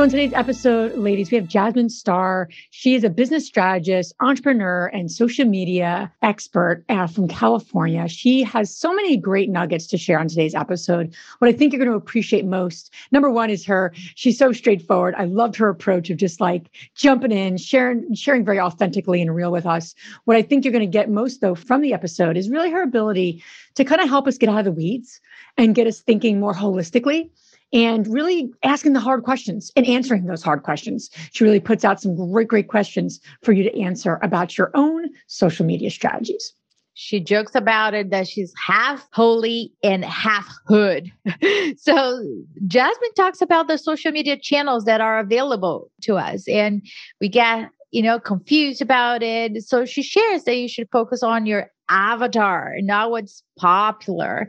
So, 0.00 0.04
in 0.04 0.10
today's 0.10 0.32
episode, 0.32 0.96
ladies, 0.96 1.30
we 1.30 1.36
have 1.36 1.46
Jasmine 1.46 1.90
Star. 1.90 2.48
She 2.70 2.94
is 2.94 3.04
a 3.04 3.10
business 3.10 3.44
strategist, 3.44 4.14
entrepreneur, 4.18 4.86
and 4.86 5.12
social 5.12 5.44
media 5.44 6.10
expert 6.22 6.86
uh, 6.88 7.06
from 7.06 7.28
California. 7.28 8.08
She 8.08 8.42
has 8.44 8.74
so 8.74 8.94
many 8.94 9.18
great 9.18 9.50
nuggets 9.50 9.86
to 9.88 9.98
share 9.98 10.18
on 10.18 10.26
today's 10.26 10.54
episode. 10.54 11.14
What 11.38 11.48
I 11.48 11.52
think 11.52 11.74
you're 11.74 11.84
going 11.84 11.90
to 11.90 11.98
appreciate 11.98 12.46
most, 12.46 12.94
number 13.12 13.30
one, 13.30 13.50
is 13.50 13.66
her. 13.66 13.92
She's 14.14 14.38
so 14.38 14.52
straightforward. 14.52 15.16
I 15.18 15.26
loved 15.26 15.54
her 15.56 15.68
approach 15.68 16.08
of 16.08 16.16
just 16.16 16.40
like 16.40 16.70
jumping 16.94 17.30
in, 17.30 17.58
sharing, 17.58 18.14
sharing 18.14 18.42
very 18.42 18.58
authentically 18.58 19.20
and 19.20 19.34
real 19.34 19.52
with 19.52 19.66
us. 19.66 19.94
What 20.24 20.38
I 20.38 20.40
think 20.40 20.64
you're 20.64 20.72
going 20.72 20.80
to 20.80 20.86
get 20.86 21.10
most, 21.10 21.42
though, 21.42 21.54
from 21.54 21.82
the 21.82 21.92
episode 21.92 22.38
is 22.38 22.48
really 22.48 22.70
her 22.70 22.82
ability 22.82 23.44
to 23.74 23.84
kind 23.84 24.00
of 24.00 24.08
help 24.08 24.26
us 24.26 24.38
get 24.38 24.48
out 24.48 24.60
of 24.60 24.64
the 24.64 24.72
weeds 24.72 25.20
and 25.58 25.74
get 25.74 25.86
us 25.86 26.00
thinking 26.00 26.40
more 26.40 26.54
holistically 26.54 27.28
and 27.72 28.06
really 28.12 28.50
asking 28.62 28.92
the 28.92 29.00
hard 29.00 29.22
questions 29.22 29.70
and 29.76 29.86
answering 29.86 30.26
those 30.26 30.42
hard 30.42 30.62
questions. 30.62 31.10
She 31.32 31.44
really 31.44 31.60
puts 31.60 31.84
out 31.84 32.00
some 32.00 32.16
great, 32.16 32.48
great 32.48 32.68
questions 32.68 33.20
for 33.42 33.52
you 33.52 33.62
to 33.62 33.80
answer 33.80 34.18
about 34.22 34.58
your 34.58 34.70
own 34.74 35.08
social 35.26 35.64
media 35.64 35.90
strategies. 35.90 36.52
She 36.94 37.20
jokes 37.20 37.54
about 37.54 37.94
it 37.94 38.10
that 38.10 38.28
she's 38.28 38.52
half 38.62 39.08
holy 39.12 39.72
and 39.82 40.04
half 40.04 40.46
hood. 40.66 41.10
so 41.78 42.22
Jasmine 42.66 43.14
talks 43.16 43.40
about 43.40 43.68
the 43.68 43.78
social 43.78 44.12
media 44.12 44.36
channels 44.36 44.84
that 44.84 45.00
are 45.00 45.18
available 45.18 45.90
to 46.02 46.16
us 46.16 46.46
and 46.48 46.86
we 47.20 47.28
get, 47.28 47.70
you 47.90 48.02
know, 48.02 48.18
confused 48.18 48.82
about 48.82 49.22
it. 49.22 49.64
So 49.64 49.84
she 49.84 50.02
shares 50.02 50.44
that 50.44 50.56
you 50.56 50.68
should 50.68 50.88
focus 50.90 51.22
on 51.22 51.46
your 51.46 51.70
avatar, 51.88 52.74
not 52.80 53.10
what's 53.10 53.42
popular. 53.56 54.48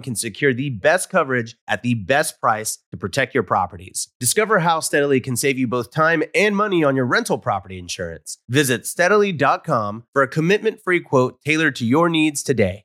can 0.00 0.14
secure 0.14 0.52
the 0.52 0.70
best 0.70 1.10
coverage 1.10 1.56
at 1.66 1.82
the 1.82 1.94
best 1.94 2.40
price 2.40 2.78
to 2.90 2.96
protect 2.96 3.34
your 3.34 3.42
properties. 3.42 4.08
Discover 4.20 4.60
how 4.60 4.80
Steadily 4.80 5.20
can 5.20 5.36
save 5.36 5.58
you 5.58 5.66
both 5.66 5.90
time 5.90 6.22
and 6.34 6.56
money 6.56 6.84
on 6.84 6.96
your 6.96 7.06
rental 7.06 7.38
property 7.38 7.78
insurance. 7.78 8.38
Visit 8.48 8.86
steadily.com 8.86 10.04
for 10.12 10.22
a 10.22 10.28
commitment 10.28 10.80
free 10.82 11.00
quote 11.00 11.40
tailored 11.42 11.76
to 11.76 11.86
your 11.86 12.08
needs 12.08 12.42
today. 12.42 12.84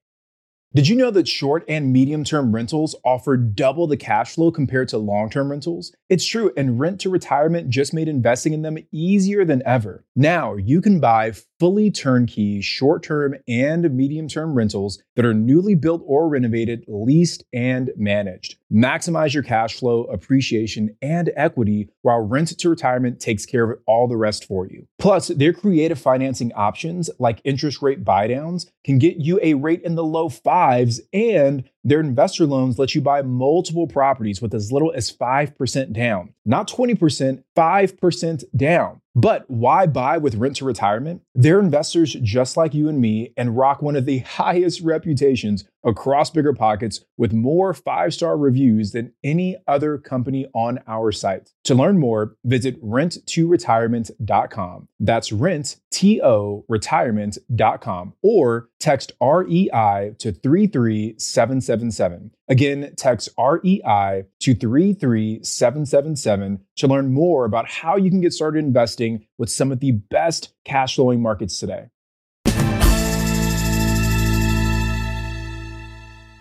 Did 0.75 0.87
you 0.87 0.95
know 0.95 1.09
that 1.09 1.27
short 1.27 1.65
and 1.67 1.91
medium 1.91 2.23
term 2.23 2.53
rentals 2.53 2.95
offer 3.03 3.37
double 3.37 3.87
the 3.87 3.97
cash 3.97 4.35
flow 4.35 4.51
compared 4.51 4.87
to 4.89 4.99
long 4.99 5.31
term 5.31 5.49
rentals? 5.49 5.91
It's 6.09 6.27
true, 6.27 6.51
and 6.55 6.79
Rent 6.79 7.01
to 7.01 7.09
Retirement 7.09 7.71
just 7.71 7.91
made 7.91 8.07
investing 8.07 8.53
in 8.53 8.61
them 8.61 8.77
easier 8.91 9.43
than 9.43 9.63
ever. 9.65 10.05
Now 10.15 10.53
you 10.53 10.79
can 10.79 10.99
buy 10.99 11.33
fully 11.59 11.91
turnkey 11.91 12.61
short 12.61 13.03
term 13.03 13.35
and 13.47 13.93
medium 13.93 14.27
term 14.27 14.53
rentals 14.53 15.01
that 15.15 15.25
are 15.25 15.33
newly 15.33 15.75
built 15.75 16.01
or 16.05 16.29
renovated, 16.29 16.85
leased, 16.87 17.43
and 17.51 17.91
managed. 17.97 18.55
Maximize 18.71 19.33
your 19.33 19.43
cash 19.43 19.75
flow, 19.75 20.03
appreciation, 20.05 20.95
and 21.01 21.31
equity 21.35 21.89
while 22.01 22.21
Rent 22.21 22.57
to 22.57 22.69
Retirement 22.69 23.19
takes 23.19 23.45
care 23.45 23.69
of 23.69 23.79
all 23.85 24.07
the 24.07 24.15
rest 24.15 24.45
for 24.45 24.67
you. 24.67 24.87
Plus, 24.97 25.27
their 25.27 25.53
creative 25.53 25.99
financing 25.99 26.53
options 26.53 27.09
like 27.19 27.41
interest 27.43 27.81
rate 27.81 28.03
buydowns 28.03 28.67
can 28.83 28.97
get 28.97 29.17
you 29.17 29.39
a 29.43 29.55
rate 29.55 29.81
in 29.83 29.95
the 29.95 30.03
low 30.03 30.29
fives 30.29 31.01
and 31.11 31.63
their 31.83 31.99
investor 31.99 32.45
loans 32.45 32.77
let 32.77 32.93
you 32.93 33.01
buy 33.01 33.21
multiple 33.21 33.87
properties 33.87 34.41
with 34.41 34.53
as 34.53 34.71
little 34.71 34.91
as 34.93 35.11
5% 35.11 35.93
down. 35.93 36.33
Not 36.45 36.67
20%, 36.67 37.43
5% 37.55 38.43
down. 38.55 39.01
But 39.19 39.49
why 39.49 39.85
buy 39.85 40.17
with 40.17 40.35
rent 40.35 40.55
to 40.57 40.65
retirement? 40.65 41.23
They're 41.35 41.59
investors 41.59 42.13
just 42.23 42.55
like 42.55 42.73
you 42.73 42.87
and 42.87 43.01
me 43.01 43.33
and 43.35 43.57
rock 43.57 43.81
one 43.81 43.97
of 43.97 44.05
the 44.05 44.19
highest 44.39 44.79
reputations 44.79 45.65
across 45.83 46.31
BiggerPockets 46.31 47.01
with 47.17 47.33
more 47.33 47.73
five 47.73 48.13
star 48.13 48.37
reviews 48.37 48.91
than 48.91 49.11
any 49.23 49.57
other 49.67 49.97
company 49.97 50.45
on 50.53 50.79
our 50.87 51.11
site. 51.11 51.51
To 51.65 51.75
learn 51.75 51.99
more, 51.99 52.37
visit 52.43 52.81
rent2retirement.com. 52.83 54.87
That's 54.99 55.31
rent, 55.31 55.77
T 55.91 56.19
O 56.21 56.65
retirement.com 56.67 58.13
or 58.21 58.69
text 58.79 59.13
REI 59.21 60.15
to 60.19 60.31
33777. 60.31 62.31
Again, 62.47 62.93
text 62.95 63.29
REI 63.37 64.23
to 64.39 64.55
33777 64.55 66.61
to 66.77 66.87
learn 66.87 67.13
more 67.13 67.45
about 67.45 67.69
how 67.69 67.95
you 67.95 68.09
can 68.09 68.21
get 68.21 68.33
started 68.33 68.63
investing 68.63 69.27
with 69.37 69.51
some 69.51 69.71
of 69.71 69.79
the 69.79 69.91
best 69.91 70.51
cash 70.65 70.95
flowing 70.95 71.21
markets 71.21 71.59
today. 71.59 71.89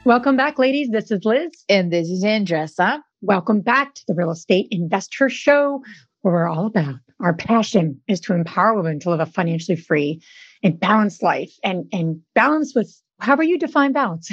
Welcome 0.09 0.39
back, 0.39 0.59
ladies. 0.59 0.89
This 0.89 1.11
is 1.11 1.23
Liz. 1.27 1.51
And 1.69 1.93
this 1.93 2.09
is 2.09 2.25
Andressa. 2.25 3.03
Welcome 3.21 3.61
back 3.61 3.93
to 3.93 4.03
the 4.09 4.15
Real 4.15 4.31
Estate 4.31 4.67
Investor 4.71 5.29
Show, 5.29 5.83
where 6.23 6.33
we're 6.33 6.49
all 6.49 6.65
about 6.65 6.95
our 7.21 7.35
passion 7.35 8.01
is 8.09 8.19
to 8.21 8.33
empower 8.33 8.75
women 8.75 9.01
to 9.01 9.11
live 9.11 9.21
a 9.21 9.27
financially 9.27 9.77
free 9.77 10.23
and 10.63 10.81
balanced 10.81 11.23
life 11.23 11.53
and, 11.63 11.85
and 11.93 12.23
balance 12.35 12.75
with 12.75 12.91
however 13.21 13.43
you 13.43 13.59
define 13.59 13.93
balance. 13.93 14.31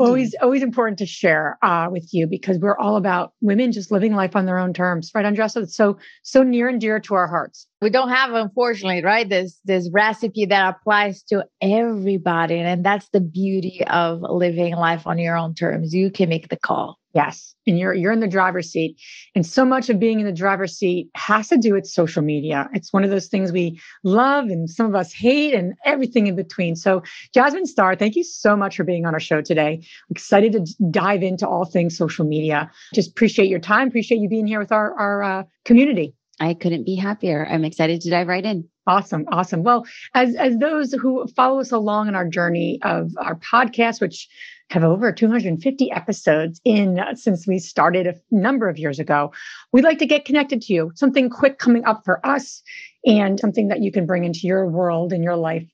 always, 0.00 0.34
always 0.40 0.62
important 0.62 0.98
to 0.98 1.06
share 1.06 1.58
uh, 1.62 1.88
with 1.90 2.08
you 2.12 2.26
because 2.26 2.58
we're 2.58 2.76
all 2.76 2.96
about 2.96 3.32
women 3.40 3.72
just 3.72 3.90
living 3.90 4.14
life 4.14 4.34
on 4.36 4.46
their 4.46 4.58
own 4.58 4.72
terms, 4.72 5.10
right, 5.14 5.24
Andressa? 5.24 5.62
It's 5.62 5.76
so 5.76 5.98
so 6.22 6.42
near 6.42 6.68
and 6.68 6.80
dear 6.80 7.00
to 7.00 7.14
our 7.14 7.28
hearts. 7.28 7.66
We 7.80 7.90
don't 7.90 8.08
have, 8.08 8.32
unfortunately, 8.32 9.02
right? 9.02 9.28
This 9.28 9.58
this 9.64 9.88
recipe 9.92 10.46
that 10.46 10.76
applies 10.76 11.22
to 11.24 11.44
everybody, 11.60 12.58
and 12.58 12.84
that's 12.84 13.08
the 13.10 13.20
beauty 13.20 13.84
of 13.86 14.20
living 14.22 14.74
life 14.74 15.06
on 15.06 15.18
your 15.18 15.36
own 15.36 15.54
terms. 15.54 15.94
You 15.94 16.10
can 16.10 16.28
make 16.28 16.48
the 16.48 16.58
call. 16.58 16.97
Yes. 17.14 17.54
And 17.66 17.78
you're 17.78 17.94
you're 17.94 18.12
in 18.12 18.20
the 18.20 18.28
driver's 18.28 18.70
seat. 18.70 18.96
And 19.34 19.44
so 19.46 19.64
much 19.64 19.88
of 19.88 19.98
being 19.98 20.20
in 20.20 20.26
the 20.26 20.32
driver's 20.32 20.76
seat 20.76 21.08
has 21.14 21.48
to 21.48 21.56
do 21.56 21.72
with 21.72 21.86
social 21.86 22.22
media. 22.22 22.68
It's 22.74 22.92
one 22.92 23.02
of 23.02 23.10
those 23.10 23.28
things 23.28 23.50
we 23.50 23.80
love 24.04 24.46
and 24.46 24.68
some 24.68 24.86
of 24.86 24.94
us 24.94 25.12
hate 25.12 25.54
and 25.54 25.74
everything 25.84 26.26
in 26.26 26.36
between. 26.36 26.76
So 26.76 27.02
Jasmine 27.32 27.66
Star, 27.66 27.96
thank 27.96 28.14
you 28.14 28.24
so 28.24 28.56
much 28.56 28.76
for 28.76 28.84
being 28.84 29.06
on 29.06 29.14
our 29.14 29.20
show 29.20 29.40
today. 29.40 29.84
Excited 30.10 30.52
to 30.52 30.90
dive 30.90 31.22
into 31.22 31.48
all 31.48 31.64
things 31.64 31.96
social 31.96 32.26
media. 32.26 32.70
Just 32.94 33.10
appreciate 33.10 33.48
your 33.48 33.60
time. 33.60 33.88
Appreciate 33.88 34.18
you 34.18 34.28
being 34.28 34.46
here 34.46 34.58
with 34.58 34.72
our, 34.72 34.94
our 34.98 35.22
uh, 35.22 35.42
community. 35.64 36.14
I 36.40 36.54
couldn't 36.54 36.84
be 36.84 36.94
happier. 36.94 37.46
I'm 37.46 37.64
excited 37.64 38.00
to 38.02 38.10
dive 38.10 38.28
right 38.28 38.44
in. 38.44 38.68
Awesome, 38.88 39.26
awesome. 39.30 39.64
Well, 39.64 39.86
as 40.14 40.34
as 40.34 40.56
those 40.56 40.94
who 40.94 41.26
follow 41.36 41.60
us 41.60 41.70
along 41.70 42.08
in 42.08 42.14
our 42.14 42.26
journey 42.26 42.80
of 42.82 43.12
our 43.18 43.36
podcast, 43.36 44.00
which 44.00 44.26
have 44.70 44.82
over 44.82 45.12
250 45.12 45.92
episodes 45.92 46.60
in 46.64 46.98
uh, 46.98 47.14
since 47.14 47.46
we 47.46 47.58
started 47.58 48.06
a 48.06 48.14
number 48.30 48.68
of 48.68 48.78
years 48.78 48.98
ago. 48.98 49.30
We'd 49.72 49.84
like 49.84 49.98
to 49.98 50.06
get 50.06 50.24
connected 50.24 50.62
to 50.62 50.72
you. 50.72 50.92
Something 50.94 51.30
quick 51.30 51.58
coming 51.58 51.84
up 51.84 52.02
for 52.04 52.24
us 52.26 52.62
and 53.04 53.38
something 53.38 53.68
that 53.68 53.82
you 53.82 53.92
can 53.92 54.06
bring 54.06 54.24
into 54.24 54.46
your 54.46 54.66
world 54.66 55.12
and 55.12 55.22
your 55.22 55.36
life. 55.36 55.66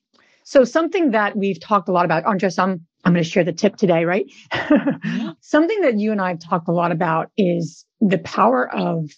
So 0.43 0.63
something 0.63 1.11
that 1.11 1.35
we've 1.35 1.59
talked 1.59 1.89
a 1.89 1.91
lot 1.91 2.05
about, 2.05 2.25
Andres, 2.25 2.59
I'm, 2.59 2.85
I'm 3.03 3.13
going 3.13 3.23
to 3.23 3.29
share 3.29 3.43
the 3.43 3.51
tip 3.51 3.77
today, 3.77 4.05
right? 4.05 4.25
something 5.41 5.81
that 5.81 5.99
you 5.99 6.11
and 6.11 6.21
I 6.21 6.29
have 6.29 6.39
talked 6.39 6.67
a 6.67 6.73
lot 6.73 6.91
about 6.91 7.31
is 7.37 7.85
the 7.99 8.19
power 8.19 8.73
of 8.73 9.09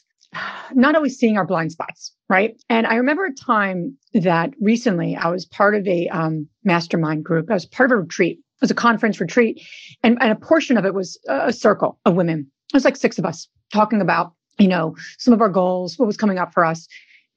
not 0.73 0.95
always 0.95 1.17
seeing 1.17 1.37
our 1.37 1.45
blind 1.45 1.71
spots, 1.71 2.13
right? 2.29 2.61
And 2.69 2.85
I 2.85 2.95
remember 2.95 3.25
a 3.25 3.33
time 3.33 3.97
that 4.13 4.51
recently 4.61 5.15
I 5.15 5.29
was 5.29 5.45
part 5.45 5.75
of 5.75 5.87
a 5.87 6.07
um, 6.09 6.47
mastermind 6.63 7.23
group. 7.23 7.49
I 7.49 7.53
was 7.53 7.65
part 7.65 7.91
of 7.91 7.97
a 7.97 8.01
retreat 8.01 8.37
It 8.37 8.61
was 8.61 8.71
a 8.71 8.75
conference 8.75 9.19
retreat, 9.21 9.61
and, 10.03 10.17
and 10.21 10.31
a 10.31 10.35
portion 10.35 10.77
of 10.77 10.85
it 10.85 10.93
was 10.93 11.19
a 11.27 11.53
circle 11.53 11.99
of 12.05 12.15
women. 12.15 12.51
It 12.73 12.75
was 12.75 12.85
like 12.85 12.95
six 12.95 13.17
of 13.17 13.25
us 13.25 13.47
talking 13.71 14.01
about, 14.01 14.33
you 14.57 14.67
know, 14.67 14.95
some 15.19 15.33
of 15.33 15.41
our 15.41 15.49
goals, 15.49 15.97
what 15.97 16.07
was 16.07 16.17
coming 16.17 16.37
up 16.37 16.53
for 16.53 16.65
us. 16.65 16.87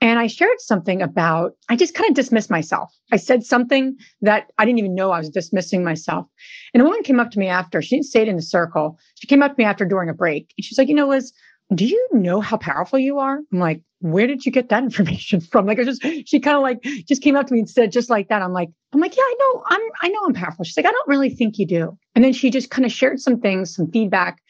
And 0.02 0.18
I 0.18 0.28
shared 0.28 0.60
something 0.60 1.02
about, 1.02 1.52
I 1.68 1.76
just 1.76 1.92
kind 1.94 2.08
of 2.08 2.16
dismissed 2.16 2.50
myself. 2.50 2.90
I 3.12 3.16
said 3.16 3.44
something 3.44 3.96
that 4.22 4.50
I 4.56 4.64
didn't 4.64 4.78
even 4.78 4.94
know 4.94 5.10
I 5.10 5.18
was 5.18 5.28
dismissing 5.28 5.84
myself. 5.84 6.26
And 6.72 6.80
a 6.80 6.84
woman 6.84 7.02
came 7.02 7.20
up 7.20 7.30
to 7.32 7.38
me 7.38 7.48
after, 7.48 7.82
she 7.82 7.96
didn't 7.96 8.06
say 8.06 8.22
it 8.22 8.28
in 8.28 8.36
the 8.36 8.42
circle. 8.42 8.98
She 9.16 9.26
came 9.26 9.42
up 9.42 9.52
to 9.52 9.58
me 9.58 9.64
after 9.64 9.84
during 9.84 10.08
a 10.08 10.14
break 10.14 10.54
and 10.56 10.64
she's 10.64 10.78
like, 10.78 10.88
you 10.88 10.94
know, 10.94 11.08
Liz, 11.08 11.34
do 11.74 11.86
you 11.86 12.08
know 12.12 12.40
how 12.40 12.56
powerful 12.56 12.98
you 12.98 13.18
are? 13.18 13.38
I'm 13.52 13.58
like, 13.58 13.82
where 14.00 14.26
did 14.26 14.44
you 14.44 14.52
get 14.52 14.68
that 14.70 14.82
information 14.84 15.40
from? 15.40 15.66
Like, 15.66 15.78
I 15.78 15.84
just, 15.84 16.02
she 16.26 16.40
kind 16.40 16.56
of 16.56 16.62
like 16.62 16.82
just 17.06 17.22
came 17.22 17.36
up 17.36 17.46
to 17.46 17.54
me 17.54 17.60
and 17.60 17.70
said 17.70 17.92
just 17.92 18.10
like 18.10 18.28
that. 18.28 18.42
I'm 18.42 18.52
like, 18.52 18.70
I'm 18.92 19.00
like, 19.00 19.16
yeah, 19.16 19.22
I 19.22 19.36
know, 19.38 19.64
I'm, 19.66 19.80
I 20.02 20.08
know 20.08 20.20
I'm 20.26 20.34
powerful. 20.34 20.64
She's 20.64 20.76
like, 20.76 20.86
I 20.86 20.92
don't 20.92 21.08
really 21.08 21.30
think 21.30 21.58
you 21.58 21.66
do. 21.66 21.98
And 22.14 22.24
then 22.24 22.32
she 22.32 22.50
just 22.50 22.70
kind 22.70 22.84
of 22.84 22.92
shared 22.92 23.20
some 23.20 23.40
things, 23.40 23.74
some 23.74 23.90
feedback 23.90 24.40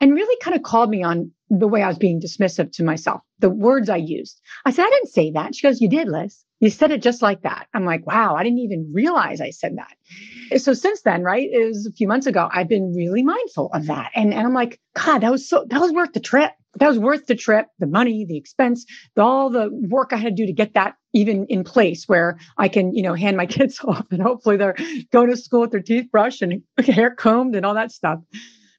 and 0.00 0.14
really 0.14 0.36
kind 0.42 0.56
of 0.56 0.62
called 0.62 0.90
me 0.90 1.02
on 1.02 1.30
the 1.50 1.68
way 1.68 1.82
I 1.82 1.88
was 1.88 1.98
being 1.98 2.20
dismissive 2.20 2.72
to 2.72 2.84
myself, 2.84 3.20
the 3.38 3.50
words 3.50 3.88
I 3.88 3.96
used. 3.96 4.40
I 4.64 4.72
said, 4.72 4.84
I 4.84 4.90
didn't 4.90 5.12
say 5.12 5.30
that. 5.32 5.54
She 5.54 5.66
goes, 5.66 5.80
You 5.80 5.88
did, 5.88 6.08
Liz. 6.08 6.44
You 6.60 6.70
said 6.70 6.90
it 6.92 7.02
just 7.02 7.20
like 7.20 7.42
that. 7.42 7.66
I'm 7.74 7.84
like, 7.84 8.06
wow, 8.06 8.36
I 8.36 8.42
didn't 8.42 8.60
even 8.60 8.90
realize 8.92 9.40
I 9.40 9.50
said 9.50 9.76
that. 9.76 10.60
So 10.60 10.72
since 10.72 11.02
then, 11.02 11.22
right, 11.22 11.46
it 11.50 11.66
was 11.66 11.86
a 11.86 11.92
few 11.92 12.08
months 12.08 12.26
ago, 12.26 12.48
I've 12.50 12.68
been 12.68 12.94
really 12.94 13.22
mindful 13.22 13.70
of 13.74 13.86
that. 13.86 14.12
And, 14.14 14.32
and 14.32 14.46
I'm 14.46 14.54
like, 14.54 14.80
God, 14.94 15.18
that 15.18 15.30
was 15.30 15.46
so, 15.46 15.66
that 15.68 15.80
was 15.80 15.92
worth 15.92 16.12
the 16.12 16.20
trip. 16.20 16.52
That 16.76 16.88
was 16.88 16.98
worth 16.98 17.26
the 17.26 17.34
trip, 17.34 17.66
the 17.78 17.86
money, 17.86 18.24
the 18.24 18.36
expense, 18.36 18.84
the, 19.14 19.22
all 19.22 19.50
the 19.50 19.68
work 19.70 20.12
I 20.12 20.16
had 20.16 20.36
to 20.36 20.42
do 20.42 20.46
to 20.46 20.52
get 20.52 20.74
that 20.74 20.96
even 21.12 21.46
in 21.46 21.64
place 21.64 22.08
where 22.08 22.38
I 22.58 22.68
can, 22.68 22.94
you 22.94 23.02
know, 23.02 23.14
hand 23.14 23.36
my 23.36 23.46
kids 23.56 23.80
off 23.84 24.06
and 24.10 24.22
hopefully 24.22 24.56
they're 24.56 24.76
going 25.12 25.30
to 25.30 25.36
school 25.36 25.60
with 25.60 25.70
their 25.70 25.80
teeth 25.80 26.10
brushed 26.10 26.42
and 26.42 26.62
hair 26.78 27.14
combed 27.14 27.54
and 27.54 27.64
all 27.64 27.74
that 27.74 27.92
stuff. 27.92 28.20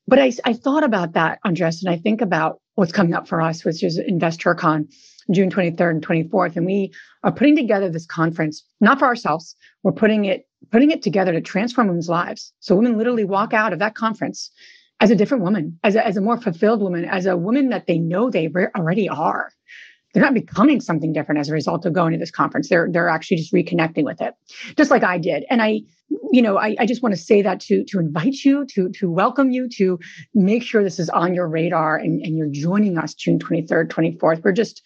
But 0.08 0.20
I, 0.20 0.32
I 0.44 0.54
thought 0.54 0.84
about 0.84 1.14
that, 1.14 1.40
Andres, 1.44 1.84
and 1.84 1.92
I 1.92 1.98
think 1.98 2.22
about 2.22 2.62
what's 2.76 2.92
coming 2.92 3.14
up 3.14 3.28
for 3.28 3.42
us, 3.42 3.66
which 3.66 3.84
is 3.84 3.98
InvestorCon, 3.98 4.88
June 5.32 5.50
23rd 5.50 5.90
and 5.90 6.06
24th. 6.06 6.56
And 6.58 6.66
we 6.66 6.94
are 7.24 7.32
putting 7.32 7.56
together 7.56 7.90
this 7.90 8.06
conference, 8.06 8.64
not 8.80 9.00
for 9.00 9.06
ourselves. 9.06 9.56
We're 9.82 9.94
putting 9.94 10.26
it, 10.26 10.46
putting 10.72 10.92
it 10.92 11.02
together 11.02 11.32
to 11.32 11.42
transform 11.42 11.88
women's 11.88 12.10
lives. 12.10 12.54
So 12.60 12.76
women 12.76 12.98
literally 12.98 13.24
walk 13.24 13.54
out 13.54 13.74
of 13.74 13.80
that 13.80 13.96
conference 13.96 14.52
as 15.00 15.12
a 15.12 15.16
different 15.16 15.44
woman, 15.44 15.80
as 15.84 15.96
a, 15.96 16.06
as 16.06 16.18
a 16.18 16.22
more 16.22 16.40
fulfilled 16.40 16.82
woman, 16.82 17.06
as 17.06 17.26
a 17.26 17.38
woman 17.38 17.70
that 17.70 17.88
they 17.88 17.98
know 17.98 18.30
they 18.30 18.50
already 18.76 19.10
are. 19.10 19.52
They're 20.14 20.24
not 20.24 20.34
becoming 20.34 20.80
something 20.80 21.12
different 21.12 21.42
as 21.42 21.50
a 21.50 21.54
result 21.54 21.86
of 21.86 21.92
going 21.92 22.14
to 22.14 22.18
this 22.18 22.32
conference. 22.32 22.70
They're 22.70 22.88
they're 22.90 23.10
actually 23.10 23.36
just 23.36 23.52
reconnecting 23.52 24.06
with 24.06 24.22
it, 24.22 24.34
just 24.78 24.90
like 24.90 25.04
I 25.04 25.18
did. 25.18 25.44
And 25.50 25.62
I 25.62 25.82
you 26.32 26.42
know, 26.42 26.58
I, 26.58 26.76
I 26.80 26.86
just 26.86 27.04
want 27.04 27.14
to 27.16 27.22
say 27.22 27.42
that 27.42 27.60
to 27.62 27.84
to 27.86 28.00
invite 28.00 28.46
you, 28.46 28.66
to 28.68 28.90
to 28.90 29.12
welcome 29.12 29.52
you, 29.52 29.68
to 29.76 30.00
make 30.34 30.64
sure 30.64 30.84
this 30.84 31.00
is 31.00 31.10
on 31.10 31.34
your 31.34 31.48
radar 31.48 31.98
and, 31.98 32.22
and 32.22 32.38
you're 32.38 32.50
joining 32.50 32.98
us 32.98 33.14
June 33.14 33.40
23rd, 33.40 33.90
24th. 33.90 34.44
We're 34.44 34.52
just 34.52 34.82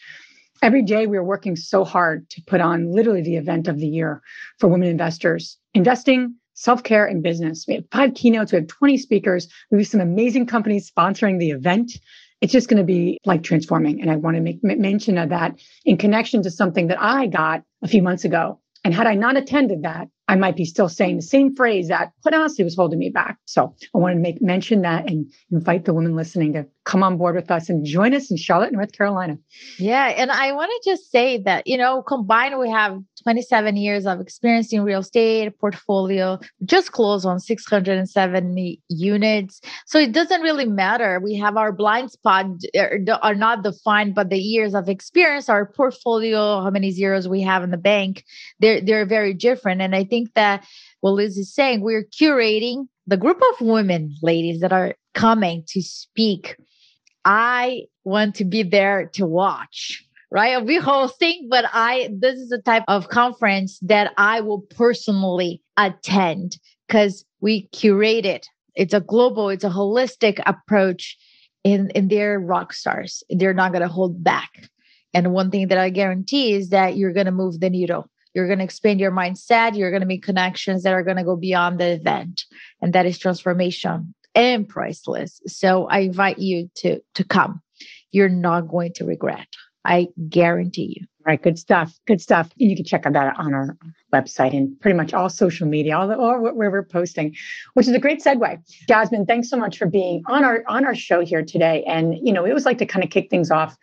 every 0.61 0.81
day 0.81 1.07
we're 1.07 1.23
working 1.23 1.55
so 1.55 1.83
hard 1.83 2.29
to 2.31 2.41
put 2.47 2.61
on 2.61 2.91
literally 2.91 3.21
the 3.21 3.37
event 3.37 3.67
of 3.67 3.77
the 3.77 3.87
year 3.87 4.21
for 4.57 4.67
women 4.67 4.87
investors. 4.87 5.57
Investing, 5.73 6.35
self-care, 6.59 7.05
and 7.05 7.23
business. 7.23 7.65
We 7.67 7.75
have 7.75 7.85
five 7.89 8.13
keynotes, 8.15 8.51
we 8.51 8.57
have 8.57 8.67
20 8.67 8.97
speakers, 8.97 9.47
we 9.71 9.77
have 9.77 9.87
some 9.87 10.01
amazing 10.01 10.45
companies 10.45 10.91
sponsoring 10.91 11.39
the 11.39 11.51
event. 11.51 11.93
It's 12.41 12.51
just 12.51 12.67
going 12.67 12.79
to 12.79 12.83
be 12.83 13.17
like 13.25 13.43
transforming. 13.43 14.01
And 14.01 14.11
I 14.11 14.17
want 14.17 14.35
to 14.35 14.41
make 14.41 14.61
mention 14.61 15.17
of 15.17 15.29
that 15.29 15.59
in 15.85 15.97
connection 15.97 16.43
to 16.43 16.51
something 16.51 16.87
that 16.87 17.01
I 17.01 17.27
got 17.27 17.63
a 17.81 17.87
few 17.87 18.01
months 18.01 18.25
ago. 18.25 18.59
And 18.83 18.93
had 18.93 19.07
I 19.07 19.15
not 19.15 19.37
attended 19.37 19.83
that, 19.83 20.07
I 20.27 20.35
might 20.35 20.55
be 20.55 20.65
still 20.65 20.89
saying 20.89 21.15
the 21.15 21.21
same 21.21 21.55
phrase 21.55 21.87
that 21.87 22.11
quite 22.21 22.35
honestly 22.35 22.63
was 22.63 22.75
holding 22.75 22.99
me 22.99 23.09
back. 23.09 23.37
So 23.45 23.75
I 23.95 23.97
wanted 23.97 24.15
to 24.15 24.21
make 24.21 24.41
mention 24.41 24.81
that 24.81 25.09
and 25.09 25.31
invite 25.51 25.85
the 25.85 25.93
women 25.93 26.15
listening 26.15 26.53
to 26.53 26.67
come 26.89 27.03
on 27.03 27.17
board 27.17 27.35
with 27.35 27.49
us 27.49 27.69
and 27.69 27.85
join 27.85 28.13
us 28.13 28.29
in 28.29 28.37
Charlotte, 28.37 28.71
North 28.71 28.91
Carolina. 28.91 29.37
Yeah. 29.77 30.07
And 30.07 30.31
I 30.31 30.51
want 30.51 30.71
to 30.71 30.91
just 30.91 31.11
say 31.11 31.37
that, 31.43 31.67
you 31.67 31.77
know, 31.77 32.01
combined, 32.03 32.59
we 32.59 32.69
have 32.69 32.97
27 33.23 33.75
years 33.75 34.05
of 34.05 34.19
experience 34.19 34.71
in 34.71 34.83
real 34.83 34.99
estate 34.99 35.59
portfolio, 35.59 36.39
just 36.65 36.91
closed 36.91 37.25
on 37.25 37.39
670 37.39 38.81
units. 38.89 39.61
So 39.85 39.99
it 39.99 40.11
doesn't 40.11 40.41
really 40.41 40.65
matter. 40.65 41.19
We 41.19 41.35
have 41.35 41.57
our 41.57 41.71
blind 41.71 42.11
spot 42.11 42.45
er, 42.75 42.99
are 43.21 43.35
not 43.35 43.63
defined, 43.63 44.15
but 44.15 44.29
the 44.29 44.39
years 44.39 44.75
of 44.75 44.89
experience, 44.89 45.49
our 45.49 45.65
portfolio, 45.65 46.61
how 46.61 46.69
many 46.69 46.91
zeros 46.91 47.27
we 47.27 47.41
have 47.41 47.63
in 47.63 47.71
the 47.71 47.77
bank, 47.77 48.23
they're, 48.59 48.81
they're 48.81 49.05
very 49.05 49.33
different. 49.33 49.81
And 49.81 49.95
I 49.95 50.03
think 50.03 50.19
think 50.19 50.33
that 50.35 50.65
what 51.01 51.11
Liz 51.11 51.37
is 51.37 51.53
saying, 51.53 51.81
we're 51.81 52.03
curating 52.03 52.87
the 53.07 53.17
group 53.17 53.41
of 53.53 53.65
women, 53.65 54.15
ladies, 54.21 54.61
that 54.61 54.73
are 54.73 54.95
coming 55.13 55.63
to 55.69 55.81
speak. 55.81 56.55
I 57.25 57.83
want 58.03 58.35
to 58.35 58.45
be 58.45 58.63
there 58.63 59.09
to 59.13 59.25
watch 59.25 60.05
right? 60.31 60.65
Be 60.65 60.77
hosting, 60.77 61.47
but 61.49 61.65
I 61.73 62.09
this 62.11 62.35
is 62.35 62.49
the 62.49 62.61
type 62.61 62.83
of 62.87 63.09
conference 63.09 63.79
that 63.81 64.13
I 64.17 64.41
will 64.41 64.61
personally 64.61 65.61
attend 65.77 66.57
because 66.87 67.25
we 67.41 67.67
curate 67.67 68.25
it. 68.25 68.47
It's 68.75 68.93
a 68.93 69.01
global, 69.01 69.49
it's 69.49 69.63
a 69.63 69.69
holistic 69.69 70.41
approach, 70.45 71.17
and, 71.65 71.91
and 71.95 72.09
they're 72.09 72.39
rock 72.39 72.73
stars. 72.73 73.23
They're 73.29 73.53
not 73.53 73.73
gonna 73.73 73.87
hold 73.87 74.23
back. 74.23 74.69
And 75.13 75.33
one 75.33 75.49
thing 75.49 75.67
that 75.69 75.77
I 75.77 75.89
guarantee 75.89 76.53
is 76.53 76.69
that 76.69 76.95
you're 76.95 77.13
gonna 77.13 77.31
move 77.31 77.59
the 77.59 77.69
needle. 77.69 78.09
You're 78.35 78.45
going 78.45 78.59
to 78.59 78.63
expand 78.63 78.99
your 78.99 79.11
mindset. 79.11 79.75
You're 79.75 79.89
going 79.89 80.03
to 80.03 80.07
make 80.07 80.21
connections 80.23 80.83
that 80.83 80.93
are 80.93 81.01
going 81.01 81.17
to 81.17 81.23
go 81.23 81.35
beyond 81.35 81.79
the 81.79 81.93
event. 81.93 82.45
And 82.79 82.93
that 82.93 83.07
is 83.07 83.17
transformation 83.17 84.13
and 84.39 84.67
priceless. 84.67 85.41
So 85.47 85.87
I 85.87 85.99
invite 85.99 86.39
you 86.39 86.69
to, 86.75 87.01
to 87.15 87.23
come. 87.25 87.61
You're 88.11 88.29
not 88.29 88.61
going 88.61 88.93
to 88.93 89.05
regret. 89.05 89.47
I 89.85 90.07
guarantee 90.29 90.95
you. 90.97 91.05
All 91.19 91.31
right, 91.31 91.41
good 91.41 91.59
stuff. 91.59 91.93
Good 92.07 92.21
stuff. 92.21 92.49
And 92.59 92.69
you 92.69 92.75
can 92.75 92.85
check 92.85 93.05
out 93.05 93.13
that 93.13 93.37
on 93.37 93.53
our 93.53 93.77
website 94.13 94.55
and 94.55 94.79
pretty 94.79 94.95
much 94.95 95.13
all 95.13 95.29
social 95.29 95.67
media, 95.67 95.97
all 95.97 96.07
the, 96.07 96.15
or 96.15 96.53
where 96.53 96.71
we're 96.71 96.83
posting, 96.83 97.35
which 97.73 97.87
is 97.87 97.93
a 97.93 97.99
great 97.99 98.23
segue. 98.23 98.59
Jasmine, 98.87 99.25
thanks 99.25 99.49
so 99.49 99.57
much 99.57 99.77
for 99.77 99.85
being 99.85 100.23
on 100.27 100.43
our 100.43 100.63
on 100.67 100.85
our 100.85 100.95
show 100.95 101.23
here 101.23 101.43
today. 101.43 101.83
And 101.85 102.15
you 102.25 102.31
know, 102.31 102.45
it 102.45 102.53
was 102.53 102.65
like 102.65 102.77
to 102.79 102.85
kind 102.85 103.03
of 103.03 103.11
kick 103.11 103.29
things 103.29 103.51
off 103.51 103.77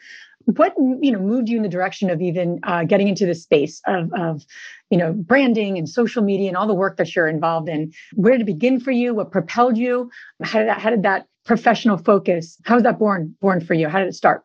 what 0.46 0.74
you 0.78 1.10
know 1.10 1.18
moved 1.18 1.48
you 1.48 1.56
in 1.56 1.62
the 1.62 1.68
direction 1.68 2.08
of 2.08 2.22
even 2.22 2.60
uh, 2.62 2.84
getting 2.84 3.08
into 3.08 3.26
the 3.26 3.34
space 3.34 3.82
of, 3.86 4.12
of 4.14 4.44
you 4.90 4.98
know 4.98 5.12
branding 5.12 5.78
and 5.78 5.88
social 5.88 6.22
media 6.22 6.48
and 6.48 6.56
all 6.56 6.66
the 6.66 6.74
work 6.74 6.96
that 6.96 7.14
you're 7.14 7.28
involved 7.28 7.68
in. 7.68 7.92
Where 8.14 8.32
did 8.32 8.42
it 8.42 8.44
begin 8.44 8.80
for 8.80 8.90
you? 8.90 9.14
What 9.14 9.30
propelled 9.30 9.76
you? 9.76 10.11
How 10.42 10.61
did 10.61 10.68
that 10.68 10.80
how 10.80 10.90
did 10.90 11.02
that 11.02 11.26
professional 11.44 11.96
focus 11.96 12.58
how 12.64 12.75
was 12.75 12.84
that 12.84 12.99
born 12.99 13.34
born 13.40 13.61
for 13.61 13.75
you? 13.75 13.88
How 13.88 13.99
did 13.99 14.08
it 14.08 14.14
start? 14.14 14.44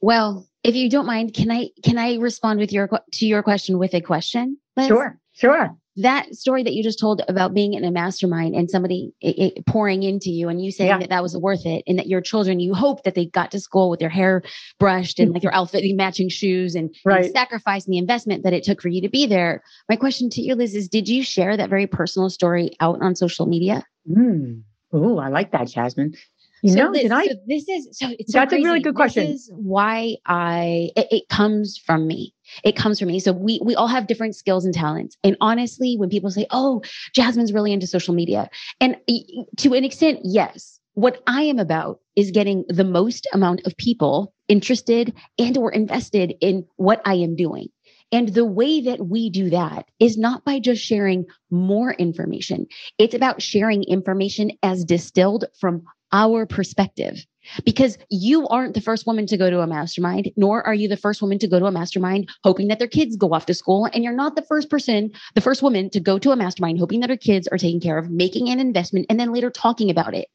Well 0.00 0.46
if 0.64 0.74
you 0.76 0.88
don't 0.88 1.06
mind 1.06 1.34
can 1.34 1.50
i 1.50 1.68
can 1.82 1.98
i 1.98 2.16
respond 2.16 2.60
with 2.60 2.72
your 2.72 2.88
to 3.14 3.26
your 3.26 3.42
question 3.42 3.78
with 3.78 3.94
a 3.94 4.00
question 4.00 4.58
Liz? 4.76 4.86
sure 4.86 5.18
sure 5.32 5.76
that 5.96 6.34
story 6.34 6.62
that 6.62 6.72
you 6.72 6.82
just 6.82 6.98
told 6.98 7.22
about 7.28 7.52
being 7.52 7.74
in 7.74 7.84
a 7.84 7.90
mastermind 7.90 8.54
and 8.54 8.70
somebody 8.70 9.12
it, 9.20 9.56
it 9.56 9.66
pouring 9.66 10.02
into 10.02 10.30
you 10.30 10.48
and 10.48 10.62
you 10.62 10.70
saying 10.70 10.88
yeah. 10.88 10.98
that 10.98 11.10
that 11.10 11.22
was 11.22 11.36
worth 11.36 11.66
it 11.66 11.82
and 11.86 11.98
that 11.98 12.06
your 12.06 12.20
children 12.20 12.60
you 12.60 12.72
hope 12.72 13.02
that 13.04 13.14
they 13.14 13.26
got 13.26 13.50
to 13.50 13.60
school 13.60 13.90
with 13.90 14.00
their 14.00 14.08
hair 14.08 14.42
brushed 14.78 15.18
and 15.18 15.32
like 15.32 15.42
their 15.42 15.54
outfit 15.54 15.84
matching 15.94 16.28
shoes 16.28 16.74
and, 16.74 16.94
right. 17.04 17.24
and 17.24 17.32
sacrificing 17.32 17.90
the 17.90 17.98
investment 17.98 18.42
that 18.42 18.54
it 18.54 18.64
took 18.64 18.80
for 18.80 18.88
you 18.88 19.02
to 19.02 19.08
be 19.10 19.26
there 19.26 19.62
my 19.88 19.96
question 19.96 20.30
to 20.30 20.40
you 20.40 20.54
liz 20.54 20.74
is 20.74 20.88
did 20.88 21.08
you 21.08 21.22
share 21.22 21.56
that 21.56 21.68
very 21.68 21.86
personal 21.86 22.30
story 22.30 22.70
out 22.80 23.00
on 23.02 23.14
social 23.14 23.44
media 23.44 23.84
mm. 24.08 24.62
oh 24.92 25.18
i 25.18 25.28
like 25.28 25.52
that 25.52 25.68
jasmine 25.68 26.14
you 26.62 26.74
so 26.74 26.78
know, 26.78 26.92
this, 26.92 27.02
did 27.02 27.12
I? 27.12 27.26
So 27.26 27.34
this 27.46 27.68
is 27.68 27.88
so. 27.98 28.08
It's 28.20 28.32
That's 28.32 28.52
so 28.52 28.56
a 28.56 28.62
really 28.62 28.80
good 28.80 28.94
question. 28.94 29.26
This 29.26 29.42
is 29.42 29.52
why 29.52 30.16
I. 30.26 30.90
It, 30.96 31.08
it, 31.10 31.28
comes 31.28 31.76
from 31.76 32.06
me. 32.06 32.34
It 32.64 32.76
comes 32.76 32.98
from 32.98 33.08
me. 33.08 33.20
So 33.20 33.32
we 33.32 33.60
we 33.62 33.74
all 33.74 33.86
have 33.88 34.06
different 34.06 34.36
skills 34.36 34.64
and 34.64 34.74
talents. 34.74 35.16
And 35.24 35.36
honestly, 35.40 35.96
when 35.96 36.08
people 36.08 36.30
say, 36.30 36.46
"Oh, 36.50 36.82
Jasmine's 37.14 37.52
really 37.52 37.72
into 37.72 37.86
social 37.86 38.14
media," 38.14 38.48
and 38.80 38.96
to 39.58 39.74
an 39.74 39.84
extent, 39.84 40.20
yes. 40.24 40.78
What 40.94 41.22
I 41.26 41.42
am 41.44 41.58
about 41.58 42.00
is 42.16 42.32
getting 42.32 42.64
the 42.68 42.84
most 42.84 43.26
amount 43.32 43.62
of 43.66 43.74
people 43.78 44.34
interested 44.48 45.14
and 45.38 45.56
or 45.56 45.72
invested 45.72 46.34
in 46.42 46.66
what 46.76 47.00
I 47.06 47.14
am 47.14 47.34
doing. 47.34 47.68
And 48.12 48.28
the 48.28 48.44
way 48.44 48.82
that 48.82 49.06
we 49.06 49.30
do 49.30 49.48
that 49.48 49.86
is 49.98 50.18
not 50.18 50.44
by 50.44 50.58
just 50.58 50.84
sharing 50.84 51.24
more 51.50 51.94
information. 51.94 52.66
It's 52.98 53.14
about 53.14 53.40
sharing 53.40 53.84
information 53.84 54.50
as 54.62 54.84
distilled 54.84 55.46
from 55.58 55.84
our 56.12 56.44
perspective 56.44 57.24
because 57.64 57.98
you 58.10 58.46
aren't 58.48 58.74
the 58.74 58.80
first 58.80 59.06
woman 59.06 59.26
to 59.26 59.36
go 59.36 59.50
to 59.50 59.60
a 59.60 59.66
mastermind, 59.66 60.30
nor 60.36 60.64
are 60.66 60.74
you 60.74 60.88
the 60.88 60.96
first 60.96 61.22
woman 61.22 61.38
to 61.38 61.48
go 61.48 61.58
to 61.58 61.66
a 61.66 61.72
mastermind 61.72 62.30
hoping 62.44 62.68
that 62.68 62.78
their 62.78 62.88
kids 62.88 63.16
go 63.16 63.32
off 63.32 63.46
to 63.46 63.54
school. 63.54 63.88
And 63.92 64.04
you're 64.04 64.12
not 64.12 64.36
the 64.36 64.42
first 64.42 64.70
person, 64.70 65.12
the 65.34 65.40
first 65.40 65.62
woman 65.62 65.90
to 65.90 66.00
go 66.00 66.18
to 66.18 66.30
a 66.30 66.36
mastermind 66.36 66.78
hoping 66.78 67.00
that 67.00 67.10
her 67.10 67.16
kids 67.16 67.48
are 67.48 67.58
taken 67.58 67.80
care 67.80 67.98
of, 67.98 68.10
making 68.10 68.48
an 68.48 68.60
investment, 68.60 69.06
and 69.08 69.18
then 69.18 69.32
later 69.32 69.50
talking 69.50 69.90
about 69.90 70.14
it. 70.14 70.28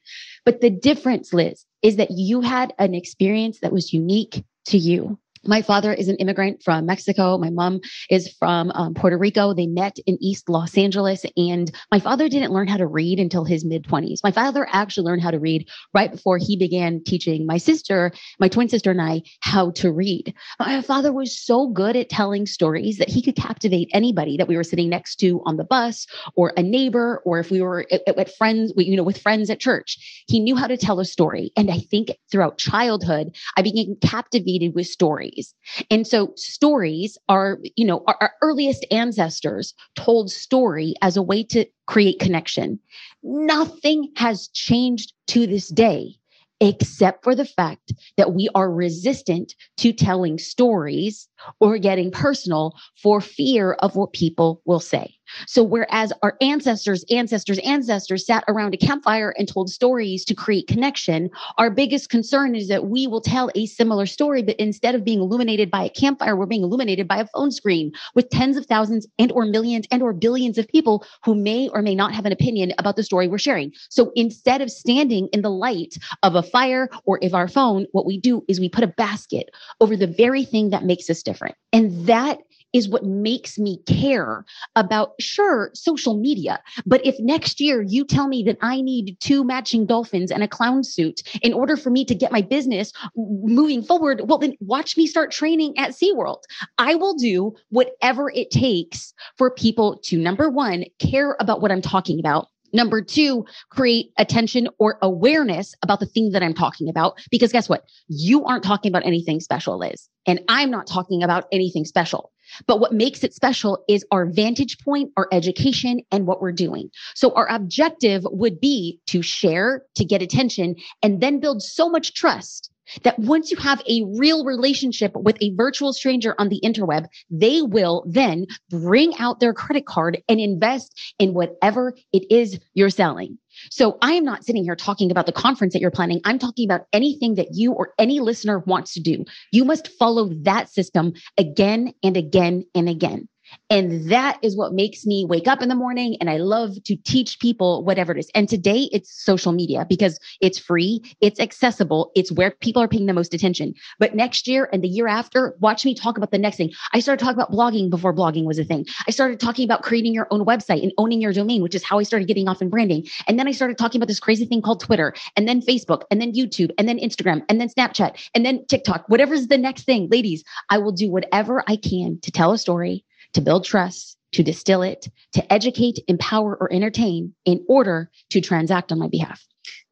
But 0.46 0.62
the 0.62 0.70
difference, 0.70 1.34
Liz, 1.34 1.66
is 1.82 1.98
that 1.98 2.12
you 2.12 2.42
had 2.42 2.74
an 2.80 2.94
experience 2.94 3.60
that 3.60 3.72
was 3.72 3.94
unique 3.94 4.44
to 4.66 4.78
you. 4.78 5.20
My 5.48 5.62
father 5.62 5.94
is 5.94 6.10
an 6.10 6.18
immigrant 6.18 6.62
from 6.62 6.86
Mexico. 6.86 7.38
My 7.38 7.50
mom 7.50 7.80
is 8.10 8.36
from 8.38 8.70
um, 8.72 8.94
Puerto 8.94 9.18
Rico. 9.18 9.54
They 9.54 9.66
met 9.66 9.98
in 10.06 10.18
East 10.20 10.50
Los 10.50 10.78
Angeles. 10.78 11.26
And 11.38 11.72
my 11.90 12.02
father 12.02 12.28
didn't 12.28 12.52
learn 12.52 12.68
how 12.68 12.76
to 12.76 12.86
read 12.86 13.18
until 13.18 13.46
his 13.46 13.64
mid 13.64 13.86
20s. 13.86 14.20
My 14.26 14.32
father 14.32 14.68
actually 14.70 15.06
learned 15.06 15.22
how 15.22 15.32
to 15.32 15.40
read 15.40 15.70
right 15.94 16.12
before 16.12 16.38
he 16.38 16.58
began 16.58 17.02
teaching 17.02 17.46
my 17.46 17.58
sister, 17.58 18.12
my 18.40 18.50
twin 18.50 18.68
sister, 18.68 18.92
and 18.92 19.02
I 19.02 19.22
how 19.40 19.72
to 19.72 19.90
read. 19.90 20.34
My 20.60 20.82
father 20.82 21.14
was 21.14 21.38
so 21.38 21.68
good 21.70 21.96
at 21.96 22.10
telling 22.10 22.46
stories 22.46 22.98
that 22.98 23.10
he 23.10 23.22
could 23.22 23.38
captivate 23.38 23.90
anybody 23.94 24.36
that 24.36 24.50
we 24.50 24.58
were 24.58 24.66
sitting 24.66 24.90
next 24.90 25.16
to 25.18 25.42
on 25.46 25.56
the 25.56 25.64
bus 25.64 26.08
or 26.36 26.52
a 26.58 26.64
neighbor, 26.64 27.22
or 27.24 27.40
if 27.40 27.52
we 27.52 27.62
were 27.62 27.86
at, 27.90 28.06
at 28.06 28.36
friends, 28.36 28.74
you 28.76 28.98
know, 28.98 29.04
with 29.04 29.22
friends 29.22 29.50
at 29.50 29.62
church. 29.62 30.26
He 30.28 30.42
knew 30.42 30.58
how 30.58 30.68
to 30.68 30.76
tell 30.76 31.00
a 31.00 31.06
story. 31.06 31.54
And 31.56 31.72
I 31.72 31.80
think 31.80 32.12
throughout 32.30 32.58
childhood, 32.58 33.34
I 33.56 33.62
became 33.62 33.96
captivated 34.02 34.76
with 34.76 34.88
stories 34.88 35.37
stories. 35.38 35.86
And 35.90 36.08
so 36.08 36.34
stories 36.36 37.18
are, 37.30 37.60
you 37.76 37.86
know, 37.86 38.04
our, 38.08 38.18
our 38.22 38.34
earliest 38.42 38.86
ancestors 38.92 39.74
told 39.96 40.32
story 40.32 40.96
as 41.02 41.18
a 41.18 41.22
way 41.22 41.44
to 41.46 41.66
create 41.86 42.20
connection. 42.20 42.80
Nothing 43.24 44.12
has 44.18 44.48
changed 44.50 45.14
to 45.28 45.48
this 45.48 45.70
day 45.70 46.16
except 46.60 47.24
for 47.24 47.36
the 47.36 47.46
fact 47.46 47.94
that 48.18 48.34
we 48.34 48.50
are 48.56 48.72
resistant 48.72 49.54
to 49.78 49.94
telling 49.94 50.40
stories 50.40 51.28
or 51.60 51.78
getting 51.78 52.10
personal 52.10 52.74
for 53.02 53.22
fear 53.22 53.74
of 53.74 53.96
what 53.96 54.12
people 54.14 54.62
will 54.66 54.80
say. 54.80 55.17
So, 55.46 55.64
whereas 55.64 56.14
our 56.24 56.38
ancestors, 56.42 57.04
ancestors, 57.10 57.60
ancestors 57.60 58.26
sat 58.26 58.44
around 58.48 58.74
a 58.74 58.78
campfire 58.78 59.34
and 59.38 59.48
told 59.48 59.70
stories 59.70 60.26
to 60.26 60.36
create 60.36 60.68
connection, 60.68 61.30
our 61.58 61.70
biggest 61.70 62.10
concern 62.10 62.56
is 62.56 62.68
that 62.68 62.86
we 62.88 63.08
will 63.08 63.22
tell 63.22 63.50
a 63.56 63.66
similar 63.66 64.06
story, 64.06 64.42
but 64.42 64.56
instead 64.58 64.96
of 64.96 65.04
being 65.04 65.20
illuminated 65.20 65.70
by 65.70 65.84
a 65.84 65.90
campfire, 65.90 66.36
we're 66.36 66.46
being 66.46 66.64
illuminated 66.64 67.08
by 67.08 67.18
a 67.18 67.28
phone 67.28 67.52
screen 67.52 67.92
with 68.16 68.30
tens 68.30 68.58
of 68.58 68.66
thousands 68.66 69.08
and 69.20 69.32
or 69.32 69.46
millions 69.46 69.86
and 69.92 70.02
or 70.02 70.14
billions 70.14 70.58
of 70.58 70.68
people 70.68 71.06
who 71.24 71.36
may 71.36 71.70
or 71.70 71.82
may 71.82 71.96
not 71.96 72.14
have 72.14 72.26
an 72.26 72.32
opinion 72.32 72.74
about 72.78 72.96
the 72.96 73.04
story 73.04 73.28
we're 73.28 73.38
sharing. 73.38 73.72
So, 73.90 74.12
instead 74.16 74.62
of 74.62 74.72
standing 74.72 75.28
in 75.34 75.42
the 75.42 75.52
light 75.52 75.98
of 76.24 76.36
a 76.36 76.44
fire 76.44 76.90
or 77.06 77.20
if 77.22 77.34
our 77.34 77.48
phone, 77.48 77.86
what 77.92 78.06
we 78.06 78.20
do 78.20 78.44
is 78.48 78.60
we 78.60 78.70
put 78.70 78.84
a 78.84 78.88
basket 78.88 79.50
over 79.82 79.96
the 79.96 80.08
very 80.08 80.44
thing 80.44 80.70
that 80.70 80.84
makes 80.84 81.10
us 81.10 81.24
different. 81.24 81.56
And 81.74 82.08
that 82.08 82.40
is 82.74 82.90
what 82.90 83.04
makes 83.04 83.58
me 83.58 83.80
care 83.86 84.46
about, 84.76 85.14
sure, 85.20 85.72
social 85.74 86.18
media. 86.18 86.60
But 86.86 87.06
if 87.06 87.16
next 87.20 87.60
year 87.60 87.82
you 87.82 88.06
tell 88.06 88.28
me 88.28 88.44
that 88.44 88.58
I 88.62 88.82
need 88.82 89.18
two 89.20 89.44
matching 89.44 89.86
dolphins 89.86 90.32
and 90.32 90.44
a 90.44 90.48
clown 90.48 90.84
suit 90.84 91.22
in 91.42 91.54
order 91.54 91.78
for 91.78 91.90
me 91.90 92.06
to 92.06 92.16
get 92.16 92.32
my 92.32 92.42
business 92.42 92.92
moving 93.16 93.82
forward, 93.82 94.22
well, 94.26 94.38
then 94.38 94.54
watch 94.60 94.98
me 94.98 95.08
start 95.08 95.32
training 95.32 95.78
at 95.78 95.92
SeaWorld. 95.92 96.44
I 96.78 96.96
will 96.96 97.16
do 97.16 97.56
whatever 97.70 98.32
it 98.32 98.52
takes 98.52 99.14
for 99.38 99.50
people 99.50 99.98
to, 100.04 100.18
number 100.18 100.50
one, 100.50 100.86
care 101.00 101.36
about 101.40 101.62
what 101.62 101.72
I'm 101.72 101.82
talking 101.82 102.20
about. 102.20 102.48
Number 102.74 103.02
two, 103.02 103.46
create 103.70 104.12
attention 104.18 104.68
or 104.78 104.98
awareness 105.02 105.74
about 105.84 106.00
the 106.00 106.06
thing 106.06 106.32
that 106.32 106.44
I'm 106.44 106.54
talking 106.54 106.90
about. 106.90 107.20
Because 107.32 107.52
guess 107.52 107.70
what? 107.70 107.84
You 108.08 108.46
aren't 108.46 108.64
talking 108.64 108.92
about 108.92 109.06
anything 109.06 109.40
special, 109.40 109.78
Liz. 109.78 110.10
And 110.26 110.42
I'm 110.50 110.70
not 110.70 110.88
talking 110.88 111.24
about 111.24 111.46
anything 111.52 111.86
special. 111.86 112.32
But 112.66 112.80
what 112.80 112.94
makes 112.94 113.24
it 113.24 113.34
special 113.34 113.84
is 113.90 114.06
our 114.12 114.26
vantage 114.26 114.78
point, 114.80 115.12
our 115.18 115.28
education, 115.32 116.02
and 116.12 116.26
what 116.26 116.42
we're 116.42 116.54
doing. 116.54 116.90
So 117.16 117.34
our 117.34 117.48
objective 117.50 118.24
would 118.26 118.60
be 118.60 119.00
to 119.08 119.22
share, 119.22 119.84
to 119.96 120.06
get 120.06 120.22
attention, 120.22 120.76
and 121.02 121.22
then 121.22 121.40
build 121.40 121.62
so 121.62 121.90
much 121.90 122.14
trust 122.14 122.72
that 123.04 123.18
once 123.20 123.52
you 123.52 123.58
have 123.58 123.82
a 123.88 124.04
real 124.18 124.46
relationship 124.46 125.16
with 125.16 125.38
a 125.42 125.54
virtual 125.56 125.94
stranger 125.94 126.36
on 126.38 126.50
the 126.50 126.62
interweb, 126.64 127.08
they 127.30 127.62
will 127.62 128.04
then 128.08 128.46
bring 128.70 129.14
out 129.18 129.40
their 129.40 129.54
credit 129.54 129.86
card 129.86 130.22
and 130.28 130.40
invest 130.40 131.16
in 131.20 131.34
whatever 131.34 131.96
it 132.14 132.30
is 132.32 132.60
you're 132.74 132.90
selling. 132.90 133.38
So 133.72 133.98
I 134.02 134.14
am 134.14 134.24
not 134.24 134.46
sitting 134.46 134.64
here 134.64 134.76
talking 134.76 135.12
about 135.12 135.26
the 135.26 135.32
conference 135.32 135.74
that 135.74 135.82
you're 135.82 135.92
planning. 135.92 136.22
I'm 136.24 136.40
talking 136.40 136.68
about 136.68 136.86
anything 136.94 137.36
that 137.36 137.50
you 137.54 137.72
or 137.72 137.94
any 137.98 138.20
listener 138.20 138.60
wants 138.60 138.94
to 138.94 139.00
do. 139.00 139.26
You 139.52 139.66
must 139.66 139.88
follow 140.00 140.30
that 140.44 140.70
system 140.70 141.14
again 141.38 141.94
and 142.04 142.16
again 142.16 142.66
and 142.76 142.88
again. 142.88 143.28
And 143.70 144.10
that 144.10 144.38
is 144.42 144.56
what 144.56 144.74
makes 144.74 145.06
me 145.06 145.26
wake 145.26 145.48
up 145.48 145.62
in 145.62 145.70
the 145.70 145.76
morning. 145.76 146.18
And 146.20 146.30
I 146.30 146.38
love 146.38 146.82
to 146.86 146.96
teach 146.96 147.40
people 147.40 147.84
whatever 147.84 148.12
it 148.12 148.20
is. 148.20 148.30
And 148.34 148.48
today 148.48 148.90
it's 148.92 149.24
social 149.24 149.52
media 149.52 149.86
because 149.88 150.20
it's 150.42 150.58
free, 150.58 151.02
it's 151.22 151.40
accessible, 151.40 152.12
it's 152.16 152.32
where 152.32 152.52
people 152.52 152.82
are 152.82 152.88
paying 152.88 153.06
the 153.06 153.14
most 153.14 153.34
attention. 153.34 153.74
But 154.00 154.16
next 154.16 154.48
year 154.48 154.70
and 154.72 154.84
the 154.84 154.88
year 154.88 155.08
after, 155.08 155.56
watch 155.60 155.86
me 155.86 155.96
talk 155.96 156.18
about 156.18 156.32
the 156.32 156.38
next 156.38 156.58
thing. 156.58 156.72
I 156.94 157.00
started 157.00 157.24
talking 157.24 157.40
about 157.40 157.52
blogging 157.52 157.90
before 157.90 158.14
blogging 158.14 158.46
was 158.46 158.60
a 158.60 158.64
thing. 158.64 158.86
I 159.08 159.12
started 159.12 159.40
talking 159.40 159.66
about 159.66 159.84
creating 159.84 160.14
your 160.14 160.28
own 160.32 160.46
website 160.46 160.84
and 160.84 160.94
owning 160.98 161.22
your 161.22 161.34
domain, 161.34 161.62
which 161.62 161.76
is 161.76 161.84
how 161.84 162.00
I 162.00 162.04
started 162.04 162.28
getting 162.28 162.48
off 162.48 162.62
in 162.62 162.70
branding. 162.70 163.08
And 163.28 163.38
then 163.38 163.48
I 163.48 163.52
started 163.52 163.78
talking 163.78 164.00
about 164.00 164.08
this 164.08 164.20
crazy 164.20 164.46
thing 164.46 164.62
called 164.62 164.82
Twitter, 164.82 165.14
and 165.36 165.48
then 165.48 165.62
Facebook, 165.62 166.04
and 166.12 166.22
then 166.22 166.34
YouTube, 166.34 166.72
and 166.78 166.88
then 166.88 167.00
Instagram, 167.00 167.44
and 167.50 167.60
then 167.60 167.70
Snapchat, 167.70 168.30
and 168.34 168.46
then 168.46 168.66
TikTok, 168.68 169.06
whatever's 169.08 169.48
the 169.48 169.58
next 169.58 169.84
thing. 169.84 170.08
Ladies, 170.10 170.44
I 170.70 170.78
will 170.78 170.92
do 170.92 171.10
whatever 171.10 171.64
I 171.68 171.76
can 171.76 172.20
to 172.22 172.32
tell 172.32 172.52
a 172.52 172.58
story 172.58 173.04
to 173.38 173.42
build 173.42 173.64
trust, 173.64 174.18
to 174.32 174.42
distill 174.42 174.82
it, 174.82 175.10
to 175.32 175.54
educate, 175.54 176.00
empower, 176.08 176.58
or 176.60 176.74
entertain 176.74 177.36
in 177.46 177.64
order 177.70 178.10
to 178.32 178.42
transact 178.42 178.92
on 178.92 178.98
my 178.98 179.08
behalf. 179.08 179.46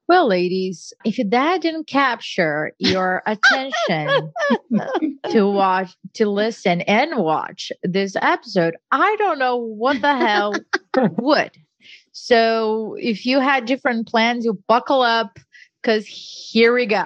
Well, 0.08 0.28
ladies, 0.28 0.92
if 1.04 1.20
that 1.30 1.62
didn't 1.62 1.86
capture 1.86 2.72
your 2.80 3.22
attention 3.28 4.32
to 5.30 5.48
watch, 5.48 5.96
to 6.16 6.28
listen 6.28 6.82
and 6.82 7.18
watch 7.18 7.72
this 7.84 8.16
episode, 8.20 8.78
I 8.92 9.16
don't 9.20 9.38
know 9.38 9.58
what 9.58 10.02
the 10.02 10.16
hell 10.16 10.56
would. 11.20 11.52
So 12.14 12.96
if 13.00 13.28
you 13.28 13.40
had 13.40 13.66
different 13.66 14.08
plans, 14.08 14.44
you 14.44 14.60
buckle 14.68 15.04
up 15.04 15.38
because 15.84 16.08
here 16.08 16.74
we 16.74 16.88
go. 16.88 17.06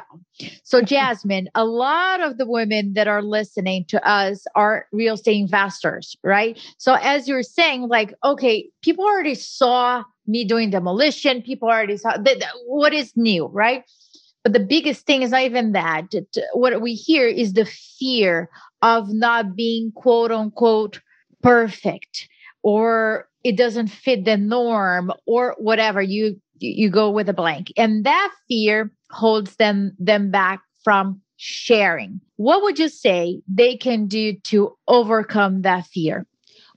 So, 0.63 0.81
Jasmine, 0.81 1.49
a 1.55 1.65
lot 1.65 2.21
of 2.21 2.37
the 2.37 2.45
women 2.45 2.93
that 2.93 3.07
are 3.07 3.21
listening 3.21 3.85
to 3.89 4.07
us 4.07 4.45
are 4.55 4.87
real 4.91 5.15
estate 5.15 5.37
investors, 5.39 6.15
right? 6.23 6.59
So, 6.77 6.93
as 6.93 7.27
you're 7.27 7.43
saying, 7.43 7.87
like, 7.89 8.13
okay, 8.23 8.69
people 8.81 9.05
already 9.05 9.35
saw 9.35 10.03
me 10.27 10.45
doing 10.45 10.69
demolition, 10.69 11.41
people 11.41 11.67
already 11.67 11.97
saw 11.97 12.17
that, 12.17 12.43
what 12.65 12.93
is 12.93 13.13
new, 13.15 13.47
right? 13.47 13.83
But 14.43 14.53
the 14.53 14.59
biggest 14.59 15.05
thing 15.05 15.21
is 15.21 15.31
not 15.31 15.41
even 15.41 15.73
that. 15.73 16.05
What 16.53 16.81
we 16.81 16.93
hear 16.93 17.27
is 17.27 17.53
the 17.53 17.65
fear 17.65 18.49
of 18.81 19.09
not 19.09 19.55
being 19.55 19.91
quote 19.91 20.31
unquote 20.31 21.01
perfect 21.41 22.29
or 22.63 23.27
it 23.43 23.57
doesn't 23.57 23.87
fit 23.87 24.25
the 24.25 24.37
norm 24.37 25.11
or 25.25 25.55
whatever 25.57 26.01
you 26.01 26.39
you 26.59 26.89
go 26.89 27.09
with 27.09 27.29
a 27.29 27.33
blank. 27.33 27.71
And 27.77 28.05
that 28.05 28.31
fear 28.47 28.91
holds 29.11 29.55
them 29.55 29.93
them 29.99 30.31
back 30.31 30.61
from 30.83 31.21
sharing. 31.37 32.21
What 32.35 32.63
would 32.63 32.79
you 32.79 32.89
say 32.89 33.41
they 33.47 33.77
can 33.77 34.07
do 34.07 34.35
to 34.45 34.75
overcome 34.87 35.61
that 35.63 35.85
fear? 35.85 36.25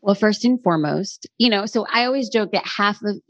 Well 0.02 0.16
first 0.16 0.44
and 0.44 0.60
foremost 0.64 1.28
you 1.38 1.48
know 1.48 1.64
so 1.64 1.86
i 1.94 2.04
always 2.04 2.28
joke 2.28 2.50
that 2.50 2.66
half 2.66 2.98
of 3.04 3.20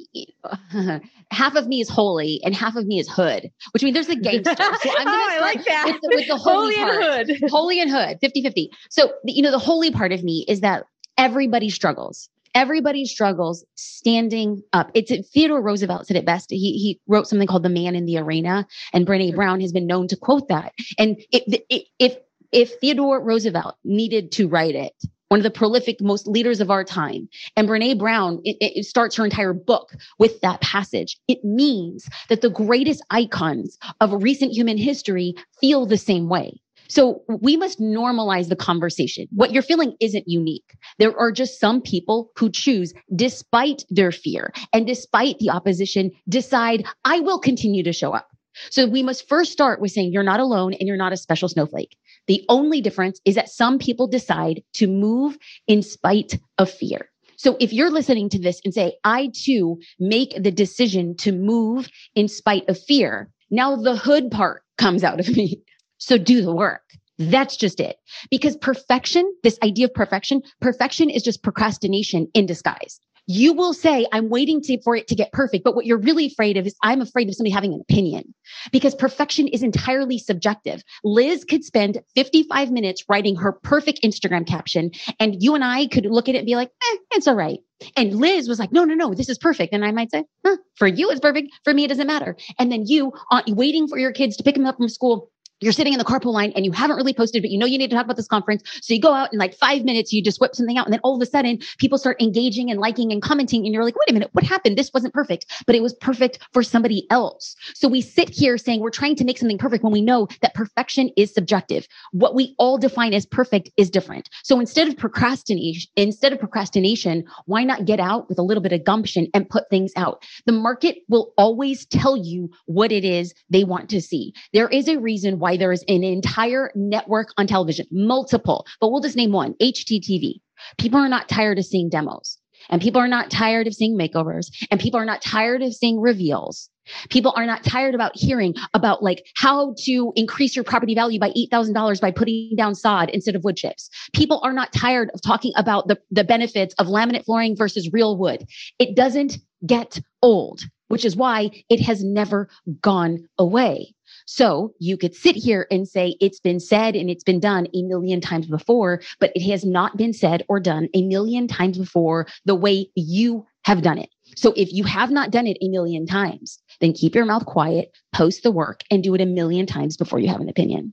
half 1.30 1.54
of 1.54 1.66
me 1.66 1.82
is 1.82 1.90
holy 1.90 2.40
and 2.44 2.54
half 2.54 2.76
of 2.76 2.86
me 2.86 2.98
is 2.98 3.10
hood 3.10 3.50
which 3.74 3.82
means 3.82 3.92
there's 3.92 4.08
a 4.08 4.16
gangster. 4.16 4.54
So 4.56 4.64
i'm 4.64 4.80
gonna 5.04 5.10
oh, 5.10 5.28
I 5.32 5.38
like 5.40 5.64
that. 5.66 5.84
With 5.86 6.00
the, 6.00 6.10
with 6.14 6.28
the 6.28 6.36
holy, 6.36 6.76
holy 6.76 6.90
and 6.90 7.28
hood. 7.28 7.50
Holy 7.50 7.78
and 7.78 7.90
hood 7.90 8.18
50 8.22 8.42
50 8.42 8.70
so 8.88 9.12
you 9.26 9.42
know 9.42 9.50
the 9.50 9.58
holy 9.58 9.90
part 9.90 10.12
of 10.12 10.24
me 10.24 10.46
is 10.48 10.60
that 10.60 10.84
everybody 11.18 11.68
struggles 11.68 12.30
everybody 12.54 13.04
struggles 13.04 13.64
standing 13.76 14.62
up. 14.72 14.90
It's 14.94 15.12
Theodore 15.30 15.62
Roosevelt 15.62 16.06
said 16.06 16.16
it 16.16 16.26
best. 16.26 16.50
He 16.50 16.78
he 16.78 17.00
wrote 17.06 17.26
something 17.26 17.48
called 17.48 17.62
"The 17.62 17.68
Man 17.68 17.94
in 17.94 18.06
the 18.06 18.18
Arena," 18.18 18.66
and 18.92 19.06
Brene 19.06 19.34
Brown 19.34 19.60
has 19.60 19.72
been 19.72 19.86
known 19.86 20.08
to 20.08 20.16
quote 20.16 20.48
that. 20.48 20.72
And 20.98 21.16
it, 21.30 21.64
it, 21.68 21.86
if 21.98 22.16
if 22.52 22.78
Theodore 22.80 23.22
Roosevelt 23.22 23.76
needed 23.84 24.32
to 24.32 24.48
write 24.48 24.74
it, 24.74 24.92
one 25.28 25.40
of 25.40 25.44
the 25.44 25.50
prolific 25.50 26.00
most 26.00 26.26
leaders 26.26 26.60
of 26.60 26.70
our 26.70 26.84
time. 26.84 27.28
And 27.56 27.66
Brene 27.66 27.98
Brown 27.98 28.40
it, 28.44 28.56
it, 28.60 28.84
starts 28.84 29.16
her 29.16 29.24
entire 29.24 29.54
book 29.54 29.92
with 30.18 30.40
that 30.42 30.60
passage. 30.60 31.18
It 31.26 31.42
means 31.42 32.06
that 32.28 32.42
the 32.42 32.50
greatest 32.50 33.02
icons 33.10 33.78
of 34.00 34.22
recent 34.22 34.52
human 34.52 34.76
history 34.76 35.34
feel 35.58 35.86
the 35.86 35.96
same 35.96 36.28
way. 36.28 36.60
So 36.92 37.22
we 37.26 37.56
must 37.56 37.80
normalize 37.80 38.50
the 38.50 38.56
conversation. 38.56 39.26
What 39.30 39.50
you're 39.50 39.62
feeling 39.62 39.96
isn't 39.98 40.28
unique. 40.28 40.76
There 40.98 41.18
are 41.18 41.32
just 41.32 41.58
some 41.58 41.80
people 41.80 42.30
who 42.36 42.50
choose, 42.50 42.92
despite 43.16 43.86
their 43.88 44.12
fear 44.12 44.52
and 44.74 44.86
despite 44.86 45.38
the 45.38 45.48
opposition, 45.48 46.10
decide, 46.28 46.84
I 47.06 47.20
will 47.20 47.38
continue 47.38 47.82
to 47.84 47.94
show 47.94 48.12
up. 48.12 48.28
So 48.68 48.86
we 48.86 49.02
must 49.02 49.26
first 49.26 49.52
start 49.52 49.80
with 49.80 49.92
saying 49.92 50.12
you're 50.12 50.22
not 50.22 50.40
alone 50.40 50.74
and 50.74 50.86
you're 50.86 50.98
not 50.98 51.14
a 51.14 51.16
special 51.16 51.48
snowflake. 51.48 51.96
The 52.26 52.44
only 52.50 52.82
difference 52.82 53.22
is 53.24 53.36
that 53.36 53.48
some 53.48 53.78
people 53.78 54.06
decide 54.06 54.62
to 54.74 54.86
move 54.86 55.38
in 55.66 55.80
spite 55.80 56.38
of 56.58 56.70
fear. 56.70 57.08
So 57.36 57.56
if 57.58 57.72
you're 57.72 57.90
listening 57.90 58.28
to 58.28 58.38
this 58.38 58.60
and 58.66 58.74
say, 58.74 58.98
I 59.02 59.30
too 59.34 59.78
make 59.98 60.34
the 60.42 60.52
decision 60.52 61.16
to 61.20 61.32
move 61.32 61.88
in 62.14 62.28
spite 62.28 62.68
of 62.68 62.78
fear, 62.78 63.30
now 63.50 63.76
the 63.76 63.96
hood 63.96 64.30
part 64.30 64.62
comes 64.76 65.02
out 65.02 65.18
of 65.18 65.28
me. 65.30 65.62
So 66.02 66.18
do 66.18 66.42
the 66.42 66.52
work. 66.52 66.82
That's 67.18 67.56
just 67.56 67.78
it. 67.78 67.96
Because 68.28 68.56
perfection, 68.56 69.32
this 69.44 69.56
idea 69.62 69.86
of 69.86 69.94
perfection, 69.94 70.42
perfection 70.60 71.10
is 71.10 71.22
just 71.22 71.44
procrastination 71.44 72.26
in 72.34 72.44
disguise. 72.44 72.98
You 73.28 73.52
will 73.52 73.72
say, 73.72 74.04
I'm 74.10 74.28
waiting 74.28 74.60
to, 74.62 74.82
for 74.82 74.96
it 74.96 75.06
to 75.06 75.14
get 75.14 75.30
perfect. 75.30 75.62
But 75.62 75.76
what 75.76 75.86
you're 75.86 76.00
really 76.00 76.26
afraid 76.26 76.56
of 76.56 76.66
is 76.66 76.74
I'm 76.82 77.00
afraid 77.00 77.28
of 77.28 77.36
somebody 77.36 77.52
having 77.52 77.72
an 77.72 77.80
opinion 77.88 78.34
because 78.72 78.96
perfection 78.96 79.46
is 79.46 79.62
entirely 79.62 80.18
subjective. 80.18 80.82
Liz 81.04 81.44
could 81.44 81.62
spend 81.62 82.02
55 82.16 82.72
minutes 82.72 83.04
writing 83.08 83.36
her 83.36 83.52
perfect 83.52 84.02
Instagram 84.02 84.44
caption, 84.44 84.90
and 85.20 85.40
you 85.40 85.54
and 85.54 85.62
I 85.62 85.86
could 85.86 86.06
look 86.06 86.28
at 86.28 86.34
it 86.34 86.38
and 86.38 86.46
be 86.46 86.56
like, 86.56 86.70
eh, 86.82 86.96
it's 87.12 87.28
all 87.28 87.36
right. 87.36 87.60
And 87.96 88.16
Liz 88.16 88.48
was 88.48 88.58
like, 88.58 88.72
no, 88.72 88.82
no, 88.82 88.94
no, 88.94 89.14
this 89.14 89.28
is 89.28 89.38
perfect. 89.38 89.72
And 89.72 89.84
I 89.84 89.92
might 89.92 90.10
say, 90.10 90.24
huh, 90.44 90.56
for 90.74 90.88
you, 90.88 91.10
it's 91.12 91.20
perfect. 91.20 91.52
For 91.62 91.72
me, 91.72 91.84
it 91.84 91.88
doesn't 91.88 92.08
matter. 92.08 92.36
And 92.58 92.72
then 92.72 92.86
you, 92.86 93.12
uh, 93.30 93.42
waiting 93.46 93.86
for 93.86 93.98
your 93.98 94.12
kids 94.12 94.36
to 94.38 94.42
pick 94.42 94.56
them 94.56 94.66
up 94.66 94.78
from 94.78 94.88
school, 94.88 95.30
you're 95.62 95.72
sitting 95.72 95.92
in 95.92 95.98
the 95.98 96.04
carpool 96.04 96.32
line 96.32 96.52
and 96.56 96.64
you 96.64 96.72
haven't 96.72 96.96
really 96.96 97.14
posted, 97.14 97.42
but 97.42 97.50
you 97.50 97.58
know 97.58 97.66
you 97.66 97.78
need 97.78 97.90
to 97.90 97.96
talk 97.96 98.04
about 98.04 98.16
this 98.16 98.28
conference. 98.28 98.62
So 98.82 98.94
you 98.94 99.00
go 99.00 99.12
out 99.12 99.32
in 99.32 99.38
like 99.38 99.54
five 99.54 99.84
minutes, 99.84 100.12
you 100.12 100.22
just 100.22 100.40
whip 100.40 100.54
something 100.54 100.76
out. 100.76 100.86
And 100.86 100.92
then 100.92 101.00
all 101.04 101.14
of 101.14 101.22
a 101.22 101.26
sudden, 101.26 101.58
people 101.78 101.98
start 101.98 102.20
engaging 102.20 102.70
and 102.70 102.80
liking 102.80 103.12
and 103.12 103.22
commenting. 103.22 103.64
And 103.64 103.72
you're 103.72 103.84
like, 103.84 103.96
wait 103.96 104.10
a 104.10 104.12
minute, 104.12 104.30
what 104.32 104.44
happened? 104.44 104.76
This 104.76 104.92
wasn't 104.92 105.14
perfect, 105.14 105.46
but 105.66 105.76
it 105.76 105.82
was 105.82 105.94
perfect 105.94 106.38
for 106.52 106.62
somebody 106.62 107.06
else. 107.10 107.54
So 107.74 107.88
we 107.88 108.00
sit 108.00 108.28
here 108.28 108.58
saying 108.58 108.80
we're 108.80 108.90
trying 108.90 109.16
to 109.16 109.24
make 109.24 109.38
something 109.38 109.58
perfect 109.58 109.84
when 109.84 109.92
we 109.92 110.02
know 110.02 110.28
that 110.40 110.54
perfection 110.54 111.10
is 111.16 111.32
subjective. 111.32 111.86
What 112.12 112.34
we 112.34 112.54
all 112.58 112.78
define 112.78 113.14
as 113.14 113.26
perfect 113.26 113.70
is 113.76 113.90
different. 113.90 114.28
So 114.42 114.58
instead 114.60 114.88
of 114.88 114.96
procrastination, 114.96 115.90
instead 115.96 116.32
of 116.32 116.38
procrastination, 116.38 117.24
why 117.46 117.64
not 117.64 117.84
get 117.84 118.00
out 118.00 118.28
with 118.28 118.38
a 118.38 118.42
little 118.42 118.62
bit 118.62 118.72
of 118.72 118.84
gumption 118.84 119.28
and 119.34 119.48
put 119.48 119.68
things 119.70 119.92
out? 119.96 120.24
The 120.46 120.52
market 120.52 120.98
will 121.08 121.32
always 121.36 121.86
tell 121.86 122.16
you 122.16 122.50
what 122.66 122.92
it 122.92 123.04
is 123.04 123.34
they 123.50 123.64
want 123.64 123.88
to 123.90 124.00
see. 124.00 124.32
There 124.52 124.68
is 124.68 124.88
a 124.88 124.98
reason 124.98 125.38
why 125.38 125.51
why 125.52 125.56
there 125.58 125.72
is 125.72 125.84
an 125.88 126.02
entire 126.02 126.70
network 126.74 127.28
on 127.36 127.46
television, 127.46 127.86
multiple, 127.90 128.66
but 128.80 128.90
we'll 128.90 129.02
just 129.02 129.16
name 129.16 129.32
one 129.32 129.54
HGTV. 129.60 130.40
People 130.78 130.98
are 130.98 131.08
not 131.08 131.28
tired 131.28 131.58
of 131.58 131.64
seeing 131.64 131.88
demos 131.90 132.38
and 132.70 132.80
people 132.80 133.00
are 133.00 133.08
not 133.08 133.30
tired 133.30 133.66
of 133.66 133.74
seeing 133.74 133.98
makeovers 133.98 134.46
and 134.70 134.80
people 134.80 134.98
are 134.98 135.04
not 135.04 135.20
tired 135.20 135.62
of 135.62 135.74
seeing 135.74 136.00
reveals. 136.00 136.70
People 137.10 137.32
are 137.36 137.46
not 137.46 137.64
tired 137.64 137.94
about 137.94 138.12
hearing 138.14 138.54
about 138.74 139.02
like 139.02 139.24
how 139.36 139.74
to 139.84 140.12
increase 140.16 140.56
your 140.56 140.64
property 140.64 140.94
value 140.94 141.20
by 141.20 141.30
$8,000 141.30 142.00
by 142.00 142.10
putting 142.10 142.54
down 142.56 142.74
sod 142.74 143.10
instead 143.10 143.36
of 143.36 143.44
wood 143.44 143.56
chips. 143.56 143.90
People 144.14 144.40
are 144.42 144.52
not 144.52 144.72
tired 144.72 145.10
of 145.14 145.20
talking 145.22 145.52
about 145.56 145.88
the, 145.88 145.98
the 146.10 146.24
benefits 146.24 146.74
of 146.78 146.86
laminate 146.86 147.24
flooring 147.24 147.56
versus 147.56 147.92
real 147.92 148.16
wood. 148.16 148.46
It 148.78 148.96
doesn't 148.96 149.38
get 149.66 150.00
old, 150.22 150.62
which 150.88 151.04
is 151.04 151.14
why 151.14 151.50
it 151.68 151.80
has 151.80 152.02
never 152.02 152.48
gone 152.80 153.28
away. 153.38 153.94
So 154.26 154.74
you 154.78 154.96
could 154.96 155.14
sit 155.14 155.36
here 155.36 155.66
and 155.70 155.86
say 155.86 156.16
it's 156.20 156.40
been 156.40 156.60
said 156.60 156.96
and 156.96 157.10
it's 157.10 157.24
been 157.24 157.40
done 157.40 157.68
a 157.74 157.82
million 157.82 158.20
times 158.20 158.46
before, 158.46 159.00
but 159.18 159.32
it 159.34 159.42
has 159.50 159.64
not 159.64 159.96
been 159.96 160.12
said 160.12 160.44
or 160.48 160.60
done 160.60 160.88
a 160.94 161.02
million 161.02 161.48
times 161.48 161.78
before 161.78 162.26
the 162.44 162.54
way 162.54 162.88
you 162.94 163.46
have 163.64 163.82
done 163.82 163.98
it. 163.98 164.10
So 164.36 164.52
if 164.56 164.72
you 164.72 164.84
have 164.84 165.10
not 165.10 165.30
done 165.30 165.46
it 165.46 165.58
a 165.60 165.68
million 165.68 166.06
times, 166.06 166.58
then 166.80 166.92
keep 166.92 167.14
your 167.14 167.24
mouth 167.24 167.46
quiet, 167.46 167.96
post 168.12 168.42
the 168.42 168.50
work 168.50 168.82
and 168.90 169.02
do 169.02 169.14
it 169.14 169.20
a 169.20 169.26
million 169.26 169.66
times 169.66 169.96
before 169.96 170.18
you 170.18 170.28
have 170.28 170.40
an 170.40 170.48
opinion. 170.48 170.92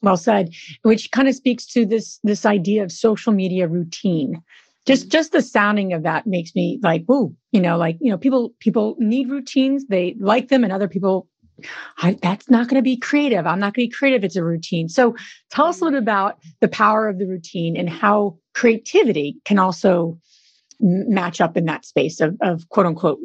Well 0.00 0.16
said, 0.16 0.54
which 0.82 1.10
kind 1.10 1.28
of 1.28 1.34
speaks 1.34 1.66
to 1.66 1.84
this 1.84 2.18
this 2.24 2.46
idea 2.46 2.82
of 2.82 2.92
social 2.92 3.32
media 3.32 3.68
routine 3.68 4.42
just 4.88 5.10
just 5.10 5.32
the 5.32 5.42
sounding 5.42 5.92
of 5.92 6.02
that 6.02 6.26
makes 6.26 6.54
me 6.54 6.80
like 6.82 7.04
ooh 7.10 7.36
you 7.52 7.60
know 7.60 7.76
like 7.76 7.98
you 8.00 8.10
know 8.10 8.16
people 8.16 8.54
people 8.58 8.96
need 8.98 9.28
routines 9.28 9.86
they 9.88 10.16
like 10.18 10.48
them 10.48 10.64
and 10.64 10.72
other 10.72 10.88
people 10.88 11.28
I, 11.98 12.18
that's 12.22 12.48
not 12.48 12.68
going 12.68 12.76
to 12.76 12.82
be 12.82 12.96
creative. 12.96 13.46
I'm 13.46 13.58
not 13.58 13.74
going 13.74 13.86
to 13.86 13.90
be 13.90 13.96
creative. 13.96 14.24
It's 14.24 14.36
a 14.36 14.44
routine. 14.44 14.88
So 14.88 15.16
tell 15.50 15.66
us 15.66 15.80
a 15.80 15.84
little 15.84 16.00
bit 16.00 16.04
about 16.04 16.38
the 16.60 16.68
power 16.68 17.08
of 17.08 17.18
the 17.18 17.26
routine 17.26 17.76
and 17.76 17.88
how 17.88 18.38
creativity 18.54 19.36
can 19.44 19.58
also 19.58 20.18
match 20.80 21.40
up 21.40 21.56
in 21.56 21.64
that 21.64 21.84
space 21.84 22.20
of, 22.20 22.36
of 22.40 22.68
quote 22.68 22.86
unquote 22.86 23.18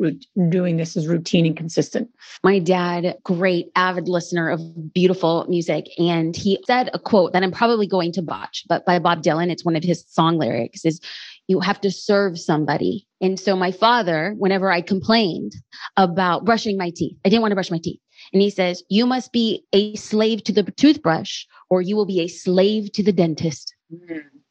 doing 0.49 0.77
this 0.77 0.97
as 0.97 1.07
routine 1.07 1.45
and 1.45 1.55
consistent. 1.55 2.09
My 2.43 2.59
dad, 2.59 3.15
great 3.23 3.67
avid 3.75 4.07
listener 4.07 4.49
of 4.49 4.93
beautiful 4.93 5.45
music. 5.47 5.85
And 5.99 6.35
he 6.35 6.57
said 6.65 6.89
a 6.93 6.99
quote 6.99 7.33
that 7.33 7.43
I'm 7.43 7.51
probably 7.51 7.87
going 7.87 8.11
to 8.13 8.21
botch, 8.21 8.63
but 8.67 8.85
by 8.85 8.97
Bob 8.99 9.21
Dylan, 9.21 9.51
it's 9.51 9.65
one 9.65 9.75
of 9.75 9.83
his 9.83 10.03
song 10.07 10.37
lyrics 10.37 10.83
is 10.83 10.99
you 11.47 11.59
have 11.59 11.79
to 11.81 11.91
serve 11.91 12.39
somebody. 12.39 13.05
And 13.21 13.39
so 13.39 13.55
my 13.55 13.71
father, 13.71 14.33
whenever 14.37 14.71
I 14.71 14.81
complained 14.81 15.53
about 15.97 16.45
brushing 16.45 16.77
my 16.77 16.91
teeth, 16.95 17.17
I 17.25 17.29
didn't 17.29 17.41
want 17.41 17.51
to 17.51 17.55
brush 17.55 17.71
my 17.71 17.79
teeth. 17.83 17.99
And 18.33 18.41
he 18.41 18.49
says, 18.49 18.83
You 18.89 19.05
must 19.05 19.31
be 19.31 19.63
a 19.71 19.95
slave 19.95 20.43
to 20.45 20.51
the 20.51 20.63
toothbrush 20.63 21.45
or 21.69 21.81
you 21.81 21.95
will 21.95 22.05
be 22.05 22.21
a 22.21 22.27
slave 22.27 22.91
to 22.93 23.03
the 23.03 23.13
dentist. 23.13 23.73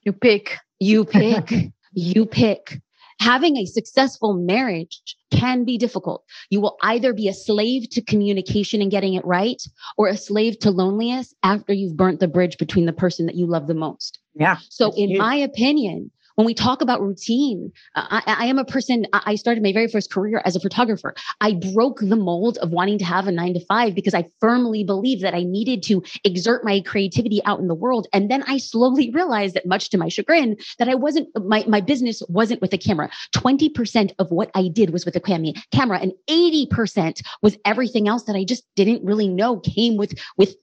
You 0.05 0.13
pick. 0.13 0.57
You 0.79 1.05
pick. 1.05 1.73
you 1.93 2.27
pick. 2.27 2.81
Having 3.21 3.57
a 3.57 3.67
successful 3.67 4.35
marriage 4.35 5.01
can 5.31 5.65
be 5.65 5.79
difficult. 5.79 6.25
You 6.51 6.61
will 6.61 6.77
either 6.83 7.13
be 7.13 7.29
a 7.29 7.35
slave 7.35 7.89
to 7.91 8.03
communication 8.03 8.83
and 8.83 8.91
getting 8.91 9.15
it 9.15 9.25
right 9.25 9.63
or 9.97 10.09
a 10.09 10.17
slave 10.17 10.59
to 10.61 10.71
loneliness 10.71 11.33
after 11.45 11.73
you've 11.73 11.97
burnt 11.97 12.19
the 12.19 12.27
bridge 12.27 12.59
between 12.59 12.87
the 12.87 12.93
person 12.93 13.27
that 13.27 13.37
you 13.37 13.47
love 13.47 13.69
the 13.69 13.75
most. 13.75 14.19
Yeah. 14.35 14.57
So, 14.71 14.93
in 14.97 15.17
my 15.19 15.37
opinion, 15.37 16.11
when 16.37 16.47
we 16.47 16.55
talk 16.55 16.81
about 16.81 17.01
routine, 17.01 17.73
uh, 17.95 18.21
I, 18.27 18.37
I, 18.41 18.47
am 18.47 18.59
a 18.59 18.65
person, 18.65 19.07
I 19.13 19.35
started 19.35 19.63
my 19.63 19.73
very 19.73 19.89
first 19.89 20.11
career 20.11 20.43
as 20.45 20.57
a 20.57 20.61
photographer. 20.61 21.15
I 21.41 21.55
broke 21.75 22.01
the 22.01 22.17
mold 22.17 22.59
of 22.59 22.71
wanting 22.71 22.99
to 22.99 23.05
have 23.05 23.27
a 23.27 23.33
nine 23.33 23.55
to 23.55 23.65
five 23.67 23.95
because 23.95 24.15
I 24.15 24.27
firmly 24.41 24.85
believed 24.85 25.23
that 25.23 25.35
I 25.35 25.43
needed 25.43 25.83
to 25.85 26.03
exert 26.25 26.65
my 26.65 26.81
creativity 26.81 27.41
out 27.45 27.61
in 27.61 27.69
the 27.69 27.75
world. 27.75 28.07
And 28.13 28.31
then 28.31 28.43
I 28.45 28.59
slowly 28.59 29.11
realized 29.15 29.55
that 29.55 29.67
much 29.67 29.91
to 29.91 29.99
my 29.99 30.09
chagrin, 30.09 30.57
that 30.79 30.89
I 30.89 30.95
wasn't, 30.95 31.29
my, 31.35 31.65
my 31.67 31.81
business 31.81 32.23
wasn't 32.29 32.61
with 32.61 32.73
a 32.73 32.79
camera. 32.79 33.11
20% 33.35 34.13
of 34.19 34.31
what 34.31 34.51
I 34.55 34.69
did 34.69 34.91
was 34.91 35.05
with 35.05 35.17
a 35.17 35.21
camera 35.21 35.99
and 35.99 36.13
80% 36.29 37.23
was 37.43 37.57
everything 37.65 38.09
else 38.09 38.25
that 38.25 38.37
I 38.37 38.45
just 38.45 38.65
didn't 38.77 39.05
really 39.05 39.29
know 39.29 39.61
came 39.61 39.97
with, 39.97 40.19
with 40.37 40.57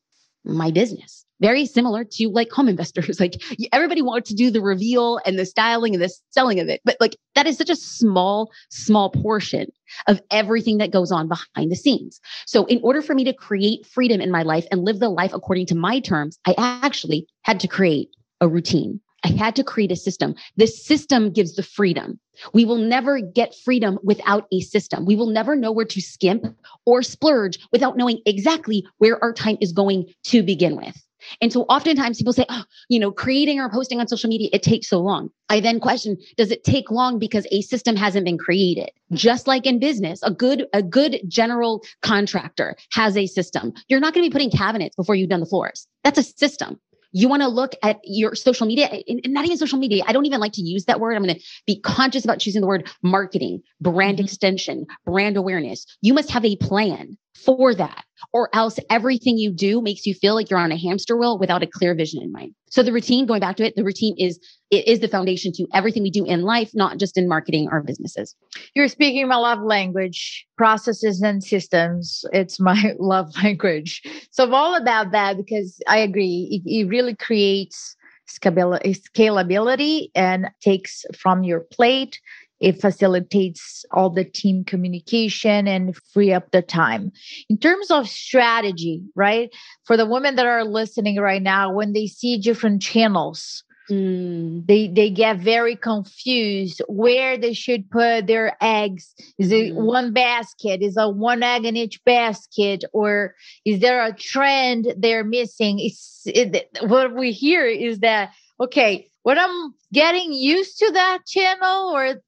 my 0.44 0.72
business 0.72 1.26
very 1.40 1.66
similar 1.66 2.04
to 2.04 2.30
like 2.30 2.52
home 2.52 2.68
investors. 2.68 3.20
Like 3.30 3.42
everybody 3.74 4.02
wants 4.02 4.30
to 4.30 4.36
do 4.36 4.50
the 4.50 4.62
reveal 4.62 5.20
and 5.26 5.38
the 5.38 5.46
styling 5.46 5.94
and 5.94 6.02
the 6.02 6.14
selling 6.30 6.60
of 6.60 6.70
it. 6.70 6.80
But 6.86 6.96
like 7.02 7.18
that 7.36 7.48
is 7.48 7.58
such 7.58 7.70
a 7.70 7.76
small, 7.76 8.50
small 8.70 9.10
portion 9.10 9.68
of 10.08 10.22
everything 10.32 10.78
that 10.78 10.92
goes 10.92 11.12
on 11.12 11.28
behind 11.28 11.70
the 11.70 11.76
scenes. 11.76 12.22
So 12.46 12.66
in 12.66 12.80
order 12.82 13.02
for 13.02 13.14
me 13.14 13.26
to 13.26 13.34
create 13.34 13.86
freedom 13.86 14.22
in 14.22 14.32
my 14.32 14.44
life 14.44 14.66
and 14.72 14.86
live 14.86 15.00
the 15.00 15.10
life 15.10 15.34
according 15.34 15.66
to 15.68 15.76
my 15.76 16.00
terms, 16.00 16.40
I 16.46 16.56
actually 16.58 17.28
had 17.42 17.60
to 17.60 17.68
create 17.68 18.10
a 18.40 18.48
routine. 18.48 19.02
I 19.24 19.30
had 19.30 19.56
to 19.58 19.64
create 19.64 19.92
a 19.92 19.98
system. 19.98 20.36
This 20.56 20.86
system 20.86 21.32
gives 21.32 21.56
the 21.56 21.64
freedom. 21.64 22.20
We 22.54 22.64
will 22.64 22.78
never 22.78 23.20
get 23.20 23.54
freedom 23.54 24.00
without 24.02 24.48
a 24.54 24.62
system. 24.62 25.06
We 25.06 25.16
will 25.16 25.28
never 25.28 25.56
know 25.56 25.74
where 25.74 25.86
to 25.86 26.02
skimp 26.02 26.46
or 26.86 27.04
splurge 27.04 27.60
without 27.72 27.98
knowing 27.98 28.20
exactly 28.26 28.86
where 28.98 29.22
our 29.22 29.34
time 29.34 29.58
is 29.60 29.74
going 29.74 30.06
to 30.26 30.42
begin 30.42 30.78
with. 30.78 31.06
And 31.42 31.52
so 31.52 31.64
oftentimes 31.64 32.18
people 32.18 32.34
say, 32.34 32.46
oh, 32.50 32.64
you 32.90 33.00
know, 33.00 33.12
creating 33.12 33.60
or 33.60 33.70
posting 33.70 34.00
on 34.00 34.08
social 34.08 34.30
media, 34.30 34.50
it 34.54 34.64
takes 34.64 34.88
so 34.88 35.00
long. 35.00 35.30
I 35.50 35.60
then 35.60 35.80
question, 35.80 36.18
does 36.38 36.52
it 36.52 36.64
take 36.64 36.92
long 36.92 37.20
because 37.20 37.48
a 37.52 37.62
system 37.62 37.96
hasn't 37.96 38.26
been 38.26 38.38
created? 38.38 38.92
Just 39.14 39.48
like 39.48 39.66
in 39.66 39.80
business, 39.80 40.22
a 40.24 40.32
good, 40.32 40.68
a 40.74 40.84
good 40.84 41.22
general 41.28 41.84
contractor 42.02 42.76
has 42.92 43.18
a 43.18 43.26
system. 43.26 43.74
You're 43.88 44.00
not 44.00 44.14
going 44.14 44.24
to 44.24 44.30
be 44.30 44.34
putting 44.34 44.52
cabinets 44.52 44.96
before 44.96 45.16
you've 45.16 45.30
done 45.30 45.40
the 45.40 45.46
floors. 45.46 45.88
That's 46.04 46.20
a 46.20 46.24
system. 46.24 46.80
You 47.12 47.28
want 47.28 47.42
to 47.42 47.48
look 47.48 47.74
at 47.82 48.00
your 48.04 48.36
social 48.36 48.68
media, 48.68 48.88
and 49.08 49.22
not 49.30 49.46
even 49.46 49.58
social 49.58 49.80
media. 49.80 50.04
I 50.06 50.14
don't 50.14 50.28
even 50.28 50.40
like 50.40 50.54
to 50.54 50.62
use 50.62 50.86
that 50.86 51.00
word. 51.00 51.16
I'm 51.16 51.24
going 51.24 51.36
to 51.36 51.42
be 51.66 51.80
conscious 51.80 52.24
about 52.24 52.40
choosing 52.40 52.62
the 52.62 52.68
word 52.68 52.88
marketing, 53.02 53.64
brand 53.82 54.18
mm-hmm. 54.18 54.26
extension, 54.26 54.86
brand 55.06 55.36
awareness. 55.36 55.86
You 56.02 56.14
must 56.14 56.30
have 56.30 56.46
a 56.46 56.56
plan 56.58 57.18
for 57.46 57.74
that 57.76 58.04
or 58.34 58.50
else 58.54 58.78
everything 58.90 59.38
you 59.38 59.52
do 59.52 59.82
makes 59.82 60.06
you 60.06 60.14
feel 60.14 60.36
like 60.36 60.50
you're 60.50 60.60
on 60.60 60.72
a 60.72 60.78
hamster 60.78 61.18
wheel 61.18 61.38
without 61.38 61.64
a 61.64 61.68
clear 61.68 61.96
vision 61.96 62.22
in 62.22 62.32
mind. 62.32 62.54
So 62.70 62.84
the 62.84 62.92
routine, 62.92 63.26
going 63.26 63.40
back 63.40 63.56
to 63.58 63.66
it, 63.66 63.76
the 63.76 63.84
routine 63.84 64.16
is 64.18 64.40
it 64.70 64.88
is 64.88 65.00
the 65.00 65.08
foundation 65.08 65.52
to 65.54 65.66
everything 65.74 66.04
we 66.04 66.12
do 66.12 66.26
in 66.26 66.44
life, 66.44 66.72
not 66.74 67.00
just 67.00 67.18
in 67.18 67.28
marketing 67.28 67.70
our 67.72 67.82
businesses. 67.82 68.36
You're 68.76 68.88
speaking 68.88 69.28
my 69.28 69.38
love 69.38 69.62
language, 69.62 70.46
processes 70.58 71.22
and 71.22 71.44
systems. 71.44 72.24
It's 72.32 72.60
my 72.60 72.94
love 73.00 73.36
language. 73.44 74.04
So 74.32 74.44
I'm 74.44 74.54
all 74.54 74.76
about 74.76 75.12
that 75.12 75.38
because 75.38 75.82
I 75.88 75.98
agree. 75.98 76.62
It, 76.66 76.70
it 76.70 76.88
really 76.88 77.16
creates 77.16 77.96
scalability 78.30 80.10
and 80.14 80.50
takes 80.62 81.04
from 81.18 81.44
your 81.44 81.62
plate 81.62 82.20
it 82.60 82.82
facilitates 82.82 83.86
all 83.92 84.10
the 84.10 84.26
team 84.26 84.64
communication 84.64 85.68
and 85.68 85.96
free 86.14 86.34
up 86.34 86.52
the 86.52 86.62
time. 86.62 87.12
In 87.50 87.58
terms 87.58 87.92
of 87.92 88.08
strategy, 88.08 89.02
right? 89.16 89.50
For 89.86 89.98
the 89.98 90.06
women 90.06 90.36
that 90.36 90.46
are 90.46 90.64
listening 90.64 91.18
right 91.18 91.42
now, 91.42 91.74
when 91.74 91.94
they 91.94 92.08
see 92.08 92.38
different 92.38 92.82
channels, 92.82 93.64
Mm. 93.90 94.68
They 94.68 94.88
they 94.88 95.10
get 95.10 95.40
very 95.40 95.76
confused 95.76 96.82
where 96.88 97.38
they 97.38 97.54
should 97.54 97.90
put 97.90 98.28
their 98.28 98.56
eggs. 98.62 99.14
Is 99.38 99.52
it 99.52 99.74
mm. 99.74 99.84
one 99.84 100.14
basket? 100.14 100.82
Is 100.82 100.96
a 100.96 101.10
one 101.10 101.42
egg 101.42 101.66
in 101.66 101.76
each 101.76 102.04
basket, 102.06 102.84
or 102.94 103.36
is 103.66 103.80
there 103.80 104.06
a 104.06 104.14
trend 104.14 104.94
they're 104.98 105.24
missing? 105.24 105.80
It's 105.80 106.22
it, 106.26 106.68
what 106.82 107.16
we 107.16 107.32
hear 107.32 107.66
is 107.66 108.00
that 108.00 108.32
okay, 108.60 109.10
when 109.24 109.40
I'm 109.40 109.74
getting 109.92 110.34
used 110.34 110.78
to 110.80 110.92
that 110.92 111.20
channel, 111.26 111.92
or 111.94 112.22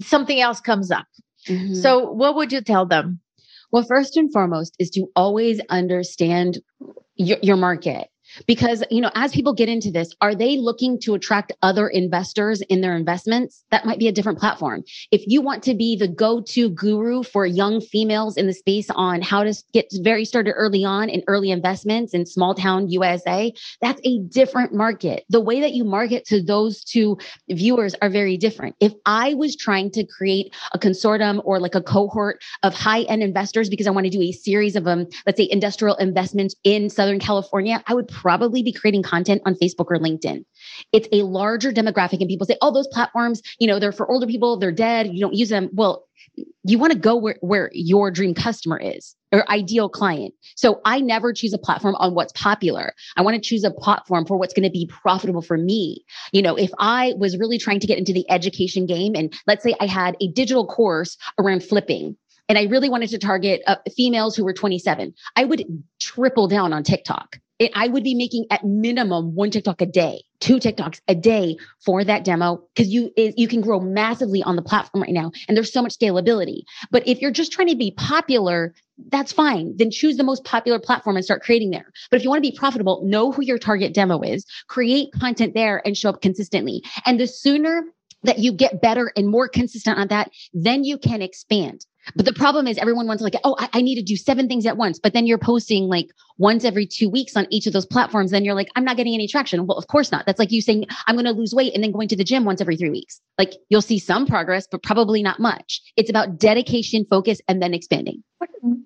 something 0.00 0.40
else 0.40 0.60
comes 0.60 0.90
up. 0.90 1.06
Mm-hmm. 1.48 1.74
So, 1.74 2.10
what 2.10 2.36
would 2.36 2.52
you 2.52 2.60
tell 2.60 2.86
them? 2.86 3.20
Well, 3.70 3.84
first 3.84 4.16
and 4.16 4.32
foremost 4.32 4.76
is 4.78 4.90
to 4.90 5.06
always 5.16 5.60
understand 5.68 6.60
your, 7.16 7.38
your 7.42 7.56
market 7.56 8.08
because 8.46 8.82
you 8.90 9.00
know 9.00 9.10
as 9.14 9.32
people 9.32 9.52
get 9.52 9.68
into 9.68 9.90
this 9.90 10.12
are 10.20 10.34
they 10.34 10.56
looking 10.56 10.98
to 11.00 11.14
attract 11.14 11.52
other 11.62 11.88
investors 11.88 12.60
in 12.62 12.80
their 12.80 12.96
investments? 12.96 13.64
That 13.70 13.86
might 13.86 13.98
be 13.98 14.08
a 14.08 14.12
different 14.12 14.38
platform. 14.38 14.84
If 15.10 15.22
you 15.26 15.40
want 15.40 15.62
to 15.64 15.74
be 15.74 15.96
the 15.96 16.08
go-to 16.08 16.70
guru 16.70 17.22
for 17.22 17.46
young 17.46 17.80
females 17.80 18.36
in 18.36 18.46
the 18.46 18.54
space 18.54 18.90
on 18.90 19.22
how 19.22 19.44
to 19.44 19.54
get 19.72 19.86
very 20.02 20.24
started 20.24 20.52
early 20.52 20.84
on 20.84 21.08
in 21.08 21.22
early 21.26 21.50
investments 21.50 22.14
in 22.14 22.26
small 22.26 22.54
town 22.54 22.88
usa 22.88 23.52
that's 23.80 24.00
a 24.04 24.18
different 24.20 24.74
market. 24.74 25.24
The 25.28 25.40
way 25.40 25.60
that 25.60 25.72
you 25.72 25.84
market 25.84 26.24
to 26.26 26.42
those 26.42 26.82
two 26.82 27.18
viewers 27.50 27.94
are 28.02 28.10
very 28.10 28.36
different. 28.36 28.76
If 28.80 28.92
i 29.06 29.34
was 29.34 29.56
trying 29.56 29.90
to 29.92 30.04
create 30.04 30.54
a 30.72 30.78
consortium 30.78 31.40
or 31.44 31.60
like 31.60 31.74
a 31.74 31.82
cohort 31.82 32.42
of 32.62 32.74
high-end 32.74 33.22
investors 33.22 33.68
because 33.68 33.86
i 33.86 33.90
want 33.90 34.04
to 34.04 34.10
do 34.10 34.20
a 34.20 34.32
series 34.32 34.76
of 34.76 34.86
um 34.86 35.06
let's 35.26 35.38
say 35.38 35.48
industrial 35.50 35.96
investments 35.96 36.54
in 36.64 36.90
southern 36.90 37.18
california 37.18 37.82
i 37.86 37.94
would 37.94 38.08
probably 38.24 38.62
be 38.62 38.72
creating 38.72 39.02
content 39.02 39.42
on 39.44 39.54
Facebook 39.54 39.86
or 39.90 39.98
LinkedIn. 39.98 40.46
It's 40.92 41.06
a 41.12 41.22
larger 41.22 41.70
demographic, 41.70 42.20
and 42.20 42.28
people 42.28 42.46
say, 42.46 42.56
oh, 42.62 42.72
those 42.72 42.88
platforms, 42.88 43.42
you 43.58 43.66
know, 43.66 43.78
they're 43.78 43.92
for 43.92 44.10
older 44.10 44.26
people, 44.26 44.58
they're 44.58 44.72
dead, 44.72 45.08
you 45.12 45.20
don't 45.20 45.34
use 45.34 45.50
them. 45.50 45.68
Well, 45.74 46.06
you 46.64 46.78
want 46.78 46.94
to 46.94 46.98
go 46.98 47.16
where, 47.16 47.36
where 47.42 47.70
your 47.74 48.10
dream 48.10 48.32
customer 48.32 48.80
is 48.80 49.14
or 49.30 49.48
ideal 49.50 49.90
client. 49.90 50.32
So 50.56 50.80
I 50.86 51.00
never 51.00 51.34
choose 51.34 51.52
a 51.52 51.58
platform 51.58 51.96
on 51.96 52.14
what's 52.14 52.32
popular. 52.32 52.94
I 53.18 53.22
want 53.22 53.34
to 53.34 53.46
choose 53.46 53.62
a 53.62 53.70
platform 53.70 54.24
for 54.24 54.38
what's 54.38 54.54
going 54.54 54.64
to 54.64 54.70
be 54.70 54.86
profitable 54.86 55.42
for 55.42 55.58
me. 55.58 56.02
You 56.32 56.40
know, 56.40 56.56
if 56.56 56.70
I 56.78 57.12
was 57.18 57.36
really 57.36 57.58
trying 57.58 57.80
to 57.80 57.86
get 57.86 57.98
into 57.98 58.14
the 58.14 58.28
education 58.30 58.86
game 58.86 59.14
and 59.14 59.34
let's 59.46 59.62
say 59.62 59.74
I 59.80 59.86
had 59.86 60.16
a 60.22 60.28
digital 60.28 60.66
course 60.66 61.18
around 61.38 61.62
flipping, 61.62 62.16
and 62.48 62.58
I 62.58 62.64
really 62.64 62.88
wanted 62.88 63.10
to 63.10 63.18
target 63.18 63.62
uh, 63.66 63.76
females 63.96 64.36
who 64.36 64.44
were 64.44 64.52
27, 64.52 65.14
I 65.36 65.44
would 65.44 65.64
triple 66.00 66.48
down 66.48 66.72
on 66.72 66.82
TikTok 66.82 67.38
it, 67.58 67.70
I 67.74 67.88
would 67.88 68.02
be 68.02 68.14
making 68.14 68.46
at 68.50 68.64
minimum 68.64 69.34
one 69.34 69.50
TikTok 69.50 69.80
a 69.80 69.86
day, 69.86 70.22
two 70.40 70.56
TikToks 70.56 71.00
a 71.06 71.14
day 71.14 71.56
for 71.84 72.02
that 72.02 72.24
demo 72.24 72.62
because 72.74 72.92
you 72.92 73.12
you 73.16 73.46
can 73.46 73.60
grow 73.60 73.78
massively 73.80 74.42
on 74.42 74.56
the 74.56 74.62
platform 74.62 75.02
right 75.02 75.12
now, 75.12 75.30
and 75.46 75.56
there's 75.56 75.72
so 75.72 75.82
much 75.82 75.96
scalability. 75.96 76.62
But 76.90 77.06
if 77.06 77.20
you're 77.20 77.30
just 77.30 77.52
trying 77.52 77.68
to 77.68 77.76
be 77.76 77.92
popular, 77.92 78.74
that's 79.10 79.32
fine. 79.32 79.76
Then 79.76 79.90
choose 79.90 80.16
the 80.16 80.24
most 80.24 80.44
popular 80.44 80.78
platform 80.78 81.16
and 81.16 81.24
start 81.24 81.42
creating 81.42 81.70
there. 81.70 81.92
But 82.10 82.16
if 82.16 82.24
you 82.24 82.30
want 82.30 82.42
to 82.42 82.50
be 82.50 82.56
profitable, 82.56 83.02
know 83.04 83.30
who 83.30 83.42
your 83.42 83.58
target 83.58 83.94
demo 83.94 84.20
is, 84.22 84.44
create 84.68 85.12
content 85.12 85.54
there, 85.54 85.80
and 85.86 85.96
show 85.96 86.10
up 86.10 86.22
consistently. 86.22 86.82
And 87.06 87.20
the 87.20 87.26
sooner 87.26 87.84
that 88.24 88.38
you 88.38 88.52
get 88.52 88.82
better 88.82 89.12
and 89.16 89.28
more 89.28 89.48
consistent 89.48 89.98
on 89.98 90.08
that, 90.08 90.30
then 90.52 90.82
you 90.82 90.98
can 90.98 91.22
expand. 91.22 91.86
But 92.14 92.26
the 92.26 92.32
problem 92.32 92.66
is 92.66 92.78
everyone 92.78 93.06
wants 93.06 93.22
like, 93.22 93.36
oh, 93.44 93.56
I, 93.58 93.68
I, 93.74 93.82
need 93.82 93.94
to 93.96 94.02
do 94.02 94.16
seven 94.16 94.48
things 94.48 94.66
at 94.66 94.76
once. 94.76 94.98
But 94.98 95.12
then 95.12 95.26
you're 95.26 95.38
posting 95.38 95.84
like 95.84 96.08
once 96.38 96.64
every 96.64 96.86
two 96.86 97.08
weeks 97.08 97.36
on 97.36 97.46
each 97.50 97.66
of 97.66 97.72
those 97.72 97.86
platforms. 97.86 98.30
Then 98.30 98.44
you're 98.44 98.54
like, 98.54 98.68
I'm 98.76 98.84
not 98.84 98.96
getting 98.96 99.14
any 99.14 99.26
traction. 99.26 99.66
Well, 99.66 99.78
of 99.78 99.86
course 99.86 100.12
not. 100.12 100.26
That's 100.26 100.38
like 100.38 100.52
you 100.52 100.60
saying, 100.60 100.86
I'm 101.06 101.16
going 101.16 101.24
to 101.24 101.32
lose 101.32 101.54
weight 101.54 101.74
and 101.74 101.82
then 101.82 101.92
going 101.92 102.08
to 102.08 102.16
the 102.16 102.24
gym 102.24 102.44
once 102.44 102.60
every 102.60 102.76
three 102.76 102.90
weeks. 102.90 103.20
Like 103.38 103.54
you'll 103.68 103.82
see 103.82 103.98
some 103.98 104.26
progress, 104.26 104.66
but 104.70 104.82
probably 104.82 105.22
not 105.22 105.40
much. 105.40 105.80
It's 105.96 106.10
about 106.10 106.38
dedication, 106.38 107.06
focus, 107.08 107.40
and 107.48 107.62
then 107.62 107.74
expanding. 107.74 108.22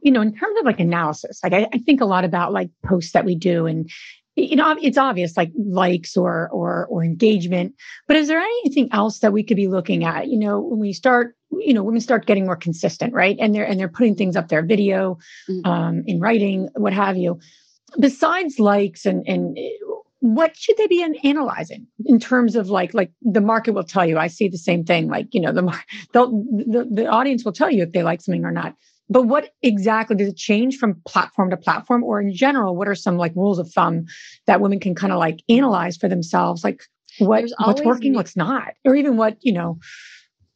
You 0.02 0.12
know, 0.12 0.20
in 0.20 0.32
terms 0.34 0.58
of 0.60 0.66
like 0.66 0.80
analysis, 0.80 1.40
like 1.42 1.52
I, 1.52 1.66
I 1.72 1.78
think 1.78 2.00
a 2.00 2.04
lot 2.04 2.24
about 2.24 2.52
like 2.52 2.70
posts 2.84 3.12
that 3.12 3.24
we 3.24 3.34
do 3.34 3.66
and 3.66 3.90
you 4.38 4.56
know 4.56 4.76
it's 4.80 4.98
obvious 4.98 5.36
like 5.36 5.50
likes 5.56 6.16
or 6.16 6.48
or 6.50 6.86
or 6.86 7.04
engagement 7.04 7.74
but 8.06 8.16
is 8.16 8.28
there 8.28 8.38
anything 8.38 8.88
else 8.92 9.18
that 9.20 9.32
we 9.32 9.42
could 9.42 9.56
be 9.56 9.68
looking 9.68 10.04
at? 10.04 10.28
You 10.28 10.38
know 10.38 10.60
when 10.60 10.78
we 10.78 10.92
start 10.92 11.36
you 11.50 11.74
know 11.74 11.82
women 11.82 12.00
start 12.00 12.26
getting 12.26 12.46
more 12.46 12.56
consistent 12.56 13.14
right? 13.14 13.36
And 13.40 13.54
they're 13.54 13.66
and 13.66 13.78
they're 13.78 13.88
putting 13.88 14.14
things 14.14 14.36
up 14.36 14.48
there 14.48 14.62
video 14.62 15.18
mm-hmm. 15.48 15.68
um 15.68 16.04
in 16.06 16.20
writing 16.20 16.68
what 16.74 16.92
have 16.92 17.16
you. 17.16 17.40
Besides 17.98 18.58
likes 18.58 19.06
and 19.06 19.26
and 19.26 19.58
what 20.20 20.56
should 20.56 20.76
they 20.76 20.88
be 20.88 21.06
analyzing 21.22 21.86
in 22.04 22.18
terms 22.18 22.56
of 22.56 22.68
like 22.68 22.92
like 22.92 23.12
the 23.22 23.40
market 23.40 23.72
will 23.72 23.84
tell 23.84 24.04
you 24.04 24.18
i 24.18 24.26
see 24.26 24.48
the 24.48 24.58
same 24.58 24.84
thing 24.84 25.08
like 25.08 25.28
you 25.30 25.40
know 25.40 25.52
the 25.52 25.62
the, 26.12 26.88
the 26.90 27.06
audience 27.06 27.44
will 27.44 27.52
tell 27.52 27.70
you 27.70 27.84
if 27.84 27.92
they 27.92 28.02
like 28.02 28.20
something 28.20 28.44
or 28.44 28.50
not 28.50 28.74
but 29.10 29.22
what 29.22 29.54
exactly 29.62 30.16
does 30.16 30.28
it 30.28 30.36
change 30.36 30.76
from 30.76 31.00
platform 31.06 31.50
to 31.50 31.56
platform? 31.56 32.04
Or 32.04 32.20
in 32.20 32.32
general 32.34 32.76
what 32.76 32.88
are 32.88 32.94
some 32.94 33.16
like 33.16 33.34
rules 33.34 33.58
of 33.58 33.70
thumb 33.70 34.06
that 34.46 34.60
women 34.60 34.80
can 34.80 34.94
kind 34.94 35.12
of 35.12 35.18
like 35.18 35.42
analyze 35.48 35.96
for 35.96 36.08
themselves? 36.08 36.64
Like 36.64 36.82
what 37.18 37.44
what's 37.58 37.82
working 37.82 38.14
what's 38.14 38.36
not? 38.36 38.74
Or 38.84 38.94
even 38.94 39.16
what 39.16 39.36
you 39.40 39.52
know 39.52 39.78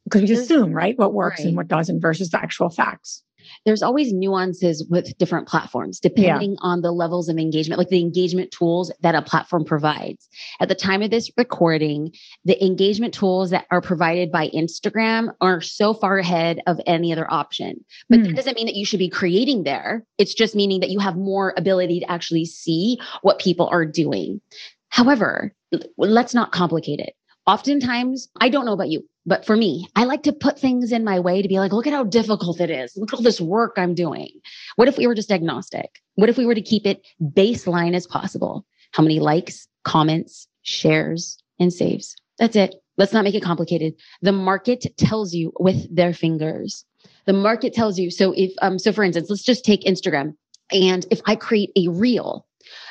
because 0.05 0.21
we 0.21 0.27
just 0.27 0.43
assume 0.43 0.73
right 0.73 0.97
what 0.97 1.13
works 1.13 1.39
right. 1.39 1.47
and 1.47 1.57
what 1.57 1.67
doesn't 1.67 2.01
versus 2.01 2.29
the 2.29 2.37
actual 2.37 2.69
facts 2.69 3.23
there's 3.65 3.83
always 3.83 4.13
nuances 4.13 4.85
with 4.89 5.17
different 5.17 5.47
platforms 5.47 5.99
depending 5.99 6.51
yeah. 6.51 6.57
on 6.61 6.81
the 6.81 6.91
levels 6.91 7.29
of 7.29 7.37
engagement, 7.37 7.77
like 7.79 7.89
the 7.89 7.99
engagement 7.99 8.51
tools 8.51 8.91
that 9.01 9.15
a 9.15 9.21
platform 9.21 9.65
provides. 9.65 10.27
At 10.59 10.69
the 10.69 10.75
time 10.75 11.01
of 11.01 11.11
this 11.11 11.31
recording, 11.37 12.11
the 12.45 12.63
engagement 12.63 13.13
tools 13.13 13.49
that 13.51 13.65
are 13.71 13.81
provided 13.81 14.31
by 14.31 14.49
Instagram 14.49 15.33
are 15.41 15.61
so 15.61 15.93
far 15.93 16.17
ahead 16.17 16.61
of 16.67 16.79
any 16.85 17.11
other 17.11 17.31
option. 17.31 17.83
But 18.09 18.19
mm. 18.19 18.23
that 18.23 18.29
hmm. 18.29 18.35
doesn't 18.35 18.55
mean 18.55 18.65
that 18.67 18.75
you 18.75 18.85
should 18.85 18.99
be 18.99 19.09
creating 19.09 19.63
there. 19.63 20.05
It's 20.17 20.33
just 20.33 20.55
meaning 20.55 20.79
that 20.81 20.89
you 20.89 20.99
have 20.99 21.15
more 21.15 21.53
ability 21.57 21.99
to 22.01 22.11
actually 22.11 22.45
see 22.45 22.99
what 23.21 23.39
people 23.39 23.67
are 23.67 23.85
doing. 23.85 24.41
However, 24.89 25.55
let's 25.97 26.33
not 26.33 26.51
complicate 26.51 26.99
it. 26.99 27.15
Oftentimes, 27.45 28.29
I 28.39 28.49
don't 28.49 28.65
know 28.65 28.73
about 28.73 28.89
you. 28.89 29.07
But 29.25 29.45
for 29.45 29.55
me, 29.55 29.87
I 29.95 30.03
like 30.03 30.23
to 30.23 30.33
put 30.33 30.59
things 30.59 30.91
in 30.91 31.03
my 31.03 31.19
way 31.19 31.41
to 31.41 31.47
be 31.47 31.59
like, 31.59 31.71
look 31.71 31.87
at 31.87 31.93
how 31.93 32.03
difficult 32.03 32.59
it 32.59 32.69
is. 32.69 32.93
Look 32.97 33.13
at 33.13 33.17
all 33.17 33.23
this 33.23 33.39
work 33.39 33.73
I'm 33.77 33.95
doing. 33.95 34.29
What 34.75 34.89
if 34.89 34.97
we 34.97 35.07
were 35.07 35.15
just 35.15 35.31
agnostic? 35.31 36.01
What 36.15 36.29
if 36.29 36.37
we 36.37 36.45
were 36.45 36.55
to 36.55 36.61
keep 36.61 36.85
it 36.85 37.05
baseline 37.21 37.95
as 37.95 38.05
possible? 38.05 38.65
How 38.91 39.01
many 39.01 39.19
likes, 39.19 39.67
comments, 39.83 40.47
shares, 40.63 41.37
and 41.59 41.71
saves? 41.71 42.15
That's 42.37 42.55
it. 42.55 42.75
Let's 42.97 43.13
not 43.13 43.23
make 43.23 43.35
it 43.35 43.43
complicated. 43.43 43.95
The 44.21 44.31
market 44.31 44.85
tells 44.97 45.33
you 45.33 45.53
with 45.59 45.93
their 45.93 46.13
fingers. 46.13 46.85
The 47.25 47.33
market 47.33 47.73
tells 47.73 47.97
you. 47.97 48.11
So 48.11 48.33
if 48.33 48.51
um, 48.61 48.77
so 48.77 48.91
for 48.91 49.03
instance, 49.03 49.29
let's 49.29 49.43
just 49.43 49.65
take 49.65 49.83
Instagram. 49.83 50.35
And 50.71 51.05
if 51.11 51.21
I 51.25 51.35
create 51.35 51.71
a 51.75 51.87
reel, 51.87 52.45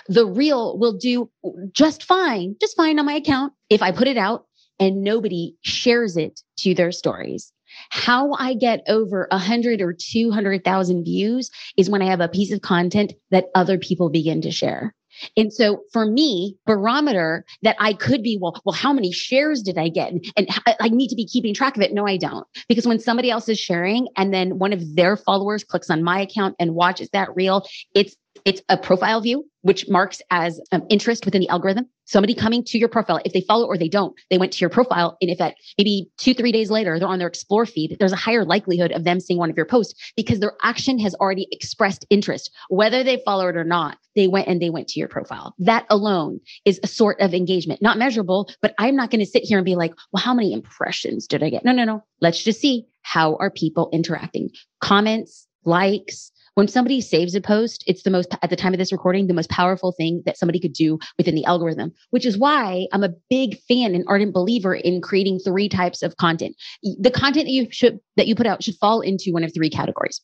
the 0.09 0.27
reel 0.27 0.79
will 0.79 0.97
do 0.97 1.31
just 1.73 2.05
fine, 2.05 2.57
just 2.61 2.77
fine 2.77 2.99
on 2.99 3.07
my 3.07 3.15
account. 3.15 3.53
If 3.71 3.83
I 3.83 3.93
put 3.93 4.09
it 4.09 4.17
out 4.17 4.47
and 4.79 5.03
nobody 5.03 5.55
shares 5.63 6.17
it 6.17 6.41
to 6.59 6.75
their 6.75 6.93
stories. 6.93 7.53
How 7.91 8.33
I 8.35 8.55
get 8.55 8.83
over 8.89 9.29
a 9.31 9.39
hundred 9.39 9.81
or 9.81 9.95
200,000 9.95 11.05
views 11.05 11.51
is 11.77 11.89
when 11.89 12.03
I 12.03 12.07
have 12.07 12.21
a 12.21 12.29
piece 12.29 12.53
of 12.53 12.61
content 12.61 13.15
that 13.31 13.47
other 13.55 13.79
people 13.79 14.11
begin 14.11 14.43
to 14.43 14.51
share. 14.51 14.95
And 15.37 15.53
so 15.53 15.83
for 15.93 16.07
me, 16.07 16.57
barometer 16.67 17.45
that 17.63 17.77
I 17.79 17.93
could 17.93 18.23
be, 18.23 18.39
well, 18.41 18.61
well, 18.65 18.75
how 18.75 18.93
many 18.93 19.13
shares 19.13 19.63
did 19.63 19.79
I 19.79 19.89
get? 19.89 20.13
And 20.37 20.49
I 20.81 20.89
need 20.89 21.09
to 21.09 21.17
be 21.17 21.27
keeping 21.27 21.55
track 21.55 21.77
of 21.77 21.83
it. 21.83 21.93
No, 21.93 22.07
I 22.07 22.17
don't. 22.17 22.47
Because 22.69 22.87
when 22.87 22.99
somebody 22.99 23.31
else 23.31 23.49
is 23.49 23.59
sharing 23.59 24.09
and 24.17 24.33
then 24.33 24.59
one 24.59 24.73
of 24.73 24.97
their 24.97 25.17
followers 25.17 25.65
clicks 25.65 25.91
on 25.91 26.03
my 26.03 26.21
account 26.21 26.57
and 26.59 26.75
watches 26.75 27.11
that 27.13 27.35
reel, 27.37 27.67
it's 27.95 28.17
it's 28.45 28.63
a 28.69 28.77
profile 28.77 29.21
view, 29.21 29.45
which 29.63 29.89
marks 29.89 30.21
as 30.31 30.61
um, 30.73 30.85
interest 30.89 31.25
within 31.25 31.41
the 31.41 31.49
algorithm. 31.49 31.87
Somebody 32.05 32.35
coming 32.35 32.65
to 32.65 32.79
your 32.79 32.89
profile, 32.89 33.21
if 33.25 33.33
they 33.33 33.41
follow 33.43 33.67
or 33.67 33.79
they 33.79 33.89
don't, 33.89 34.15
they 34.29 34.39
went 34.39 34.53
to 34.53 34.59
your 34.59 34.69
profile. 34.69 35.17
And 35.21 35.31
if 35.31 35.41
at 35.41 35.55
maybe 35.79 36.11
two, 36.19 36.35
three 36.35 36.53
days 36.53 36.71
later, 36.71 36.99
they're 36.99 37.09
on 37.09 37.19
their 37.19 37.29
explore 37.29 37.65
feed, 37.65 37.97
there's 37.99 38.13
a 38.13 38.17
higher 38.17 38.45
likelihood 38.45 38.93
of 38.93 39.05
them 39.05 39.21
seeing 39.21 39.39
one 39.39 39.51
of 39.51 39.57
your 39.57 39.67
posts 39.67 39.95
because 40.17 40.41
their 40.41 40.55
action 40.63 40.99
has 40.99 41.15
already 41.15 41.47
expressed 41.53 42.05
interest. 42.11 42.51
Whether 42.69 43.05
they 43.05 43.23
follow 43.25 43.49
it 43.49 43.57
or 43.57 43.65
not, 43.65 43.99
they 44.17 44.27
went 44.27 44.49
and 44.49 44.61
they 44.61 44.71
went 44.71 44.89
to 44.89 44.99
your 44.99 45.09
profile. 45.09 45.55
That 45.59 45.87
alone 45.89 46.41
is 46.65 46.81
a 46.83 46.89
sort 46.89 47.21
of 47.21 47.33
engagement, 47.33 47.81
not 47.81 47.99
measurable, 47.99 48.51
but 48.61 48.75
I'm 48.79 48.97
not 48.97 49.11
going 49.11 49.21
to 49.21 49.27
sit 49.27 49.45
here 49.45 49.59
and 49.59 49.65
be 49.65 49.77
like, 49.77 49.95
well, 50.13 50.23
how 50.23 50.35
many 50.35 50.53
impressions 50.53 51.27
did 51.27 51.43
I 51.43 51.51
get? 51.51 51.65
No, 51.65 51.73
no, 51.73 51.85
no. 51.85 52.05
Let's 52.21 52.43
just 52.43 52.61
see 52.61 52.87
how 53.03 53.37
are 53.37 53.51
people 53.51 53.89
interacting? 53.93 54.51
Comments, 54.81 55.47
likes, 55.65 56.32
when 56.55 56.69
somebody 56.69 57.01
saves 57.01 57.35
a 57.35 57.41
post, 57.41 57.83
it's 57.87 58.03
the 58.03 58.11
most, 58.11 58.35
at 58.43 58.51
the 58.51 58.57
time 58.57 58.75
of 58.75 58.79
this 58.79 58.93
recording, 58.93 59.27
the 59.27 59.35
most 59.35 59.51
powerful 59.51 59.93
thing 59.93 60.23
that 60.27 60.37
somebody 60.37 60.61
could 60.61 60.73
do 60.73 60.99
within 61.17 61.35
the 61.35 61.45
algorithm, 61.45 61.93
which 62.11 62.27
is 62.27 62.37
why 62.37 62.87
I'm 62.93 63.05
a 63.05 63.15
big 63.31 63.59
fan 63.69 63.95
and 63.95 64.05
ardent 64.07 64.35
believer 64.35 64.75
in 64.75 65.01
creating 65.01 65.39
three 65.39 65.69
types 65.69 66.03
of 66.03 66.17
content. 66.17 66.57
The 66.83 67.11
content 67.11 67.47
that 67.47 67.53
you 67.53 67.69
should, 67.71 67.99
that 68.17 68.27
you 68.27 68.35
put 68.35 68.47
out 68.47 68.63
should 68.63 68.77
fall 68.77 69.01
into 69.01 69.33
one 69.33 69.45
of 69.45 69.55
three 69.55 69.71
categories 69.71 70.21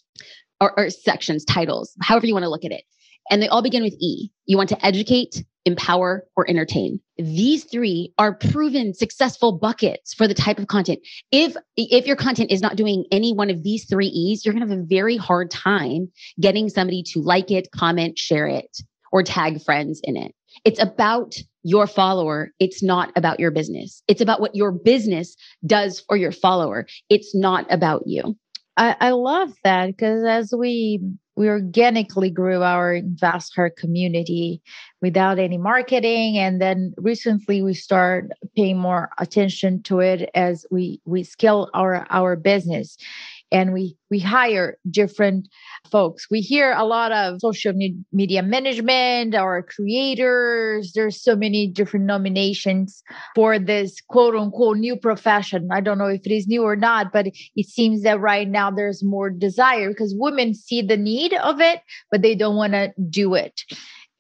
or, 0.61 0.79
or 0.79 0.91
sections, 0.91 1.45
titles, 1.45 1.95
however 2.03 2.27
you 2.27 2.35
want 2.35 2.45
to 2.45 2.51
look 2.51 2.65
at 2.65 2.73
it. 2.73 2.85
And 3.31 3.43
they 3.43 3.49
all 3.49 3.63
begin 3.63 3.83
with 3.83 3.95
E. 4.01 4.31
You 4.47 4.57
want 4.57 4.71
to 4.71 4.87
educate, 4.87 5.45
empower, 5.69 6.25
or 6.37 6.49
entertain. 6.51 6.99
These 7.17 7.65
three 7.65 8.13
are 8.19 8.35
proven 8.35 8.95
successful 8.95 9.57
buckets 9.57 10.15
for 10.15 10.27
the 10.27 10.35
type 10.35 10.59
of 10.59 10.67
content. 10.67 10.99
If 11.31 11.57
if 11.77 12.07
your 12.07 12.17
content 12.17 12.51
is 12.51 12.61
not 12.61 12.77
doing 12.77 13.05
any 13.13 13.33
one 13.33 13.51
of 13.51 13.63
these 13.63 13.85
three 13.89 14.09
E's, 14.09 14.45
you're 14.45 14.55
going 14.55 14.67
to 14.67 14.75
have 14.75 14.81
a 14.81 14.87
very 14.87 15.17
hard 15.17 15.51
time 15.51 16.09
getting 16.41 16.69
somebody 16.69 17.05
to 17.13 17.21
like 17.21 17.51
it, 17.53 17.71
comment, 17.71 18.19
share 18.19 18.49
it, 18.49 18.79
or 19.13 19.23
tag 19.23 19.63
friends 19.63 20.01
in 20.03 20.17
it. 20.17 20.35
It's 20.65 20.83
about 20.83 21.37
your 21.63 21.87
follower. 21.87 22.51
It's 22.59 22.83
not 22.83 23.13
about 23.15 23.39
your 23.39 23.51
business. 23.51 24.03
It's 24.09 24.21
about 24.21 24.41
what 24.41 24.57
your 24.57 24.73
business 24.73 25.37
does 25.67 26.01
for 26.01 26.17
your 26.17 26.33
follower. 26.33 26.87
It's 27.09 27.35
not 27.35 27.67
about 27.73 28.03
you. 28.07 28.37
I, 28.77 28.97
I 29.01 29.11
love 29.11 29.53
that 29.65 29.89
because 29.89 30.25
as 30.25 30.55
we 30.57 31.01
we 31.39 31.49
organically 31.49 32.31
grew 32.31 32.65
our 32.65 32.93
investor 32.93 33.71
community 33.71 34.61
without 35.01 35.39
any 35.39 35.57
marketing. 35.57 36.37
And 36.37 36.61
then 36.61 36.93
recently 36.97 37.63
we 37.63 37.75
start 37.75 38.33
paying 38.57 38.77
more 38.77 39.11
attention 39.19 39.81
to 39.85 40.01
it 40.01 40.29
as 40.35 40.67
we 40.73 41.01
we 41.05 41.23
scale 41.23 41.71
our 41.75 42.05
our 42.11 42.35
business 42.35 42.99
and 43.51 43.73
we 43.73 43.97
we 44.11 44.19
hire 44.19 44.79
different 44.91 45.49
folks. 45.91 46.27
We 46.31 46.41
hear 46.41 46.73
a 46.73 46.85
lot 46.85 47.13
of 47.13 47.41
social 47.41 47.73
media 48.13 48.43
management 48.43 49.35
or 49.35 49.63
creators. 49.63 50.93
There's 50.95 51.23
so 51.23 51.37
many 51.37 51.67
different 51.67 52.07
nominations 52.07 53.03
for 53.35 53.59
this 53.59 54.01
quote 54.09 54.35
unquote 54.35 54.79
new 54.79 54.97
profession. 54.97 55.69
I 55.73 55.81
don't 55.81 55.99
know 55.99 56.07
if 56.07 56.23
it 56.25 56.33
is 56.33 56.47
new 56.47 56.63
or 56.63 56.77
not 56.77 57.13
but 57.13 57.29
it 57.57 57.67
seems 57.67 58.03
that 58.03 58.21
right 58.21 58.49
now 58.49 58.71
there's 58.71 59.03
more 59.03 59.31
desire 59.31 59.91
because 59.91 60.15
women 60.17 60.55
see 60.55 60.83
the 60.83 60.97
need 60.97 61.35
of 61.35 61.61
it 61.61 61.81
but 62.11 62.23
they 62.23 62.35
don't 62.35 62.57
want 62.57 62.73
to 62.73 62.93
do 63.09 63.35
it. 63.35 63.63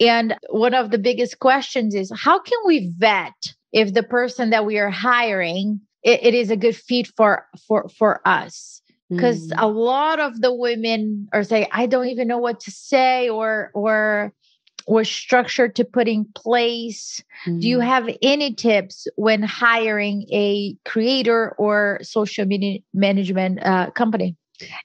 And 0.00 0.36
one 0.50 0.74
of 0.74 0.90
the 0.90 0.98
biggest 0.98 1.40
questions 1.40 1.94
is 1.94 2.12
how 2.16 2.38
can 2.38 2.58
we 2.66 2.92
vet 2.96 3.54
if 3.72 3.92
the 3.92 4.02
person 4.02 4.50
that 4.50 4.64
we 4.64 4.78
are 4.78 4.90
hiring 4.90 5.80
it, 6.02 6.20
it 6.22 6.34
is 6.34 6.50
a 6.50 6.56
good 6.56 6.76
fit 6.76 7.08
for 7.16 7.44
for 7.66 7.88
for 7.98 8.20
us 8.24 8.82
because 9.08 9.48
mm. 9.48 9.54
a 9.58 9.66
lot 9.66 10.20
of 10.20 10.40
the 10.40 10.52
women 10.52 11.28
are 11.32 11.44
saying 11.44 11.66
i 11.72 11.86
don't 11.86 12.08
even 12.08 12.28
know 12.28 12.38
what 12.38 12.60
to 12.60 12.70
say 12.70 13.28
or 13.28 13.70
or 13.74 14.32
or 14.86 15.04
structure 15.04 15.68
to 15.68 15.84
put 15.84 16.08
in 16.08 16.24
place 16.34 17.22
mm. 17.46 17.60
do 17.60 17.68
you 17.68 17.78
mm. 17.78 17.84
have 17.84 18.08
any 18.22 18.54
tips 18.54 19.06
when 19.16 19.42
hiring 19.42 20.26
a 20.32 20.76
creator 20.84 21.54
or 21.58 21.98
social 22.02 22.44
media 22.44 22.80
management 22.92 23.64
uh, 23.64 23.90
company 23.90 24.36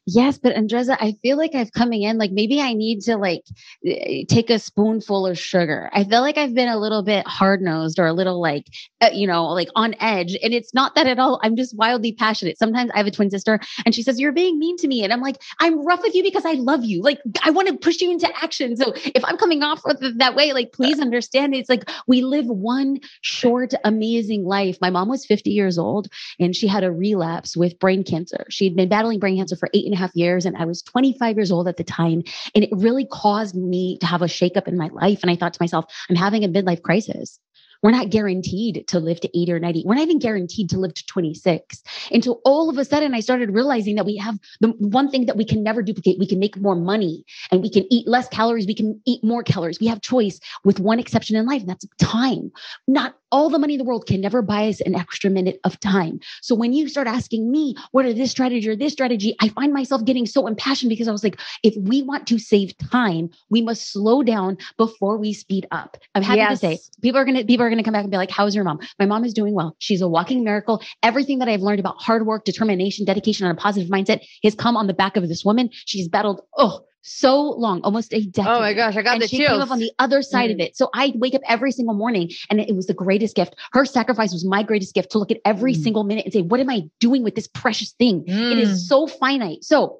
Yes, 0.05 0.37
but 0.37 0.55
Andressa, 0.55 0.97
I 0.99 1.13
feel 1.21 1.37
like 1.37 1.55
I've 1.55 1.71
coming 1.71 2.03
in 2.03 2.17
like 2.17 2.31
maybe 2.31 2.61
I 2.61 2.73
need 2.73 3.01
to 3.01 3.17
like 3.17 3.43
eh, 3.85 4.23
take 4.27 4.49
a 4.49 4.59
spoonful 4.59 5.25
of 5.25 5.39
sugar. 5.39 5.89
I 5.93 6.03
feel 6.03 6.21
like 6.21 6.37
I've 6.37 6.53
been 6.53 6.67
a 6.69 6.77
little 6.77 7.03
bit 7.03 7.25
hard 7.27 7.61
nosed 7.61 7.99
or 7.99 8.05
a 8.05 8.13
little 8.13 8.41
like 8.41 8.67
uh, 9.01 9.09
you 9.13 9.27
know 9.27 9.45
like 9.47 9.69
on 9.75 9.95
edge, 9.99 10.37
and 10.43 10.53
it's 10.53 10.73
not 10.73 10.95
that 10.95 11.07
at 11.07 11.19
all. 11.19 11.39
I'm 11.41 11.55
just 11.55 11.75
wildly 11.77 12.13
passionate. 12.13 12.57
Sometimes 12.57 12.91
I 12.93 12.97
have 12.97 13.07
a 13.07 13.11
twin 13.11 13.31
sister, 13.31 13.59
and 13.85 13.95
she 13.95 14.03
says 14.03 14.19
you're 14.19 14.31
being 14.31 14.59
mean 14.59 14.77
to 14.77 14.87
me, 14.87 15.03
and 15.03 15.11
I'm 15.11 15.21
like 15.21 15.41
I'm 15.59 15.85
rough 15.85 16.01
with 16.01 16.15
you 16.15 16.23
because 16.23 16.45
I 16.45 16.53
love 16.53 16.83
you. 16.83 17.01
Like 17.01 17.19
I 17.43 17.51
want 17.51 17.67
to 17.69 17.77
push 17.77 18.01
you 18.01 18.11
into 18.11 18.29
action. 18.43 18.75
So 18.77 18.93
if 18.95 19.23
I'm 19.25 19.37
coming 19.37 19.63
off 19.63 19.81
that 19.83 20.35
way, 20.35 20.53
like 20.53 20.71
please 20.73 20.99
understand. 20.99 21.55
It's 21.55 21.69
like 21.69 21.89
we 22.07 22.21
live 22.21 22.45
one 22.45 22.99
short, 23.21 23.73
amazing 23.83 24.45
life. 24.45 24.77
My 24.81 24.89
mom 24.89 25.09
was 25.09 25.25
50 25.25 25.49
years 25.49 25.77
old, 25.77 26.09
and 26.39 26.55
she 26.55 26.67
had 26.67 26.83
a 26.83 26.91
relapse 26.91 27.57
with 27.57 27.79
brain 27.79 28.03
cancer. 28.03 28.45
She'd 28.49 28.75
been 28.75 28.89
battling 28.89 29.19
brain 29.19 29.37
cancer 29.37 29.55
for 29.63 29.69
eight 29.73 29.85
and 29.85 29.93
a 29.93 29.97
half 29.97 30.13
years. 30.13 30.45
And 30.45 30.57
I 30.57 30.65
was 30.65 30.81
25 30.81 31.37
years 31.37 31.49
old 31.49 31.69
at 31.69 31.77
the 31.77 31.85
time. 31.85 32.21
And 32.53 32.65
it 32.65 32.69
really 32.73 33.05
caused 33.05 33.55
me 33.55 33.97
to 33.99 34.05
have 34.05 34.21
a 34.21 34.25
shakeup 34.25 34.67
in 34.67 34.77
my 34.77 34.89
life. 34.91 35.19
And 35.21 35.31
I 35.31 35.37
thought 35.37 35.53
to 35.53 35.61
myself, 35.61 35.85
I'm 36.09 36.17
having 36.17 36.43
a 36.43 36.49
midlife 36.49 36.81
crisis. 36.81 37.39
We're 37.83 37.91
not 37.91 38.09
guaranteed 38.09 38.85
to 38.87 38.99
live 38.99 39.19
to 39.19 39.37
80 39.37 39.53
or 39.53 39.59
90. 39.59 39.83
We're 39.85 39.95
not 39.95 40.03
even 40.03 40.19
guaranteed 40.19 40.69
to 40.71 40.79
live 40.79 40.93
to 40.93 41.05
26. 41.05 41.83
Until 42.11 42.41
all 42.45 42.69
of 42.69 42.77
a 42.77 42.85
sudden 42.85 43.13
I 43.13 43.19
started 43.19 43.51
realizing 43.51 43.95
that 43.95 44.05
we 44.05 44.17
have 44.17 44.39
the 44.61 44.69
one 44.69 45.09
thing 45.09 45.25
that 45.25 45.37
we 45.37 45.45
can 45.45 45.61
never 45.61 45.83
duplicate. 45.83 46.17
We 46.17 46.25
can 46.25 46.39
make 46.39 46.57
more 46.57 46.75
money 46.75 47.25
and 47.51 47.61
we 47.61 47.69
can 47.69 47.85
eat 47.91 48.07
less 48.07 48.27
calories. 48.29 48.65
We 48.65 48.75
can 48.75 49.01
eat 49.05 49.23
more 49.23 49.43
calories. 49.43 49.79
We 49.79 49.87
have 49.87 50.01
choice 50.01 50.39
with 50.63 50.79
one 50.79 50.97
exception 50.97 51.35
in 51.35 51.45
life, 51.45 51.61
and 51.61 51.69
that's 51.69 51.85
time. 51.99 52.51
Not 52.87 53.15
all 53.33 53.49
the 53.49 53.57
money 53.57 53.73
in 53.73 53.79
the 53.79 53.83
world 53.83 54.05
can 54.05 54.21
never 54.21 54.43
buy 54.43 54.67
us 54.69 54.79
an 54.81 54.93
extra 54.93 55.27
minute 55.27 55.59
of 55.63 55.79
time. 55.79 56.19
So 56.41 56.53
when 56.53 56.71
you 56.71 56.87
start 56.87 57.07
asking 57.07 57.51
me, 57.51 57.75
what 57.91 58.05
are 58.05 58.13
this 58.13 58.29
strategy 58.29 58.69
or 58.69 58.75
this 58.75 58.93
strategy, 58.93 59.35
I 59.41 59.49
find 59.49 59.73
myself 59.73 60.05
getting 60.05 60.27
so 60.27 60.45
impassioned 60.45 60.91
because 60.91 61.07
I 61.07 61.11
was 61.11 61.23
like, 61.23 61.39
if 61.63 61.75
we 61.75 62.03
want 62.03 62.27
to 62.27 62.37
save 62.37 62.77
time, 62.77 63.31
we 63.49 63.63
must 63.63 63.91
slow 63.91 64.21
down 64.21 64.57
before 64.77 65.17
we 65.17 65.33
speed 65.33 65.65
up. 65.71 65.97
I'm 66.13 66.21
happy 66.21 66.37
yes. 66.37 66.59
to 66.59 66.67
say 66.67 66.79
people 67.01 67.19
are 67.19 67.25
gonna 67.25 67.43
people 67.43 67.65
are 67.65 67.71
gonna 67.73 67.83
come 67.83 67.93
back 67.93 68.03
and 68.03 68.11
be 68.11 68.17
like, 68.17 68.31
How's 68.31 68.55
your 68.55 68.63
mom? 68.63 68.79
My 68.99 69.05
mom 69.05 69.25
is 69.25 69.33
doing 69.33 69.53
well. 69.53 69.75
She's 69.79 70.01
a 70.01 70.07
walking 70.07 70.43
miracle. 70.43 70.81
Everything 71.01 71.39
that 71.39 71.47
I've 71.47 71.61
learned 71.61 71.79
about 71.79 72.01
hard 72.01 72.25
work, 72.25 72.45
determination, 72.45 73.05
dedication, 73.05 73.45
and 73.47 73.57
a 73.57 73.61
positive 73.61 73.89
mindset 73.89 74.21
has 74.43 74.55
come 74.55 74.77
on 74.77 74.87
the 74.87 74.93
back 74.93 75.17
of 75.17 75.27
this 75.27 75.43
woman. 75.45 75.69
She's 75.85 76.07
battled, 76.07 76.41
oh, 76.57 76.81
so 77.03 77.41
long, 77.41 77.81
almost 77.83 78.13
a 78.13 78.21
decade. 78.21 78.49
Oh 78.49 78.59
my 78.61 78.73
gosh, 78.73 78.95
I 78.95 79.01
got 79.01 79.13
and 79.13 79.21
the 79.21 79.27
she 79.27 79.37
chills. 79.37 79.49
came 79.49 79.61
up 79.61 79.71
on 79.71 79.79
the 79.79 79.91
other 79.99 80.21
side 80.21 80.49
mm. 80.49 80.53
of 80.53 80.59
it. 80.61 80.77
So 80.77 80.89
I 80.93 81.11
wake 81.15 81.35
up 81.35 81.41
every 81.47 81.71
single 81.73 81.93
morning 81.93 82.31
and 82.49 82.61
it 82.61 82.73
was 82.75 82.87
the 82.87 82.93
greatest 82.93 83.35
gift. 83.35 83.55
Her 83.73 83.85
sacrifice 83.85 84.31
was 84.31 84.45
my 84.45 84.63
greatest 84.63 84.95
gift 84.95 85.11
to 85.11 85.19
look 85.19 85.29
at 85.29 85.39
every 85.43 85.73
mm. 85.73 85.83
single 85.83 86.05
minute 86.05 86.25
and 86.25 86.33
say, 86.33 86.41
what 86.41 86.61
am 86.61 86.69
I 86.69 86.83
doing 87.01 87.23
with 87.23 87.35
this 87.35 87.47
precious 87.47 87.91
thing? 87.91 88.23
Mm. 88.27 88.53
It 88.53 88.57
is 88.57 88.69
mm. 88.69 88.87
so 88.87 89.07
finite. 89.07 89.65
So 89.65 89.99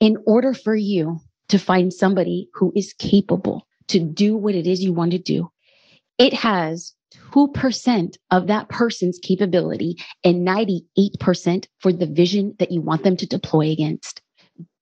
in 0.00 0.18
order 0.26 0.52
for 0.52 0.76
you 0.76 1.18
to 1.48 1.58
find 1.58 1.92
somebody 1.92 2.50
who 2.54 2.72
is 2.76 2.92
capable 2.92 3.66
to 3.88 3.98
do 3.98 4.36
what 4.36 4.54
it 4.54 4.66
is 4.66 4.82
you 4.82 4.92
want 4.92 5.12
to 5.12 5.18
do, 5.18 5.50
it 6.18 6.34
has 6.34 6.92
2% 7.32 8.16
of 8.30 8.46
that 8.48 8.68
person's 8.68 9.18
capability 9.18 9.96
and 10.24 10.46
98% 10.46 11.66
for 11.78 11.92
the 11.92 12.06
vision 12.06 12.54
that 12.58 12.72
you 12.72 12.80
want 12.80 13.02
them 13.04 13.16
to 13.16 13.26
deploy 13.26 13.70
against. 13.70 14.20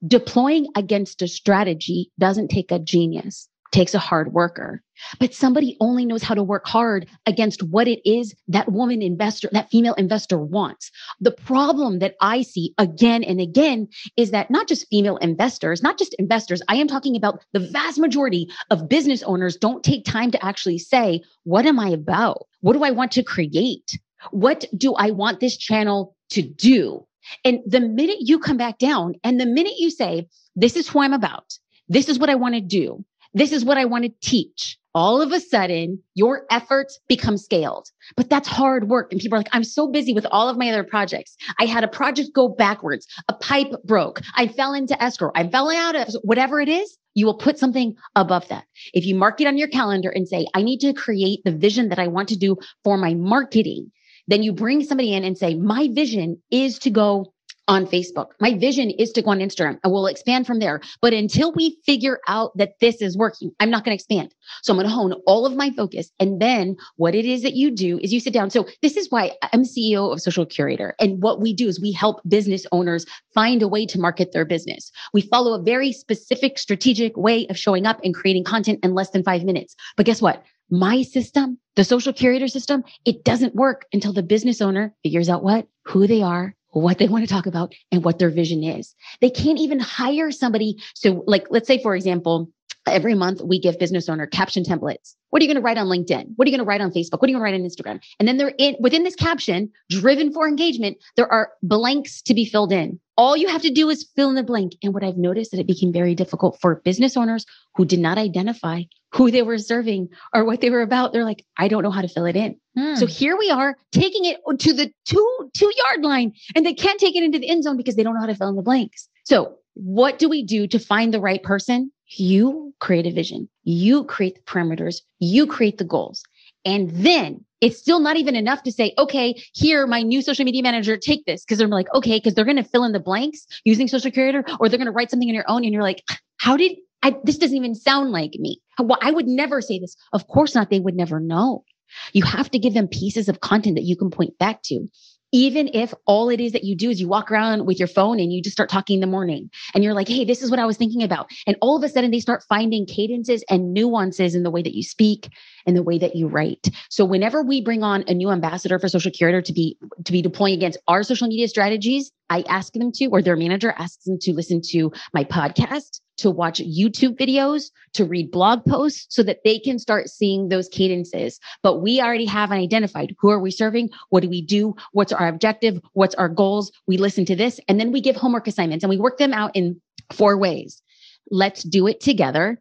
Deploying 0.06 0.68
against 0.74 1.22
a 1.22 1.28
strategy 1.28 2.10
doesn't 2.18 2.48
take 2.48 2.72
a 2.72 2.78
genius 2.78 3.48
takes 3.76 3.92
a 3.92 3.98
hard 3.98 4.32
worker. 4.32 4.82
But 5.20 5.34
somebody 5.34 5.76
only 5.80 6.06
knows 6.06 6.22
how 6.22 6.34
to 6.34 6.42
work 6.42 6.66
hard 6.66 7.06
against 7.26 7.62
what 7.62 7.86
it 7.86 8.00
is 8.08 8.34
that 8.48 8.72
woman 8.72 9.02
investor 9.02 9.50
that 9.52 9.68
female 9.68 9.92
investor 9.94 10.38
wants. 10.38 10.90
The 11.20 11.30
problem 11.30 11.98
that 11.98 12.14
i 12.22 12.40
see 12.40 12.72
again 12.78 13.22
and 13.22 13.38
again 13.38 13.88
is 14.16 14.30
that 14.30 14.50
not 14.50 14.66
just 14.66 14.88
female 14.88 15.18
investors 15.18 15.82
not 15.82 15.98
just 15.98 16.14
investors 16.18 16.62
i 16.68 16.76
am 16.76 16.88
talking 16.88 17.16
about 17.16 17.44
the 17.52 17.60
vast 17.60 17.98
majority 17.98 18.48
of 18.70 18.88
business 18.88 19.22
owners 19.24 19.56
don't 19.56 19.84
take 19.84 20.04
time 20.06 20.30
to 20.30 20.42
actually 20.42 20.78
say 20.78 21.20
what 21.44 21.66
am 21.66 21.78
i 21.78 21.90
about? 21.90 22.46
What 22.62 22.72
do 22.72 22.82
i 22.82 22.90
want 22.90 23.12
to 23.12 23.22
create? 23.22 23.90
What 24.30 24.64
do 24.74 24.94
i 24.94 25.10
want 25.10 25.40
this 25.40 25.56
channel 25.58 26.16
to 26.30 26.40
do? 26.40 27.06
And 27.44 27.60
the 27.66 27.80
minute 27.80 28.20
you 28.20 28.38
come 28.38 28.56
back 28.56 28.78
down 28.78 29.16
and 29.22 29.38
the 29.38 29.46
minute 29.58 29.74
you 29.76 29.90
say, 29.90 30.28
this 30.54 30.76
is 30.76 30.88
who 30.88 31.00
I'm 31.00 31.12
about, 31.12 31.58
this 31.88 32.08
is 32.08 32.18
what 32.18 32.30
I 32.30 32.36
want 32.36 32.54
to 32.54 32.60
do, 32.60 33.04
this 33.36 33.52
is 33.52 33.66
what 33.66 33.76
I 33.76 33.84
want 33.84 34.04
to 34.04 34.12
teach, 34.22 34.78
all 34.94 35.20
of 35.20 35.30
a 35.30 35.40
sudden 35.40 36.02
your 36.14 36.46
efforts 36.50 36.98
become 37.06 37.36
scaled. 37.36 37.90
But 38.16 38.30
that's 38.30 38.48
hard 38.48 38.88
work. 38.88 39.12
And 39.12 39.20
people 39.20 39.36
are 39.36 39.40
like, 39.40 39.50
I'm 39.52 39.62
so 39.62 39.88
busy 39.88 40.14
with 40.14 40.26
all 40.30 40.48
of 40.48 40.56
my 40.56 40.70
other 40.70 40.84
projects. 40.84 41.36
I 41.58 41.66
had 41.66 41.84
a 41.84 41.88
project 41.88 42.30
go 42.34 42.48
backwards. 42.48 43.06
A 43.28 43.34
pipe 43.34 43.72
broke. 43.84 44.22
I 44.34 44.48
fell 44.48 44.72
into 44.72 45.00
escrow. 45.00 45.32
I 45.34 45.46
fell 45.48 45.70
out 45.70 45.96
of 45.96 46.16
whatever 46.22 46.62
it 46.62 46.70
is. 46.70 46.96
You 47.12 47.26
will 47.26 47.36
put 47.36 47.58
something 47.58 47.94
above 48.14 48.48
that. 48.48 48.64
If 48.94 49.04
you 49.04 49.14
mark 49.14 49.38
it 49.42 49.46
on 49.46 49.58
your 49.58 49.68
calendar 49.68 50.08
and 50.08 50.26
say, 50.26 50.46
I 50.54 50.62
need 50.62 50.78
to 50.78 50.94
create 50.94 51.40
the 51.44 51.52
vision 51.52 51.90
that 51.90 51.98
I 51.98 52.08
want 52.08 52.30
to 52.30 52.38
do 52.38 52.56
for 52.84 52.96
my 52.96 53.12
marketing, 53.12 53.92
then 54.28 54.42
you 54.42 54.54
bring 54.54 54.82
somebody 54.82 55.12
in 55.12 55.24
and 55.24 55.36
say, 55.36 55.54
my 55.54 55.88
vision 55.92 56.40
is 56.50 56.78
to 56.80 56.90
go 56.90 57.34
on 57.68 57.86
Facebook. 57.86 58.28
My 58.40 58.54
vision 58.54 58.90
is 58.90 59.12
to 59.12 59.22
go 59.22 59.30
on 59.30 59.38
Instagram 59.38 59.78
and 59.82 59.92
we'll 59.92 60.06
expand 60.06 60.46
from 60.46 60.58
there. 60.58 60.80
But 61.00 61.12
until 61.12 61.52
we 61.52 61.78
figure 61.84 62.20
out 62.28 62.56
that 62.56 62.78
this 62.80 63.02
is 63.02 63.16
working, 63.16 63.50
I'm 63.60 63.70
not 63.70 63.84
going 63.84 63.96
to 63.96 64.00
expand. 64.00 64.34
So 64.62 64.72
I'm 64.72 64.76
going 64.76 64.88
to 64.88 64.94
hone 64.94 65.12
all 65.26 65.46
of 65.46 65.56
my 65.56 65.70
focus. 65.70 66.10
And 66.20 66.40
then 66.40 66.76
what 66.96 67.14
it 67.14 67.24
is 67.24 67.42
that 67.42 67.54
you 67.54 67.70
do 67.70 67.98
is 67.98 68.12
you 68.12 68.20
sit 68.20 68.32
down. 68.32 68.50
So 68.50 68.66
this 68.82 68.96
is 68.96 69.10
why 69.10 69.32
I'm 69.52 69.62
CEO 69.62 70.12
of 70.12 70.20
Social 70.20 70.46
Curator. 70.46 70.94
And 71.00 71.22
what 71.22 71.40
we 71.40 71.52
do 71.52 71.68
is 71.68 71.80
we 71.80 71.92
help 71.92 72.20
business 72.28 72.66
owners 72.72 73.04
find 73.34 73.62
a 73.62 73.68
way 73.68 73.86
to 73.86 74.00
market 74.00 74.32
their 74.32 74.44
business. 74.44 74.90
We 75.12 75.22
follow 75.22 75.58
a 75.58 75.62
very 75.62 75.92
specific 75.92 76.58
strategic 76.58 77.16
way 77.16 77.46
of 77.48 77.58
showing 77.58 77.86
up 77.86 78.00
and 78.04 78.14
creating 78.14 78.44
content 78.44 78.80
in 78.82 78.94
less 78.94 79.10
than 79.10 79.24
five 79.24 79.44
minutes. 79.44 79.74
But 79.96 80.06
guess 80.06 80.22
what? 80.22 80.44
my 80.70 81.02
system, 81.02 81.58
the 81.76 81.84
social 81.84 82.12
curator 82.12 82.48
system, 82.48 82.82
it 83.04 83.24
doesn't 83.24 83.54
work 83.54 83.86
until 83.92 84.12
the 84.12 84.22
business 84.22 84.60
owner 84.60 84.92
figures 85.02 85.28
out 85.28 85.44
what, 85.44 85.68
who 85.84 86.06
they 86.06 86.22
are, 86.22 86.55
what 86.82 86.98
they 86.98 87.08
want 87.08 87.26
to 87.26 87.32
talk 87.32 87.46
about 87.46 87.74
and 87.90 88.04
what 88.04 88.18
their 88.18 88.28
vision 88.28 88.62
is. 88.62 88.94
They 89.20 89.30
can't 89.30 89.58
even 89.58 89.80
hire 89.80 90.30
somebody. 90.30 90.82
So 90.94 91.24
like, 91.26 91.46
let's 91.50 91.66
say, 91.66 91.82
for 91.82 91.96
example, 91.96 92.50
every 92.86 93.14
month 93.14 93.40
we 93.42 93.60
give 93.60 93.78
business 93.78 94.08
owner 94.08 94.26
caption 94.26 94.62
templates. 94.62 95.14
What 95.30 95.42
are 95.42 95.44
you 95.44 95.48
going 95.48 95.60
to 95.60 95.64
write 95.64 95.78
on 95.78 95.88
LinkedIn? 95.88 96.32
What 96.36 96.46
are 96.46 96.50
you 96.50 96.56
going 96.56 96.64
to 96.64 96.68
write 96.68 96.80
on 96.80 96.92
Facebook? 96.92 97.20
What 97.20 97.24
are 97.24 97.28
you 97.28 97.38
going 97.38 97.40
to 97.40 97.52
write 97.52 97.54
on 97.54 97.60
Instagram? 97.60 98.00
And 98.18 98.28
then 98.28 98.36
they're 98.36 98.54
in 98.58 98.76
within 98.80 99.02
this 99.02 99.16
caption, 99.16 99.70
driven 99.90 100.32
for 100.32 100.48
engagement, 100.48 100.98
there 101.16 101.30
are 101.30 101.50
blanks 101.62 102.22
to 102.22 102.34
be 102.34 102.44
filled 102.44 102.72
in. 102.72 103.00
All 103.18 103.36
you 103.36 103.48
have 103.48 103.62
to 103.62 103.70
do 103.70 103.88
is 103.88 104.08
fill 104.14 104.28
in 104.28 104.34
the 104.34 104.42
blank. 104.42 104.74
And 104.82 104.92
what 104.92 105.02
I've 105.02 105.16
noticed 105.16 105.50
that 105.50 105.60
it 105.60 105.66
became 105.66 105.92
very 105.92 106.14
difficult 106.14 106.58
for 106.60 106.76
business 106.84 107.16
owners 107.16 107.46
who 107.74 107.84
did 107.84 107.98
not 107.98 108.18
identify 108.18 108.82
who 109.12 109.30
they 109.30 109.42
were 109.42 109.58
serving 109.58 110.08
or 110.34 110.44
what 110.44 110.60
they 110.60 110.68
were 110.68 110.82
about. 110.82 111.12
They're 111.12 111.24
like, 111.24 111.44
I 111.56 111.68
don't 111.68 111.82
know 111.82 111.90
how 111.90 112.02
to 112.02 112.08
fill 112.08 112.26
it 112.26 112.36
in. 112.36 112.56
Hmm. 112.76 112.96
So 112.96 113.06
here 113.06 113.36
we 113.38 113.50
are 113.50 113.76
taking 113.90 114.26
it 114.26 114.38
to 114.58 114.72
the 114.74 114.92
two 115.06 115.50
two 115.56 115.72
yard 115.76 116.02
line 116.02 116.32
and 116.54 116.66
they 116.66 116.74
can't 116.74 117.00
take 117.00 117.16
it 117.16 117.24
into 117.24 117.38
the 117.38 117.48
end 117.48 117.64
zone 117.64 117.78
because 117.78 117.96
they 117.96 118.02
don't 118.02 118.14
know 118.14 118.20
how 118.20 118.26
to 118.26 118.34
fill 118.34 118.48
in 118.48 118.56
the 118.56 118.62
blanks. 118.62 119.08
So 119.24 119.56
what 119.74 120.18
do 120.18 120.28
we 120.28 120.42
do 120.42 120.66
to 120.68 120.78
find 120.78 121.12
the 121.12 121.20
right 121.20 121.42
person? 121.42 121.90
You 122.08 122.74
create 122.80 123.06
a 123.06 123.10
vision. 123.10 123.48
You 123.64 124.04
create 124.04 124.36
the 124.36 124.42
parameters. 124.42 125.02
You 125.18 125.46
create 125.46 125.78
the 125.78 125.84
goals. 125.84 126.22
And 126.64 126.90
then 126.90 127.44
it's 127.60 127.78
still 127.78 128.00
not 128.00 128.16
even 128.16 128.36
enough 128.36 128.62
to 128.64 128.72
say, 128.72 128.92
okay, 128.98 129.40
here, 129.54 129.86
my 129.86 130.02
new 130.02 130.20
social 130.20 130.44
media 130.44 130.62
manager, 130.62 130.96
take 130.96 131.24
this. 131.24 131.44
Cause 131.44 131.58
they're 131.58 131.68
like, 131.68 131.92
okay, 131.94 132.18
because 132.18 132.34
they're 132.34 132.44
going 132.44 132.56
to 132.56 132.64
fill 132.64 132.84
in 132.84 132.92
the 132.92 133.00
blanks 133.00 133.46
using 133.64 133.88
social 133.88 134.10
curator, 134.10 134.44
or 134.60 134.68
they're 134.68 134.78
going 134.78 134.86
to 134.86 134.92
write 134.92 135.10
something 135.10 135.28
on 135.28 135.34
your 135.34 135.48
own. 135.48 135.64
And 135.64 135.72
you're 135.72 135.82
like, 135.82 136.02
how 136.38 136.56
did 136.56 136.76
I, 137.02 137.14
this 137.22 137.38
doesn't 137.38 137.56
even 137.56 137.74
sound 137.74 138.10
like 138.10 138.32
me. 138.34 138.60
Well, 138.80 138.98
I 139.00 139.12
would 139.12 139.28
never 139.28 139.60
say 139.60 139.78
this. 139.78 139.96
Of 140.12 140.26
course 140.26 140.54
not. 140.54 140.70
They 140.70 140.80
would 140.80 140.96
never 140.96 141.20
know. 141.20 141.64
You 142.12 142.24
have 142.24 142.50
to 142.50 142.58
give 142.58 142.74
them 142.74 142.88
pieces 142.88 143.28
of 143.28 143.40
content 143.40 143.76
that 143.76 143.84
you 143.84 143.96
can 143.96 144.10
point 144.10 144.36
back 144.38 144.62
to 144.64 144.88
even 145.36 145.68
if 145.74 145.92
all 146.06 146.30
it 146.30 146.40
is 146.40 146.52
that 146.52 146.64
you 146.64 146.74
do 146.74 146.88
is 146.88 146.98
you 146.98 147.08
walk 147.08 147.30
around 147.30 147.66
with 147.66 147.78
your 147.78 147.88
phone 147.88 148.18
and 148.18 148.32
you 148.32 148.40
just 148.40 148.56
start 148.56 148.70
talking 148.70 148.94
in 148.94 149.00
the 149.02 149.06
morning 149.06 149.50
and 149.74 149.84
you're 149.84 149.92
like, 149.92 150.08
hey, 150.08 150.24
this 150.24 150.40
is 150.40 150.50
what 150.50 150.58
I 150.58 150.64
was 150.64 150.78
thinking 150.78 151.02
about. 151.02 151.30
And 151.46 151.58
all 151.60 151.76
of 151.76 151.84
a 151.84 151.90
sudden 151.90 152.10
they 152.10 152.20
start 152.20 152.42
finding 152.48 152.86
cadences 152.86 153.44
and 153.50 153.74
nuances 153.74 154.34
in 154.34 154.44
the 154.44 154.50
way 154.50 154.62
that 154.62 154.74
you 154.74 154.82
speak 154.82 155.28
and 155.66 155.76
the 155.76 155.82
way 155.82 155.98
that 155.98 156.16
you 156.16 156.26
write. 156.26 156.70
So 156.88 157.04
whenever 157.04 157.42
we 157.42 157.60
bring 157.60 157.82
on 157.82 158.02
a 158.08 158.14
new 158.14 158.30
ambassador 158.30 158.78
for 158.78 158.88
social 158.88 159.10
curator 159.10 159.42
to 159.42 159.52
be 159.52 159.76
to 160.04 160.10
be 160.10 160.22
deploying 160.22 160.54
against 160.54 160.78
our 160.88 161.02
social 161.02 161.28
media 161.28 161.48
strategies, 161.48 162.12
I 162.30 162.44
ask 162.48 162.72
them 162.72 162.92
to, 162.92 163.06
or 163.06 163.22
their 163.22 163.36
manager 163.36 163.74
asks 163.78 164.04
them 164.04 164.18
to 164.20 164.32
listen 164.32 164.60
to 164.70 164.92
my 165.12 165.24
podcast 165.24 166.00
to 166.18 166.30
watch 166.30 166.60
YouTube 166.60 167.16
videos, 167.18 167.70
to 167.92 168.04
read 168.04 168.30
blog 168.30 168.64
posts 168.64 169.06
so 169.10 169.22
that 169.22 169.40
they 169.44 169.58
can 169.58 169.78
start 169.78 170.08
seeing 170.08 170.48
those 170.48 170.68
cadences. 170.68 171.38
But 171.62 171.82
we 171.82 172.00
already 172.00 172.24
have 172.24 172.50
identified 172.50 173.14
who 173.18 173.30
are 173.30 173.40
we 173.40 173.50
serving? 173.50 173.90
What 174.10 174.22
do 174.22 174.28
we 174.28 174.42
do? 174.42 174.74
What's 174.92 175.12
our 175.12 175.28
objective? 175.28 175.80
What's 175.92 176.14
our 176.14 176.28
goals? 176.28 176.72
We 176.86 176.98
listen 176.98 177.24
to 177.26 177.36
this 177.36 177.60
and 177.68 177.78
then 177.78 177.92
we 177.92 178.00
give 178.00 178.16
homework 178.16 178.46
assignments 178.46 178.82
and 178.82 178.90
we 178.90 178.98
work 178.98 179.18
them 179.18 179.32
out 179.32 179.54
in 179.54 179.80
four 180.12 180.38
ways. 180.38 180.82
Let's 181.30 181.62
do 181.62 181.86
it 181.86 182.00
together. 182.00 182.60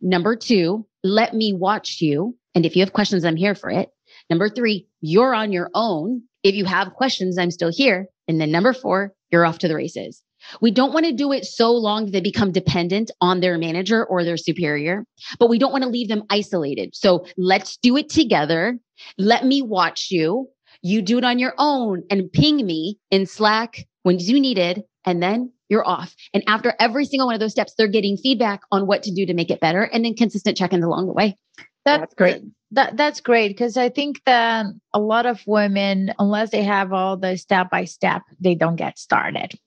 Number 0.00 0.36
two, 0.36 0.86
let 1.04 1.34
me 1.34 1.52
watch 1.52 2.00
you. 2.00 2.36
And 2.54 2.64
if 2.64 2.74
you 2.74 2.82
have 2.82 2.92
questions, 2.92 3.24
I'm 3.24 3.36
here 3.36 3.54
for 3.54 3.70
it. 3.70 3.90
Number 4.30 4.48
three, 4.48 4.88
you're 5.00 5.34
on 5.34 5.52
your 5.52 5.70
own. 5.74 6.22
If 6.48 6.54
you 6.54 6.64
have 6.64 6.94
questions, 6.94 7.36
I'm 7.36 7.50
still 7.50 7.70
here. 7.70 8.06
And 8.26 8.40
then 8.40 8.50
number 8.50 8.72
four, 8.72 9.12
you're 9.30 9.44
off 9.44 9.58
to 9.58 9.68
the 9.68 9.74
races. 9.74 10.22
We 10.62 10.70
don't 10.70 10.94
want 10.94 11.04
to 11.04 11.12
do 11.12 11.30
it 11.30 11.44
so 11.44 11.72
long 11.72 12.06
that 12.06 12.12
they 12.12 12.22
become 12.22 12.52
dependent 12.52 13.10
on 13.20 13.40
their 13.40 13.58
manager 13.58 14.02
or 14.06 14.24
their 14.24 14.38
superior, 14.38 15.04
but 15.38 15.50
we 15.50 15.58
don't 15.58 15.72
want 15.72 15.84
to 15.84 15.90
leave 15.90 16.08
them 16.08 16.22
isolated. 16.30 16.96
So 16.96 17.26
let's 17.36 17.76
do 17.76 17.98
it 17.98 18.08
together. 18.08 18.78
Let 19.18 19.44
me 19.44 19.60
watch 19.60 20.08
you. 20.10 20.48
You 20.80 21.02
do 21.02 21.18
it 21.18 21.24
on 21.24 21.38
your 21.38 21.52
own 21.58 22.04
and 22.08 22.32
ping 22.32 22.64
me 22.64 22.98
in 23.10 23.26
Slack 23.26 23.86
when 24.04 24.18
you 24.18 24.40
need 24.40 24.56
it. 24.56 24.86
And 25.04 25.22
then 25.22 25.52
you're 25.68 25.86
off. 25.86 26.14
And 26.32 26.42
after 26.46 26.72
every 26.80 27.04
single 27.04 27.26
one 27.26 27.34
of 27.34 27.40
those 27.40 27.52
steps, 27.52 27.74
they're 27.76 27.88
getting 27.88 28.16
feedback 28.16 28.60
on 28.72 28.86
what 28.86 29.02
to 29.02 29.14
do 29.14 29.26
to 29.26 29.34
make 29.34 29.50
it 29.50 29.60
better 29.60 29.82
and 29.82 30.02
then 30.02 30.14
consistent 30.14 30.56
check 30.56 30.72
ins 30.72 30.84
along 30.84 31.08
the 31.08 31.12
way. 31.12 31.36
That, 31.84 32.00
That's 32.00 32.14
great. 32.14 32.42
That 32.72 32.96
that's 32.96 33.20
great 33.20 33.48
because 33.48 33.76
I 33.76 33.88
think 33.88 34.22
that 34.26 34.66
a 34.92 35.00
lot 35.00 35.24
of 35.26 35.42
women, 35.46 36.12
unless 36.18 36.50
they 36.50 36.62
have 36.64 36.92
all 36.92 37.16
the 37.16 37.36
step 37.36 37.70
by 37.70 37.84
step, 37.84 38.22
they 38.40 38.54
don't 38.54 38.76
get 38.76 38.98
started. 38.98 39.58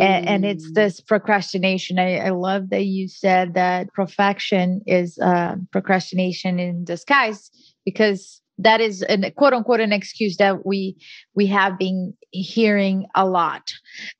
And, 0.00 0.28
and 0.28 0.44
it's 0.44 0.70
Mm. 0.70 0.74
this 0.74 1.00
procrastination. 1.00 1.98
I, 1.98 2.16
I 2.18 2.30
love 2.30 2.70
that 2.70 2.84
you 2.84 3.08
said 3.08 3.54
that 3.54 3.92
perfection 3.92 4.80
is 4.86 5.18
uh, 5.18 5.56
procrastination 5.70 6.58
in 6.58 6.84
disguise 6.84 7.50
because 7.84 8.40
that 8.58 8.80
is 8.80 9.02
an 9.02 9.30
quote 9.36 9.52
unquote 9.52 9.80
an 9.80 9.92
excuse 9.92 10.36
that 10.36 10.64
we 10.64 10.96
we 11.34 11.46
have 11.46 11.78
been 11.78 12.14
hearing 12.30 13.06
a 13.14 13.26
lot. 13.26 13.72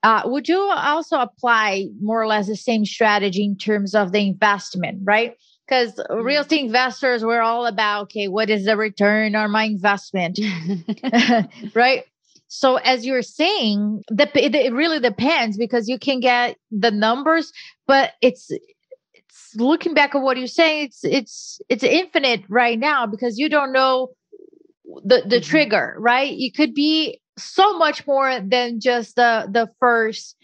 Uh, 0.02 0.22
would 0.24 0.48
you 0.48 0.58
also 0.58 1.18
apply 1.18 1.86
more 2.00 2.20
or 2.20 2.26
less 2.26 2.48
the 2.48 2.56
same 2.56 2.84
strategy 2.84 3.44
in 3.44 3.56
terms 3.56 3.94
of 3.94 4.12
the 4.12 4.20
investment, 4.20 5.00
right? 5.04 5.34
Because 5.66 6.00
real 6.10 6.42
estate 6.42 6.64
investors, 6.64 7.24
we're 7.24 7.40
all 7.40 7.66
about 7.66 8.02
okay, 8.04 8.28
what 8.28 8.50
is 8.50 8.64
the 8.66 8.76
return 8.76 9.34
on 9.36 9.50
my 9.50 9.64
investment? 9.64 10.38
right? 11.74 12.04
So 12.48 12.76
as 12.76 13.06
you're 13.06 13.22
saying, 13.22 14.02
the, 14.08 14.28
it, 14.34 14.54
it 14.54 14.72
really 14.74 15.00
depends 15.00 15.56
because 15.56 15.88
you 15.88 15.98
can 15.98 16.20
get 16.20 16.56
the 16.70 16.90
numbers, 16.90 17.52
but 17.86 18.12
it's 18.20 18.50
it's 19.14 19.52
looking 19.56 19.94
back 19.94 20.14
at 20.14 20.18
what 20.20 20.36
you're 20.36 20.46
saying, 20.46 20.86
it's 20.86 21.04
it's 21.04 21.60
it's 21.68 21.84
infinite 21.84 22.42
right 22.48 22.78
now 22.78 23.06
because 23.06 23.38
you 23.38 23.48
don't 23.48 23.72
know 23.72 24.08
the 25.04 25.22
the 25.26 25.36
Mhm. 25.40 25.44
trigger, 25.44 25.94
right? 25.98 26.32
You 26.32 26.52
could 26.52 26.74
be 26.74 27.20
so 27.38 27.78
much 27.78 28.06
more 28.06 28.40
than 28.40 28.80
just 28.80 29.16
the 29.16 29.48
the 29.50 29.68
first 29.80 30.36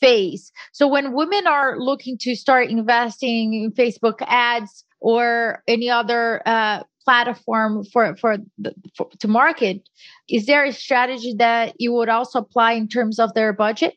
phase. 0.00 0.52
So 0.72 0.86
when 0.86 1.12
women 1.12 1.46
are 1.46 1.78
looking 1.78 2.16
to 2.22 2.34
start 2.34 2.68
investing 2.68 3.54
in 3.54 3.72
Facebook 3.72 4.16
ads 4.26 4.84
or 5.00 5.62
any 5.68 5.90
other 5.90 6.42
uh, 6.46 6.82
platform 7.04 7.84
for 7.92 8.16
for, 8.16 8.38
the, 8.58 8.74
for 8.96 9.08
to 9.20 9.28
market, 9.28 9.88
is 10.28 10.46
there 10.46 10.64
a 10.64 10.72
strategy 10.72 11.34
that 11.38 11.74
you 11.78 11.92
would 11.92 12.08
also 12.08 12.38
apply 12.38 12.72
in 12.72 12.88
terms 12.88 13.18
of 13.18 13.34
their 13.34 13.52
budget? 13.52 13.94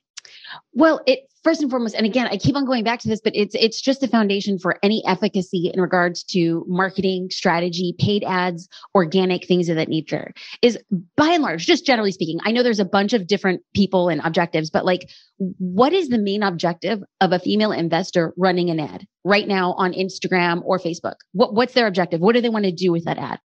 Well, 0.74 1.02
it 1.08 1.32
first 1.44 1.62
and 1.62 1.72
foremost, 1.72 1.96
and 1.96 2.06
again, 2.06 2.28
I 2.28 2.38
keep 2.38 2.56
on 2.56 2.66
going 2.66 2.84
back 2.84 3.00
to 3.00 3.08
this, 3.08 3.22
but 3.22 3.36
it's 3.36 3.56
it's 3.56 3.80
just 3.80 4.02
the 4.02 4.08
foundation 4.08 4.60
for 4.60 4.78
any 4.84 5.04
efficacy 5.08 5.72
in 5.74 5.80
regards 5.80 6.24
to 6.26 6.66
marketing 6.68 7.30
strategy, 7.32 7.96
paid 7.98 8.24
ads, 8.24 8.68
organic 8.94 9.46
things 9.46 9.70
of 9.70 9.76
that 9.76 9.90
nature. 9.90 10.34
Is 10.62 10.78
by 11.16 11.30
and 11.30 11.44
large, 11.44 11.66
just 11.66 11.86
generally 11.86 12.12
speaking, 12.12 12.40
I 12.44 12.52
know 12.52 12.64
there's 12.64 12.80
a 12.80 12.86
bunch 12.86 13.14
of 13.14 13.28
different 13.28 13.62
people 13.74 14.10
and 14.10 14.22
objectives, 14.24 14.70
but 14.70 14.86
like, 14.86 15.10
what 15.38 15.94
is 15.94 16.10
the 16.10 16.18
main 16.18 16.44
objective 16.44 17.02
of 17.22 17.32
a 17.32 17.40
female 17.40 17.72
investor 17.72 18.34
running 18.38 18.70
an 18.70 18.80
ad 18.80 19.08
right 19.24 19.48
now 19.48 19.74
on 19.74 19.94
Instagram 19.94 20.62
or 20.66 20.80
Facebook? 20.80 21.16
What 21.32 21.54
what's 21.54 21.74
their 21.74 21.88
objective? 21.88 22.20
What 22.20 22.36
do 22.36 22.42
they 22.42 22.50
want 22.50 22.66
to 22.66 22.72
do 22.72 22.92
with 22.92 23.06
that 23.06 23.18
ad? 23.18 23.40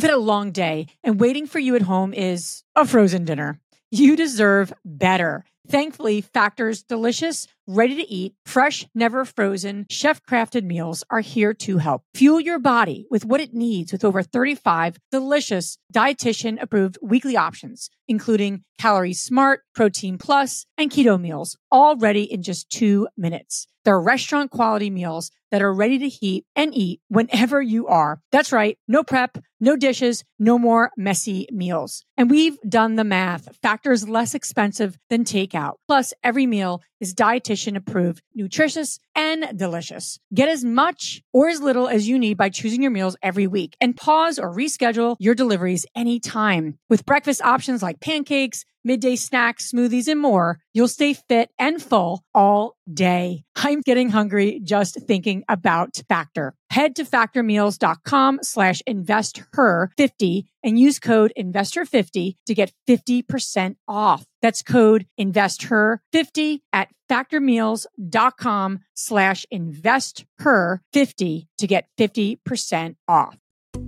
You've 0.00 0.08
had 0.08 0.16
a 0.16 0.22
long 0.22 0.50
day, 0.50 0.86
and 1.04 1.20
waiting 1.20 1.46
for 1.46 1.58
you 1.58 1.76
at 1.76 1.82
home 1.82 2.14
is 2.14 2.64
a 2.74 2.86
frozen 2.86 3.26
dinner. 3.26 3.60
You 3.90 4.16
deserve 4.16 4.72
better. 4.82 5.44
Thankfully, 5.70 6.20
Factor's 6.20 6.82
delicious, 6.82 7.46
ready 7.68 7.94
to 7.94 8.12
eat, 8.12 8.34
fresh, 8.44 8.88
never 8.92 9.24
frozen, 9.24 9.86
chef 9.88 10.20
crafted 10.26 10.64
meals 10.64 11.04
are 11.10 11.20
here 11.20 11.54
to 11.54 11.78
help 11.78 12.02
fuel 12.12 12.40
your 12.40 12.58
body 12.58 13.06
with 13.08 13.24
what 13.24 13.40
it 13.40 13.54
needs 13.54 13.92
with 13.92 14.04
over 14.04 14.20
35 14.20 14.98
delicious 15.12 15.78
dietitian 15.94 16.60
approved 16.60 16.98
weekly 17.00 17.36
options, 17.36 17.88
including 18.08 18.64
Calorie 18.80 19.12
Smart, 19.12 19.60
Protein 19.72 20.18
Plus, 20.18 20.66
and 20.76 20.90
Keto 20.90 21.20
meals, 21.20 21.56
all 21.70 21.94
ready 21.96 22.24
in 22.24 22.42
just 22.42 22.68
two 22.68 23.06
minutes. 23.16 23.68
They're 23.84 24.00
restaurant 24.00 24.50
quality 24.50 24.90
meals 24.90 25.30
that 25.50 25.62
are 25.62 25.72
ready 25.72 25.98
to 25.98 26.08
heat 26.08 26.44
and 26.54 26.74
eat 26.74 27.00
whenever 27.08 27.62
you 27.62 27.86
are. 27.86 28.20
That's 28.30 28.52
right. 28.52 28.78
No 28.86 29.02
prep, 29.02 29.38
no 29.58 29.76
dishes, 29.76 30.24
no 30.38 30.58
more 30.58 30.90
messy 30.96 31.46
meals. 31.50 32.04
And 32.16 32.30
we've 32.30 32.58
done 32.68 32.96
the 32.96 33.04
math. 33.04 33.56
Factor's 33.62 34.08
less 34.08 34.34
expensive 34.34 34.98
than 35.08 35.24
takeout. 35.24 35.59
Plus, 35.88 36.12
every 36.22 36.46
meal 36.46 36.82
is 37.00 37.14
dietitian 37.14 37.76
approved, 37.76 38.22
nutritious, 38.34 38.98
and 39.14 39.56
delicious. 39.56 40.18
Get 40.32 40.48
as 40.48 40.64
much 40.64 41.22
or 41.32 41.48
as 41.48 41.60
little 41.60 41.88
as 41.88 42.08
you 42.08 42.18
need 42.18 42.36
by 42.36 42.50
choosing 42.50 42.82
your 42.82 42.90
meals 42.90 43.16
every 43.22 43.46
week 43.46 43.76
and 43.80 43.96
pause 43.96 44.38
or 44.38 44.54
reschedule 44.54 45.16
your 45.18 45.34
deliveries 45.34 45.86
anytime. 45.94 46.78
With 46.88 47.06
breakfast 47.06 47.42
options 47.42 47.82
like 47.82 48.00
pancakes, 48.00 48.64
midday 48.84 49.16
snacks, 49.16 49.72
smoothies, 49.72 50.08
and 50.08 50.20
more, 50.20 50.58
you'll 50.72 50.88
stay 50.88 51.14
fit 51.14 51.50
and 51.58 51.82
full 51.82 52.22
all 52.34 52.76
day. 52.92 53.44
I'm 53.56 53.80
getting 53.80 54.10
hungry 54.10 54.60
just 54.62 55.00
thinking 55.06 55.44
about 55.48 56.00
Factor. 56.08 56.54
Head 56.70 56.96
to 56.96 57.04
factormeals.com 57.04 58.40
slash 58.42 58.82
investher50 58.88 60.44
and 60.62 60.78
use 60.78 60.98
code 60.98 61.32
investher50 61.38 62.36
to 62.46 62.54
get 62.54 62.72
50% 62.88 63.76
off. 63.88 64.24
That's 64.40 64.62
code 64.62 65.06
investher50 65.18 66.60
at 66.72 66.88
factormeals.com 67.10 68.80
slash 68.94 69.46
investher50 69.52 71.46
to 71.58 71.66
get 71.66 71.88
50% 71.98 72.96
off. 73.08 73.36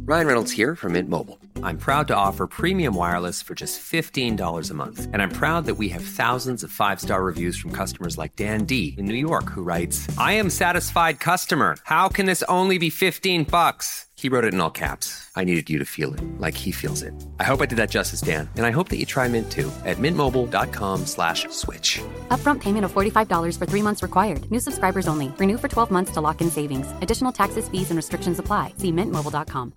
Ryan 0.05 0.26
Reynolds 0.26 0.50
here 0.50 0.74
from 0.74 0.94
Mint 0.94 1.09
Mobile. 1.09 1.38
I'm 1.62 1.78
proud 1.78 2.09
to 2.09 2.16
offer 2.16 2.48
premium 2.48 2.96
wireless 2.96 3.40
for 3.40 3.55
just 3.55 3.80
$15 3.80 4.70
a 4.70 4.74
month. 4.74 5.09
And 5.12 5.22
I'm 5.22 5.30
proud 5.30 5.66
that 5.66 5.76
we 5.76 5.90
have 5.90 6.03
thousands 6.03 6.64
of 6.64 6.72
five 6.72 7.00
star 7.00 7.22
reviews 7.22 7.57
from 7.57 7.70
customers 7.70 8.18
like 8.18 8.34
Dan 8.34 8.64
D 8.64 8.96
in 8.98 9.07
New 9.07 9.14
York, 9.14 9.48
who 9.50 9.62
writes, 9.62 10.09
I 10.18 10.32
am 10.32 10.50
satisfied 10.50 11.20
customer. 11.20 11.76
How 11.84 12.09
can 12.09 12.26
this 12.26 12.42
only 12.48 12.78
be 12.78 12.90
15 12.90 13.44
bucks? 13.44 14.07
He 14.16 14.28
wrote 14.28 14.44
it 14.44 14.55
in 14.55 14.61
all 14.61 14.70
caps. 14.72 15.30
I 15.36 15.44
needed 15.44 15.70
you 15.70 15.78
to 15.78 15.84
feel 15.84 16.12
it 16.14 16.20
like 16.40 16.55
he 16.55 16.72
feels 16.72 17.03
it. 17.03 17.14
I 17.38 17.44
hope 17.44 17.61
I 17.61 17.66
did 17.66 17.78
that 17.78 17.90
justice, 17.90 18.22
Dan. 18.22 18.48
And 18.57 18.66
I 18.66 18.72
hope 18.72 18.88
that 18.88 18.98
you 18.98 19.07
try 19.07 19.28
Mint 19.28 19.53
too 19.53 19.70
at 19.84 19.98
mintmobile.com 19.98 21.07
slash 21.07 21.46
switch. 21.50 22.00
Upfront 22.28 22.61
payment 22.61 22.84
of 22.84 22.92
$45 22.92 23.57
for 23.57 23.66
three 23.66 23.82
months 23.82 24.03
required. 24.03 24.50
New 24.50 24.61
subscribers 24.61 25.07
only. 25.07 25.28
Renew 25.38 25.59
for 25.59 25.68
12 25.68 25.92
months 25.92 26.11
to 26.12 26.20
lock 26.20 26.40
in 26.40 26.50
savings. 26.50 26.90
Additional 27.00 27.30
taxes, 27.30 27.68
fees, 27.68 27.90
and 27.90 27.96
restrictions 27.96 28.40
apply. 28.40 28.74
See 28.78 28.90
mintmobile.com. 28.90 29.74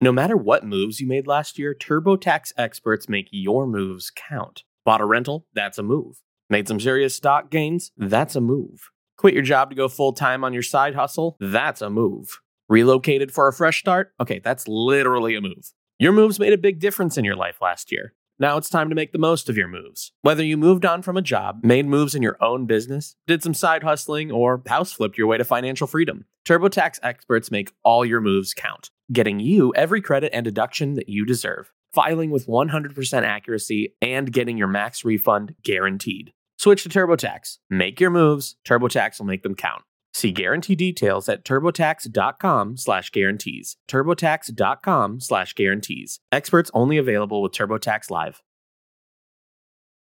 No 0.00 0.12
matter 0.12 0.36
what 0.36 0.64
moves 0.64 1.00
you 1.00 1.06
made 1.06 1.26
last 1.26 1.58
year, 1.58 1.74
TurboTax 1.74 2.52
experts 2.56 3.08
make 3.08 3.28
your 3.30 3.66
moves 3.66 4.10
count. 4.14 4.64
Bought 4.84 5.00
a 5.00 5.06
rental? 5.06 5.46
That's 5.54 5.78
a 5.78 5.82
move. 5.82 6.20
Made 6.50 6.68
some 6.68 6.80
serious 6.80 7.14
stock 7.14 7.50
gains? 7.50 7.90
That's 7.96 8.36
a 8.36 8.40
move. 8.40 8.90
Quit 9.16 9.34
your 9.34 9.42
job 9.42 9.70
to 9.70 9.76
go 9.76 9.88
full 9.88 10.12
time 10.12 10.44
on 10.44 10.52
your 10.52 10.62
side 10.62 10.94
hustle? 10.94 11.36
That's 11.40 11.80
a 11.80 11.88
move. 11.88 12.40
Relocated 12.68 13.32
for 13.32 13.48
a 13.48 13.52
fresh 13.52 13.80
start? 13.80 14.12
Okay, 14.20 14.40
that's 14.40 14.68
literally 14.68 15.36
a 15.36 15.40
move. 15.40 15.72
Your 15.98 16.12
moves 16.12 16.40
made 16.40 16.52
a 16.52 16.58
big 16.58 16.80
difference 16.80 17.16
in 17.16 17.24
your 17.24 17.36
life 17.36 17.62
last 17.62 17.92
year. 17.92 18.14
Now 18.38 18.56
it's 18.56 18.68
time 18.68 18.88
to 18.88 18.96
make 18.96 19.12
the 19.12 19.18
most 19.18 19.48
of 19.48 19.56
your 19.56 19.68
moves. 19.68 20.10
Whether 20.22 20.42
you 20.44 20.56
moved 20.56 20.84
on 20.84 21.02
from 21.02 21.16
a 21.16 21.22
job, 21.22 21.60
made 21.62 21.86
moves 21.86 22.16
in 22.16 22.22
your 22.22 22.36
own 22.42 22.66
business, 22.66 23.14
did 23.28 23.44
some 23.44 23.54
side 23.54 23.84
hustling, 23.84 24.32
or 24.32 24.60
house 24.66 24.92
flipped 24.92 25.16
your 25.16 25.28
way 25.28 25.38
to 25.38 25.44
financial 25.44 25.86
freedom, 25.86 26.24
TurboTax 26.44 26.98
experts 27.02 27.52
make 27.52 27.72
all 27.84 28.04
your 28.04 28.20
moves 28.20 28.52
count, 28.52 28.90
getting 29.12 29.40
you 29.40 29.72
every 29.74 30.00
credit 30.00 30.34
and 30.34 30.44
deduction 30.44 30.94
that 30.94 31.08
you 31.08 31.24
deserve, 31.24 31.72
filing 31.92 32.30
with 32.30 32.46
100% 32.46 33.22
accuracy, 33.22 33.94
and 34.00 34.32
getting 34.32 34.58
your 34.58 34.68
max 34.68 35.04
refund 35.04 35.54
guaranteed. 35.62 36.32
Switch 36.58 36.82
to 36.84 36.88
TurboTax. 36.88 37.58
Make 37.68 38.00
your 38.00 38.10
moves. 38.10 38.56
TurboTax 38.66 39.18
will 39.18 39.26
make 39.26 39.42
them 39.42 39.54
count. 39.54 39.82
See 40.12 40.30
guarantee 40.30 40.76
details 40.76 41.28
at 41.28 41.44
turbotax.com 41.44 42.76
slash 42.76 43.10
guarantees. 43.10 43.76
turbotax.com 43.88 45.20
slash 45.20 45.54
guarantees. 45.54 46.20
Experts 46.30 46.70
only 46.72 46.98
available 46.98 47.42
with 47.42 47.52
TurboTax 47.52 48.10
Live. 48.10 48.40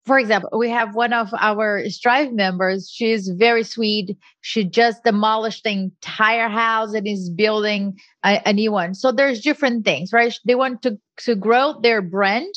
For 0.06 0.20
example, 0.20 0.60
we 0.60 0.70
have 0.70 0.94
one 0.94 1.14
of 1.14 1.34
our 1.40 1.90
Strive 1.90 2.32
members. 2.32 2.92
She's 2.94 3.28
very 3.30 3.64
sweet. 3.64 4.16
She 4.42 4.64
just 4.64 5.04
demolished 5.04 5.64
the 5.64 5.72
entire 5.72 6.48
house 6.48 6.94
and 6.94 7.08
is 7.08 7.32
building 7.32 7.98
a, 8.24 8.40
a 8.46 8.54
new 8.54 8.72
one. 8.72 8.94
So 8.94 9.12
there's 9.12 9.42
different 9.42 9.84
things, 9.84 10.14
right? 10.14 10.38
They 10.46 10.56
want 10.56 10.84
to, 10.84 11.00
to 11.22 11.36
grow 11.36 11.80
their 11.82 12.02
brand 12.02 12.54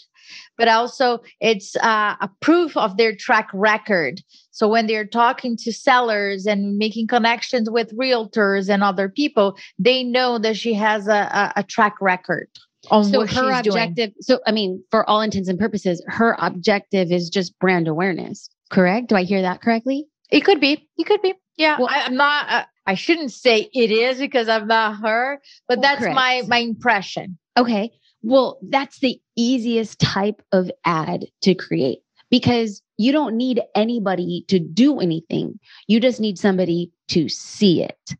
but 0.57 0.68
also 0.68 1.20
it's 1.40 1.76
uh, 1.76 2.16
a 2.20 2.28
proof 2.40 2.76
of 2.76 2.96
their 2.96 3.14
track 3.14 3.49
record. 3.55 4.20
So 4.51 4.68
when 4.68 4.86
they're 4.86 5.07
talking 5.07 5.57
to 5.59 5.72
sellers 5.72 6.46
and 6.46 6.76
making 6.76 7.07
connections 7.07 7.70
with 7.70 7.96
realtors 7.96 8.68
and 8.68 8.82
other 8.82 9.09
people, 9.09 9.57
they 9.78 10.03
know 10.03 10.38
that 10.38 10.57
she 10.57 10.74
has 10.74 11.07
a, 11.07 11.12
a, 11.12 11.53
a 11.57 11.62
track 11.62 11.94
record. 12.01 12.49
On 12.91 13.05
so 13.05 13.18
what 13.18 13.31
her 13.33 13.57
she's 13.57 13.66
objective, 13.66 14.11
doing. 14.11 14.14
so 14.20 14.41
I 14.47 14.53
mean, 14.53 14.83
for 14.91 15.09
all 15.09 15.20
intents 15.20 15.49
and 15.49 15.59
purposes, 15.59 16.03
her 16.07 16.37
objective 16.39 17.11
is 17.11 17.29
just 17.29 17.59
brand 17.59 17.89
awareness. 17.89 18.49
Correct? 18.70 19.09
Do 19.09 19.16
I 19.16 19.24
hear 19.24 19.43
that 19.43 19.61
correctly? 19.61 20.07
It 20.31 20.45
could 20.45 20.61
be. 20.61 20.89
It 20.97 21.05
could 21.05 21.22
be. 21.22 21.35
Yeah. 21.57 21.79
Well- 21.79 21.89
I, 21.91 22.03
I'm 22.03 22.16
not. 22.16 22.51
Uh, 22.51 22.64
I 22.87 22.95
shouldn't 22.95 23.33
say 23.33 23.68
it 23.74 23.91
is 23.91 24.18
because 24.18 24.49
I'm 24.49 24.66
not 24.66 25.01
her, 25.03 25.41
but 25.66 25.83
that's 25.83 26.01
correct. 26.01 26.14
my 26.14 26.43
my 26.47 26.59
impression. 26.59 27.39
Okay. 27.57 27.91
Well, 28.22 28.59
that's 28.62 28.99
the 29.01 29.20
easiest 29.37 29.99
type 30.01 30.43
of 30.53 30.70
ad 30.85 31.26
to 31.43 31.55
create 31.55 32.01
because 32.31 32.83
you 32.97 33.12
don't 33.12 33.37
need 33.37 33.61
anybody 33.74 34.45
to 34.49 34.59
do 34.59 35.01
anything. 35.01 35.59
You 35.87 36.01
just 36.01 36.20
need 36.20 36.39
somebody 36.39 36.91
to 37.09 37.29
see 37.29 37.83
it. 37.83 38.16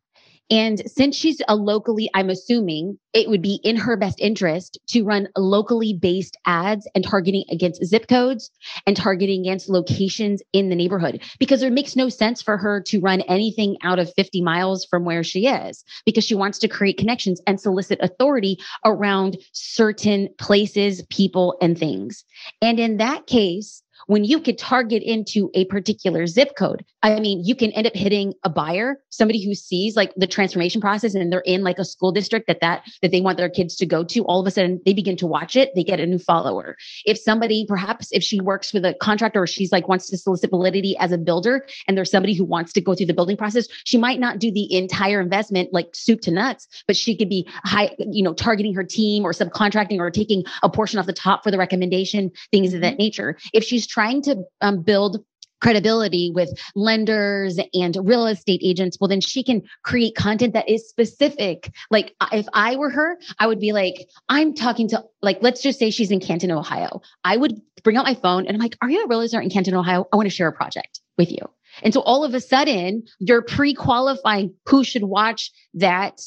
And 0.51 0.81
since 0.91 1.15
she's 1.15 1.43
a 1.47 1.55
locally, 1.55 2.11
I'm 2.15 2.31
assuming 2.31 2.99
it 3.13 3.29
would 3.29 3.43
be 3.43 3.61
in 3.63 3.77
her 3.77 3.97
best 3.97 4.21
interest 4.21 4.79
to 4.89 5.03
run 5.03 5.29
locally 5.37 5.93
based 5.93 6.37
ads 6.47 6.89
and 6.95 7.05
targeting 7.05 7.45
against 7.51 7.85
zip 7.85 8.09
codes 8.09 8.51
and 8.87 8.97
targeting 8.97 9.43
against 9.43 9.69
locations 9.69 10.43
in 10.53 10.69
the 10.69 10.75
neighborhood 10.75 11.23
because 11.39 11.63
it 11.63 11.73
makes 11.73 11.97
no 11.97 12.09
sense 12.09 12.41
for 12.41 12.57
her 12.57 12.81
to 12.83 13.01
run 13.01 13.21
anything 13.23 13.77
out 13.83 13.99
of 13.99 14.13
50 14.15 14.41
miles 14.41 14.87
from 14.87 15.05
where 15.05 15.23
she 15.23 15.47
is 15.47 15.85
because 16.07 16.25
she 16.25 16.35
wants 16.35 16.59
to 16.61 16.69
create 16.69 16.97
connections 16.97 17.41
and 17.47 17.61
solicit 17.61 17.99
authority 18.01 18.59
around 18.85 19.37
certain 19.53 20.29
places, 20.39 21.03
people, 21.11 21.57
and 21.61 21.79
things. 21.79 22.25
And 22.63 22.81
in 22.81 22.99
that 22.99 23.27
case, 23.27 23.83
when 24.09 24.25
you 24.25 24.41
could 24.41 24.57
target 24.57 25.03
into 25.03 25.51
a 25.55 25.67
particular 25.67 26.27
zip 26.27 26.57
code, 26.57 26.83
I 27.03 27.21
mean, 27.21 27.43
you 27.45 27.55
can 27.55 27.73
end 27.73 27.87
up 27.87 27.95
hitting 27.95 28.33
a 28.43 28.49
buyer, 28.49 28.97
somebody 29.11 29.45
who 29.45 29.55
sees 29.55 29.97
like 29.97 30.15
the 30.17 30.27
transformation 30.27 30.81
process 30.81 31.15
and 31.15 31.31
they're 31.31 31.41
in 31.41 31.63
like 31.63 31.79
a 31.79 31.85
school 31.85 32.11
district 32.11 32.47
that 32.47 32.61
that 32.63 32.85
that 33.03 33.11
they 33.11 33.21
want 33.21 33.37
their 33.37 33.51
kids 33.51 33.77
to 33.77 33.87
go 33.87 34.03
to. 34.05 34.25
All 34.25 34.41
of 34.41 34.47
a 34.47 34.51
sudden, 34.51 34.81
they 34.87 34.95
begin 34.95 35.19
to 35.19 35.27
watch 35.27 35.57
it. 35.57 35.73
They 35.75 35.85
get 35.85 36.01
a 36.01 36.07
new 36.07 36.19
follower. 36.19 36.77
If 37.05 37.19
somebody, 37.19 37.67
perhaps, 37.69 38.09
if 38.11 38.23
she 38.23 38.41
works 38.41 38.73
with 38.73 38.87
a 38.87 38.95
contractor 38.95 39.43
or 39.43 39.47
she's 39.47 39.71
like 39.73 39.89
wants 39.89 40.09
to 40.09 40.17
solicit 40.17 40.49
validity 40.49 40.97
as 40.97 41.13
a 41.13 41.19
builder, 41.19 41.67
and 41.87 41.97
there's 41.97 42.11
somebody 42.11 42.33
who 42.33 42.47
wants 42.47 42.73
to 42.73 42.81
go 42.81 42.95
through 42.95 43.07
the 43.07 43.15
building 43.15 43.37
process, 43.37 43.69
she 43.85 43.99
might 43.99 44.19
not 44.19 44.39
do 44.39 44.51
the 44.51 44.75
entire 44.75 45.21
investment 45.21 45.69
like 45.75 45.89
soup 45.93 46.23
to 46.23 46.31
nuts, 46.31 46.67
but 46.87 46.97
she 46.97 47.15
could 47.15 47.29
be 47.29 47.47
high, 47.65 47.95
you 47.99 48.25
know, 48.25 48.33
targeting 48.33 48.73
her 48.73 48.85
team 48.85 49.27
or 49.27 49.33
subcontracting 49.33 49.99
or 49.99 50.11
taking 50.11 50.45
a 50.63 50.71
portion 50.71 50.99
off 50.99 51.05
the 51.05 51.13
top 51.13 51.45
for 51.45 51.51
the 51.51 51.59
recommendation, 51.59 52.31
things 52.51 52.73
of 52.73 52.81
that 52.81 52.95
mm-hmm. 52.95 53.03
nature. 53.03 53.37
If 53.53 53.65
she's 53.65 53.87
trying 53.99 54.23
to 54.23 54.45
um, 54.61 54.81
build 54.81 55.25
credibility 55.61 56.31
with 56.33 56.49
lenders 56.77 57.59
and 57.75 57.99
real 58.05 58.29
estate 58.29 58.61
agents, 58.63 58.97
well, 59.01 59.09
then 59.09 59.21
she 59.21 59.43
can 59.43 59.61
create 59.83 60.15
content 60.15 60.53
that 60.53 60.69
is 60.69 60.89
specific. 60.89 61.73
Like 61.91 62.15
if 62.31 62.47
I 62.53 62.77
were 62.77 62.91
her, 62.91 63.19
I 63.41 63.49
would 63.49 63.59
be 63.59 63.73
like, 63.73 64.09
I'm 64.29 64.55
talking 64.55 64.89
to 64.91 65.03
like, 65.21 65.39
let's 65.41 65.61
just 65.61 65.81
say 65.81 65.91
she's 65.91 66.13
in 66.13 66.21
Canton, 66.21 66.53
Ohio. 66.53 67.01
I 67.25 67.37
would 67.37 67.61
bring 67.83 67.97
out 67.97 68.05
my 68.05 68.15
phone 68.15 68.47
and 68.47 68.55
I'm 68.55 68.63
like, 68.63 68.77
are 68.81 68.89
you 68.89 69.03
a 69.03 69.09
realtor 69.09 69.41
in 69.41 69.51
Canton, 69.51 69.75
Ohio? 69.75 70.07
I 70.13 70.17
want 70.17 70.29
to 70.29 70.35
share 70.35 70.47
a 70.47 70.53
project 70.53 71.01
with 71.17 71.33
you. 71.33 71.41
And 71.83 71.93
so 71.93 72.01
all 72.03 72.23
of 72.23 72.35
a 72.35 72.41
sudden 72.41 73.03
you're 73.19 73.43
pre-qualifying 73.43 74.55
who 74.67 74.85
should 74.85 75.03
watch 75.03 75.51
that 75.75 76.21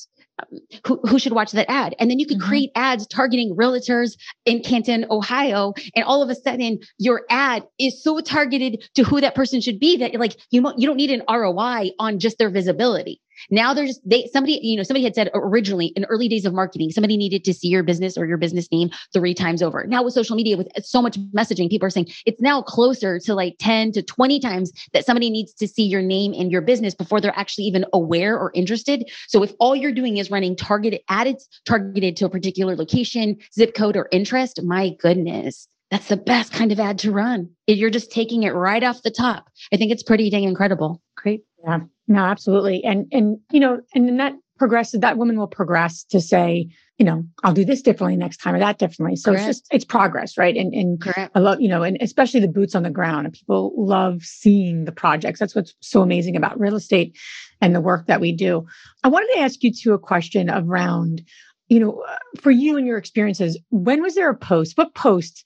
who, 0.85 0.99
who 1.07 1.19
should 1.19 1.33
watch 1.33 1.51
that 1.51 1.69
ad. 1.69 1.95
And 1.99 2.09
then 2.09 2.19
you 2.19 2.25
could 2.25 2.37
Mhm. 2.39 2.47
create 2.47 2.71
ads 2.75 3.07
targeting 3.07 3.55
realtors 3.55 4.17
in 4.45 4.61
Canton, 4.61 5.05
Ohio. 5.09 5.73
And 5.95 6.05
all 6.05 6.21
of 6.23 6.29
a 6.29 6.35
sudden 6.35 6.79
your 6.97 7.23
ad 7.29 7.63
is 7.79 8.03
so 8.03 8.19
targeted 8.19 8.83
to 8.95 9.03
who 9.03 9.21
that 9.21 9.35
person 9.35 9.61
should 9.61 9.79
be 9.79 9.97
that 9.97 10.13
like, 10.15 10.37
you, 10.51 10.61
mo- 10.61 10.73
you 10.77 10.87
don't 10.87 10.97
need 10.97 11.11
an 11.11 11.23
ROI 11.29 11.91
on 11.99 12.19
just 12.19 12.37
their 12.37 12.49
visibility. 12.49 13.21
Now 13.49 13.73
there's 13.73 13.99
they 14.05 14.27
somebody, 14.31 14.59
you 14.61 14.77
know, 14.77 14.83
somebody 14.83 15.03
had 15.03 15.15
said 15.15 15.29
originally 15.33 15.87
in 15.87 16.05
early 16.05 16.27
days 16.27 16.45
of 16.45 16.53
marketing, 16.53 16.91
somebody 16.91 17.17
needed 17.17 17.43
to 17.45 17.53
see 17.53 17.67
your 17.67 17.83
business 17.83 18.17
or 18.17 18.25
your 18.25 18.37
business 18.37 18.71
name 18.71 18.89
three 19.13 19.33
times 19.33 19.61
over. 19.61 19.85
Now 19.87 20.03
with 20.03 20.13
social 20.13 20.35
media, 20.35 20.57
with 20.57 20.69
so 20.83 21.01
much 21.01 21.17
messaging, 21.33 21.69
people 21.69 21.87
are 21.87 21.91
saying 21.91 22.07
it's 22.25 22.41
now 22.41 22.61
closer 22.61 23.19
to 23.19 23.33
like 23.33 23.55
10 23.59 23.91
to 23.93 24.01
20 24.01 24.39
times 24.39 24.71
that 24.93 25.05
somebody 25.05 25.29
needs 25.29 25.53
to 25.53 25.67
see 25.67 25.83
your 25.83 26.01
name 26.01 26.33
and 26.33 26.51
your 26.51 26.61
business 26.61 26.93
before 26.93 27.21
they're 27.21 27.37
actually 27.37 27.65
even 27.65 27.85
aware 27.93 28.37
or 28.37 28.51
interested. 28.53 29.09
So 29.27 29.43
if 29.43 29.53
all 29.59 29.75
you're 29.75 29.91
doing 29.91 30.17
is 30.17 30.31
running 30.31 30.55
targeted 30.55 31.01
ads 31.09 31.47
targeted 31.65 32.17
to 32.17 32.25
a 32.25 32.29
particular 32.29 32.75
location, 32.75 33.37
zip 33.53 33.75
code, 33.75 33.95
or 33.95 34.07
interest, 34.11 34.61
my 34.63 34.91
goodness. 34.99 35.67
That's 35.91 36.07
the 36.07 36.17
best 36.17 36.53
kind 36.53 36.71
of 36.71 36.79
ad 36.79 36.97
to 36.99 37.11
run. 37.11 37.49
You're 37.67 37.89
just 37.89 38.11
taking 38.11 38.43
it 38.43 38.51
right 38.51 38.81
off 38.81 39.03
the 39.03 39.11
top. 39.11 39.49
I 39.73 39.77
think 39.77 39.91
it's 39.91 40.03
pretty 40.03 40.29
dang 40.29 40.45
incredible. 40.45 41.01
Great. 41.17 41.41
Yeah, 41.65 41.81
no, 42.07 42.21
absolutely. 42.21 42.83
And 42.83 43.05
and 43.11 43.37
you 43.51 43.59
know, 43.59 43.81
and 43.93 44.07
then 44.07 44.17
that 44.17 44.33
progresses. 44.57 45.01
That 45.01 45.17
woman 45.17 45.37
will 45.37 45.47
progress 45.47 46.03
to 46.11 46.21
say, 46.21 46.69
you 46.97 47.05
know, 47.05 47.23
I'll 47.43 47.53
do 47.53 47.65
this 47.65 47.81
differently 47.81 48.15
next 48.15 48.37
time 48.37 48.55
or 48.55 48.59
that 48.59 48.77
differently. 48.77 49.15
So 49.15 49.31
Correct. 49.31 49.49
it's 49.49 49.59
just 49.59 49.67
it's 49.73 49.83
progress, 49.83 50.37
right? 50.37 50.55
And 50.55 50.73
and 50.73 51.01
Correct. 51.01 51.31
I 51.35 51.39
love, 51.39 51.59
you 51.59 51.67
know, 51.67 51.83
and 51.83 51.97
especially 51.99 52.39
the 52.39 52.47
boots 52.47 52.73
on 52.73 52.83
the 52.83 52.89
ground. 52.89 53.25
And 53.25 53.33
people 53.33 53.73
love 53.75 54.21
seeing 54.21 54.85
the 54.85 54.91
projects. 54.93 55.39
That's 55.39 55.55
what's 55.55 55.73
so 55.81 56.01
amazing 56.01 56.37
about 56.37 56.59
real 56.59 56.75
estate 56.75 57.17
and 57.59 57.75
the 57.75 57.81
work 57.81 58.07
that 58.07 58.21
we 58.21 58.31
do. 58.31 58.65
I 59.03 59.09
wanted 59.09 59.33
to 59.33 59.39
ask 59.39 59.61
you 59.61 59.73
too 59.73 59.93
a 59.93 59.99
question 59.99 60.49
around, 60.49 61.21
you 61.67 61.79
know, 61.81 62.01
for 62.39 62.51
you 62.51 62.77
and 62.77 62.87
your 62.87 62.97
experiences. 62.97 63.59
When 63.71 64.01
was 64.01 64.15
there 64.15 64.29
a 64.29 64.37
post? 64.37 64.77
What 64.77 64.95
post 64.95 65.43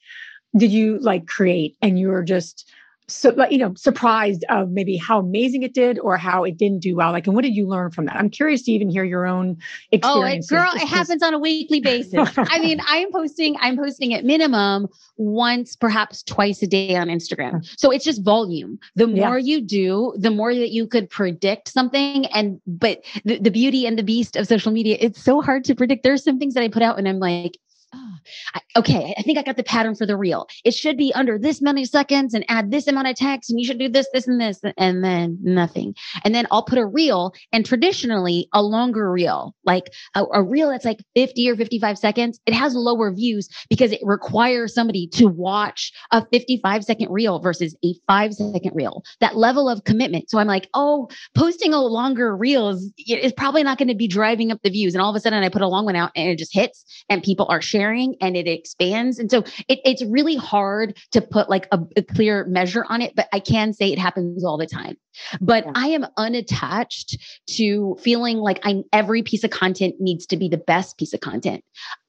did 0.57 0.71
you 0.71 0.99
like 0.99 1.27
create? 1.27 1.77
And 1.81 1.99
you 1.99 2.09
were 2.09 2.23
just 2.23 2.71
so 3.07 3.29
like 3.29 3.51
you 3.51 3.57
know 3.57 3.73
surprised 3.75 4.43
of 4.49 4.71
maybe 4.71 4.97
how 4.97 5.19
amazing 5.19 5.63
it 5.63 5.73
did 5.73 5.99
or 5.99 6.17
how 6.17 6.43
it 6.43 6.57
didn't 6.57 6.79
do 6.79 6.95
well? 6.95 7.11
Like 7.11 7.27
and 7.27 7.35
what 7.35 7.43
did 7.43 7.55
you 7.55 7.67
learn 7.67 7.91
from 7.91 8.05
that? 8.05 8.15
I'm 8.15 8.29
curious 8.29 8.63
to 8.63 8.71
even 8.71 8.89
hear 8.89 9.03
your 9.03 9.25
own 9.25 9.57
experience 9.91 10.51
oh 10.51 10.55
girl 10.55 10.71
it 10.73 10.87
happens 10.87 11.21
on 11.21 11.33
a 11.33 11.39
weekly 11.39 11.79
basis. 11.79 12.29
I 12.37 12.59
mean 12.59 12.79
i'm 12.87 13.11
posting 13.11 13.55
i'm 13.59 13.77
posting 13.77 14.13
at 14.13 14.23
minimum 14.23 14.87
once 15.17 15.75
perhaps 15.75 16.23
twice 16.23 16.61
a 16.61 16.67
day 16.67 16.95
on 16.95 17.07
instagram. 17.07 17.65
So 17.79 17.91
it's 17.91 18.05
just 18.05 18.23
volume. 18.23 18.79
The 18.95 19.07
more 19.07 19.37
yeah. 19.37 19.55
you 19.55 19.61
do 19.61 20.13
the 20.17 20.31
more 20.31 20.53
that 20.55 20.71
you 20.71 20.87
could 20.87 21.09
predict 21.09 21.69
something 21.69 22.25
and 22.27 22.59
but 22.65 23.03
the, 23.23 23.37
the 23.39 23.51
beauty 23.51 23.85
and 23.85 23.99
the 23.99 24.03
beast 24.03 24.35
of 24.35 24.47
social 24.47 24.71
media 24.71 24.97
it's 24.99 25.21
so 25.21 25.41
hard 25.41 25.63
to 25.65 25.75
predict. 25.75 26.03
There's 26.03 26.23
some 26.23 26.39
things 26.39 26.53
that 26.55 26.63
i 26.63 26.67
put 26.69 26.81
out 26.81 26.97
and 26.97 27.07
i'm 27.07 27.19
like 27.19 27.57
Ah, 27.93 28.19
I, 28.55 28.79
okay, 28.79 29.13
I 29.17 29.21
think 29.21 29.37
I 29.37 29.43
got 29.43 29.57
the 29.57 29.63
pattern 29.63 29.95
for 29.95 30.05
the 30.05 30.17
reel. 30.17 30.47
It 30.63 30.73
should 30.73 30.97
be 30.97 31.13
under 31.13 31.37
this 31.37 31.61
many 31.61 31.85
seconds 31.85 32.33
and 32.33 32.43
add 32.49 32.71
this 32.71 32.87
amount 32.87 33.07
of 33.07 33.15
text, 33.15 33.49
and 33.49 33.59
you 33.59 33.65
should 33.65 33.79
do 33.79 33.89
this, 33.89 34.07
this, 34.13 34.27
and 34.27 34.39
this, 34.41 34.59
and 34.77 35.03
then 35.03 35.37
nothing. 35.41 35.95
And 36.23 36.33
then 36.33 36.47
I'll 36.51 36.63
put 36.63 36.79
a 36.79 36.85
reel, 36.85 37.33
and 37.51 37.65
traditionally 37.65 38.47
a 38.53 38.61
longer 38.61 39.11
reel, 39.11 39.55
like 39.65 39.91
a, 40.15 40.23
a 40.33 40.43
reel 40.43 40.69
that's 40.69 40.85
like 40.85 41.03
50 41.15 41.49
or 41.49 41.55
55 41.55 41.97
seconds, 41.97 42.39
it 42.45 42.53
has 42.53 42.75
lower 42.75 43.13
views 43.13 43.47
because 43.69 43.91
it 43.91 44.01
requires 44.03 44.73
somebody 44.73 45.07
to 45.13 45.27
watch 45.27 45.91
a 46.11 46.25
55 46.25 46.83
second 46.83 47.11
reel 47.11 47.39
versus 47.39 47.75
a 47.83 47.93
five 48.07 48.33
second 48.33 48.71
reel. 48.73 49.03
That 49.21 49.37
level 49.37 49.69
of 49.69 49.83
commitment. 49.83 50.29
So 50.29 50.39
I'm 50.39 50.47
like, 50.47 50.69
oh, 50.73 51.09
posting 51.35 51.73
a 51.73 51.81
longer 51.81 52.35
reel 52.35 52.69
is, 52.69 52.91
is 53.07 53.33
probably 53.33 53.63
not 53.63 53.77
going 53.77 53.87
to 53.87 53.95
be 53.95 54.07
driving 54.07 54.51
up 54.51 54.61
the 54.63 54.69
views. 54.69 54.93
And 54.93 55.01
all 55.01 55.09
of 55.09 55.15
a 55.15 55.19
sudden 55.19 55.43
I 55.43 55.49
put 55.49 55.61
a 55.61 55.67
long 55.67 55.85
one 55.85 55.95
out 55.95 56.11
and 56.15 56.29
it 56.29 56.37
just 56.37 56.53
hits 56.53 56.83
and 57.09 57.23
people 57.23 57.45
are 57.49 57.61
sharing 57.75 58.15
and 58.21 58.37
it 58.37 58.47
expands. 58.47 59.19
And 59.19 59.29
so 59.29 59.39
it, 59.67 59.79
it's 59.83 60.03
really 60.05 60.35
hard 60.35 60.97
to 61.11 61.21
put 61.21 61.49
like 61.49 61.67
a, 61.71 61.79
a, 61.97 62.03
clear 62.03 62.45
measure 62.45 62.85
on 62.87 63.01
it, 63.01 63.13
but 63.15 63.27
I 63.33 63.39
can 63.39 63.73
say 63.73 63.91
it 63.91 63.99
happens 63.99 64.45
all 64.45 64.57
the 64.57 64.65
time. 64.65 64.95
But 65.41 65.65
yeah. 65.65 65.71
I 65.75 65.87
am 65.87 66.05
unattached 66.17 67.17
to 67.51 67.97
feeling 68.01 68.37
like 68.37 68.59
I'm 68.63 68.83
every 68.93 69.23
piece 69.23 69.43
of 69.43 69.49
content 69.49 69.95
needs 69.99 70.25
to 70.27 70.37
be 70.37 70.47
the 70.47 70.57
best 70.57 70.97
piece 70.97 71.13
of 71.13 71.19
content. 71.19 71.63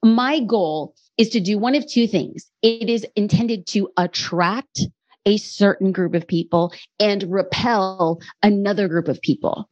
My 0.04 0.40
goal 0.40 0.94
is 1.18 1.30
to 1.30 1.40
do 1.40 1.58
one 1.58 1.74
of 1.74 1.88
two 1.88 2.06
things. 2.06 2.48
It 2.62 2.88
is 2.88 3.04
intended 3.16 3.66
to 3.68 3.88
attract 3.96 4.82
a 5.24 5.36
certain 5.38 5.90
group 5.90 6.14
of 6.14 6.28
people 6.28 6.72
and 7.00 7.24
repel 7.24 8.20
another 8.42 8.86
group 8.86 9.08
of 9.08 9.20
people 9.20 9.68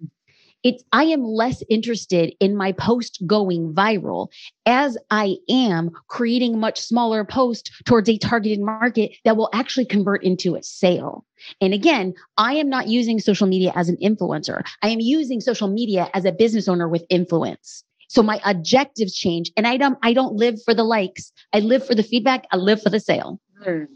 it's 0.65 0.83
I 0.93 1.05
am 1.05 1.23
less 1.23 1.63
interested 1.69 2.35
in 2.41 2.57
my 2.57 2.73
post 2.73 3.23
going 3.27 3.75
viral 3.75 4.29
as 4.65 4.97
I 5.11 5.37
am 5.49 5.91
creating 6.09 6.59
much 6.59 6.81
smaller 6.81 7.25
post 7.25 7.71
towards 7.85 8.09
a 8.09 8.17
targeted 8.17 8.61
market 8.61 9.13
that 9.25 9.37
will 9.37 9.51
actually 9.53 9.85
convert 9.85 10.25
into 10.25 10.57
a 10.57 10.63
sale. 10.63 11.25
And 11.61 11.75
again, 11.75 12.15
I 12.39 12.55
am 12.55 12.71
not 12.71 12.89
using 12.89 13.21
social 13.21 13.47
media 13.47 13.73
as 13.77 13.91
an 13.91 13.99
influencer. 14.03 14.63
I 14.83 14.89
am 14.89 15.01
using 15.01 15.43
social 15.43 15.69
media 15.69 16.09
as 16.15 16.25
a 16.25 16.33
business 16.33 16.67
owner 16.67 16.89
with 16.89 17.05
influence. 17.11 17.85
So 18.09 18.23
my 18.23 18.41
objectives 18.45 19.15
change 19.15 19.53
and 19.57 19.67
I 19.67 19.77
don't 19.77 19.99
I 20.03 20.15
don't 20.15 20.35
live 20.35 20.63
for 20.65 20.73
the 20.73 20.85
likes. 20.85 21.31
I 21.53 21.61
live 21.61 21.87
for 21.87 21.95
the 21.95 22.03
feedback. 22.03 22.47
I 22.53 22.57
live 22.57 22.83
for 22.83 22.91
the 22.91 23.01
sale. 23.01 23.39
Mm. 23.67 23.87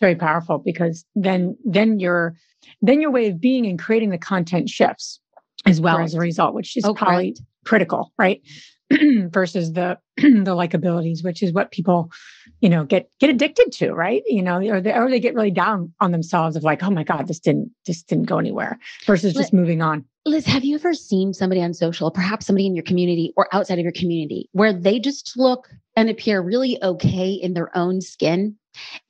Very 0.00 0.16
powerful 0.16 0.58
because 0.58 1.04
then 1.14 1.56
then 1.64 2.00
your 2.00 2.34
then 2.82 3.00
your 3.00 3.10
way 3.10 3.28
of 3.28 3.40
being 3.40 3.66
and 3.66 3.78
creating 3.78 4.10
the 4.10 4.18
content 4.18 4.68
shifts 4.68 5.20
as 5.66 5.80
well 5.80 5.98
as 5.98 6.14
a 6.14 6.20
result, 6.20 6.54
which 6.54 6.76
is 6.76 6.84
oh, 6.84 6.94
probably 6.94 7.36
critical, 7.64 8.12
right? 8.18 8.40
Versus 8.90 9.72
the 9.72 9.98
the 10.16 10.54
likabilities, 10.56 11.22
which 11.22 11.42
is 11.42 11.52
what 11.52 11.70
people, 11.70 12.10
you 12.60 12.68
know, 12.68 12.84
get 12.84 13.10
get 13.20 13.30
addicted 13.30 13.70
to, 13.72 13.92
right? 13.92 14.22
You 14.26 14.42
know, 14.42 14.60
or 14.60 14.80
they 14.80 14.92
or 14.92 15.10
they 15.10 15.20
get 15.20 15.34
really 15.34 15.50
down 15.50 15.92
on 16.00 16.12
themselves 16.12 16.56
of 16.56 16.64
like, 16.64 16.82
oh 16.82 16.90
my 16.90 17.04
God, 17.04 17.28
this 17.28 17.38
didn't 17.38 17.70
this 17.86 18.02
didn't 18.02 18.26
go 18.26 18.38
anywhere. 18.38 18.78
Versus 19.06 19.34
just 19.34 19.52
moving 19.52 19.82
on. 19.82 20.04
Liz, 20.24 20.44
have 20.46 20.64
you 20.64 20.74
ever 20.74 20.92
seen 20.94 21.32
somebody 21.32 21.62
on 21.62 21.72
social, 21.72 22.10
perhaps 22.10 22.46
somebody 22.46 22.66
in 22.66 22.74
your 22.74 22.84
community 22.84 23.32
or 23.36 23.48
outside 23.52 23.78
of 23.78 23.82
your 23.82 23.92
community, 23.92 24.48
where 24.52 24.72
they 24.72 24.98
just 24.98 25.34
look 25.36 25.68
and 25.96 26.10
appear 26.10 26.40
really 26.40 26.82
okay 26.82 27.30
in 27.30 27.54
their 27.54 27.74
own 27.76 28.00
skin? 28.00 28.56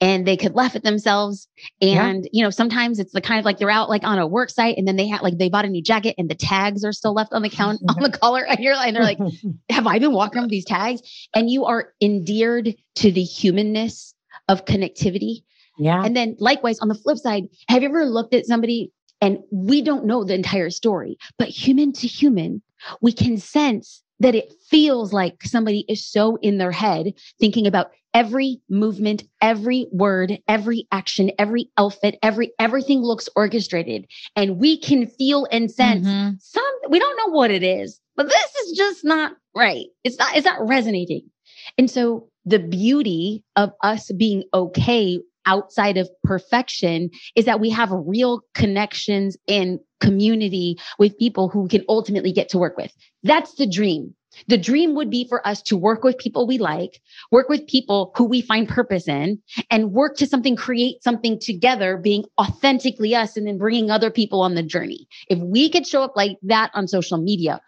And 0.01 0.27
they 0.27 0.37
could 0.37 0.55
laugh 0.55 0.77
at 0.77 0.83
themselves. 0.83 1.49
And, 1.81 2.25
yeah. 2.25 2.31
you 2.33 2.43
know, 2.43 2.51
sometimes 2.51 2.99
it's 2.99 3.13
the 3.13 3.21
kind 3.21 3.39
of 3.39 3.45
like 3.45 3.59
they're 3.59 3.71
out 3.71 3.89
like 3.89 4.05
on 4.05 4.19
a 4.19 4.27
work 4.27 4.51
site 4.51 4.77
and 4.79 4.87
then 4.87 4.97
they 4.97 5.09
have 5.09 5.23
like 5.23 5.39
they 5.39 5.49
bought 5.49 5.65
a 5.65 5.69
new 5.69 5.83
jacket 5.83 6.15
and 6.19 6.29
the 6.29 6.35
tags 6.35 6.85
are 6.85 6.93
still 6.93 7.15
left 7.15 7.33
on 7.33 7.43
the 7.43 7.51
count 7.51 7.81
on 7.89 8.03
the 8.03 8.11
collar. 8.19 8.45
And 8.45 8.59
you're 8.61 8.75
and 8.75 8.95
they're 8.95 9.03
like, 9.03 9.19
have 9.71 9.87
I 9.87 9.99
been 9.99 10.13
walking 10.13 10.43
with 10.43 10.51
these 10.51 10.65
tags? 10.65 11.03
And 11.35 11.51
you 11.51 11.65
are 11.65 11.93
endeared 12.01 12.75
to 12.97 13.13
the 13.13 13.25
humanness 13.25 14.15
of 14.49 14.65
connectivity. 14.65 15.43
Yeah. 15.79 16.03
And 16.03 16.17
then 16.17 16.37
likewise 16.39 16.79
on 16.81 16.89
the 16.89 16.95
flip 16.95 17.19
side, 17.19 17.45
have 17.69 17.83
you 17.83 17.89
ever 17.89 18.05
looked 18.05 18.35
at 18.35 18.47
somebody 18.47 18.93
and 19.21 19.39
we 19.51 19.83
don't 19.83 20.07
know 20.07 20.25
the 20.25 20.35
entire 20.35 20.71
story, 20.71 21.19
but 21.39 21.49
human 21.49 21.93
to 21.95 22.07
human, 22.07 22.63
we 23.01 23.13
can 23.13 23.37
sense 23.37 24.03
that 24.21 24.35
it 24.35 24.53
feels 24.69 25.13
like 25.13 25.43
somebody 25.45 25.85
is 25.89 26.05
so 26.05 26.37
in 26.37 26.59
their 26.59 26.73
head 26.73 27.15
thinking 27.39 27.67
about 27.67 27.91
every 28.19 28.61
movement, 28.69 29.23
every 29.41 29.87
word, 29.93 30.41
every 30.49 30.89
action, 30.91 31.31
every 31.39 31.71
outfit, 31.79 32.19
every 32.21 32.51
everything 32.59 33.01
looks 33.01 33.29
orchestrated 33.37 34.07
and 34.35 34.59
we 34.59 34.77
can 34.77 35.07
feel 35.07 35.47
and 35.53 35.71
sense 35.71 36.05
mm-hmm. 36.05 36.31
some 36.41 36.65
we 36.91 36.99
don't 36.99 37.17
know 37.17 37.33
what 37.33 37.53
it 37.53 37.63
is, 37.63 38.01
but 38.17 38.27
this 38.27 38.55
is 38.57 38.77
just 38.77 39.05
not 39.05 39.33
right. 39.55 39.87
It's 40.03 40.19
not 40.19 40.37
it's 40.37 40.45
not 40.45 40.67
resonating. 40.67 41.31
And 41.79 41.89
so 41.89 42.29
the 42.45 42.59
beauty 42.59 43.45
of 43.55 43.71
us 43.85 44.11
being 44.11 44.43
okay 44.53 45.21
outside 45.47 45.97
of 45.97 46.11
perfection 46.25 47.11
is 47.37 47.45
that 47.45 47.61
we 47.61 47.71
have 47.71 47.91
real 47.93 48.43
connections 48.53 49.37
and 49.47 49.79
community 50.01 50.77
with 50.99 51.19
people 51.19 51.49
who 51.49 51.69
can 51.69 51.85
ultimately 51.89 52.33
get 52.33 52.49
to 52.49 52.59
work 52.59 52.77
with. 52.77 52.93
That's 53.23 53.55
the 53.55 53.67
dream. 53.67 54.15
The 54.47 54.59
dream 54.59 54.95
would 54.95 55.11
be 55.11 55.27
for 55.29 55.47
us 55.47 55.61
to 55.63 55.77
work 55.77 56.05
with 56.05 56.19
people 56.19 56.47
we 56.47 56.59
like, 56.59 57.01
work 57.31 57.49
with 57.49 57.67
people 57.67 58.13
who 58.17 58.25
we 58.25 58.41
find 58.41 58.69
purpose 58.69 59.09
in, 59.09 59.41
and 59.71 59.93
work 59.93 60.17
to 60.19 60.27
something, 60.27 60.57
create 60.57 61.03
something 61.03 61.39
together, 61.41 61.97
being 61.97 62.25
authentically 62.41 63.15
us, 63.15 63.37
and 63.37 63.47
then 63.47 63.59
bringing 63.59 63.91
other 63.91 64.11
people 64.11 64.41
on 64.41 64.55
the 64.55 64.63
journey. 64.63 65.09
If 65.29 65.39
we 65.39 65.69
could 65.69 65.87
show 65.87 66.03
up 66.03 66.13
like 66.17 66.37
that 66.43 66.71
on 66.75 66.89
social 66.89 67.19
media, 67.19 67.61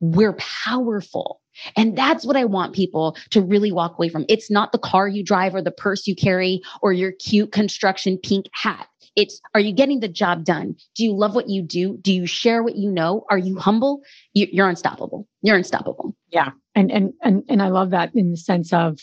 we're 0.00 0.34
powerful. 0.34 1.40
And 1.74 1.96
that's 1.96 2.24
what 2.24 2.36
I 2.36 2.44
want 2.44 2.74
people 2.74 3.16
to 3.30 3.40
really 3.40 3.72
walk 3.72 3.94
away 3.96 4.10
from. 4.10 4.26
It's 4.28 4.50
not 4.50 4.72
the 4.72 4.78
car 4.78 5.08
you 5.08 5.24
drive 5.24 5.54
or 5.54 5.62
the 5.62 5.70
purse 5.70 6.06
you 6.06 6.14
carry 6.14 6.60
or 6.82 6.92
your 6.92 7.12
cute 7.12 7.50
construction 7.52 8.18
pink 8.22 8.46
hat. 8.52 8.86
It's 9.16 9.40
are 9.54 9.60
you 9.60 9.72
getting 9.72 10.00
the 10.00 10.08
job 10.08 10.44
done? 10.44 10.76
Do 10.94 11.04
you 11.04 11.14
love 11.14 11.34
what 11.34 11.48
you 11.48 11.62
do? 11.62 11.98
Do 12.00 12.12
you 12.12 12.26
share 12.26 12.62
what 12.62 12.76
you 12.76 12.90
know? 12.90 13.24
Are 13.30 13.38
you 13.38 13.56
humble? 13.56 14.02
You're 14.34 14.68
unstoppable. 14.68 15.26
You're 15.42 15.56
unstoppable. 15.56 16.14
Yeah. 16.30 16.50
And 16.74 16.92
and 16.92 17.12
and 17.22 17.42
and 17.48 17.62
I 17.62 17.68
love 17.68 17.90
that 17.90 18.14
in 18.14 18.30
the 18.30 18.36
sense 18.36 18.72
of 18.72 19.00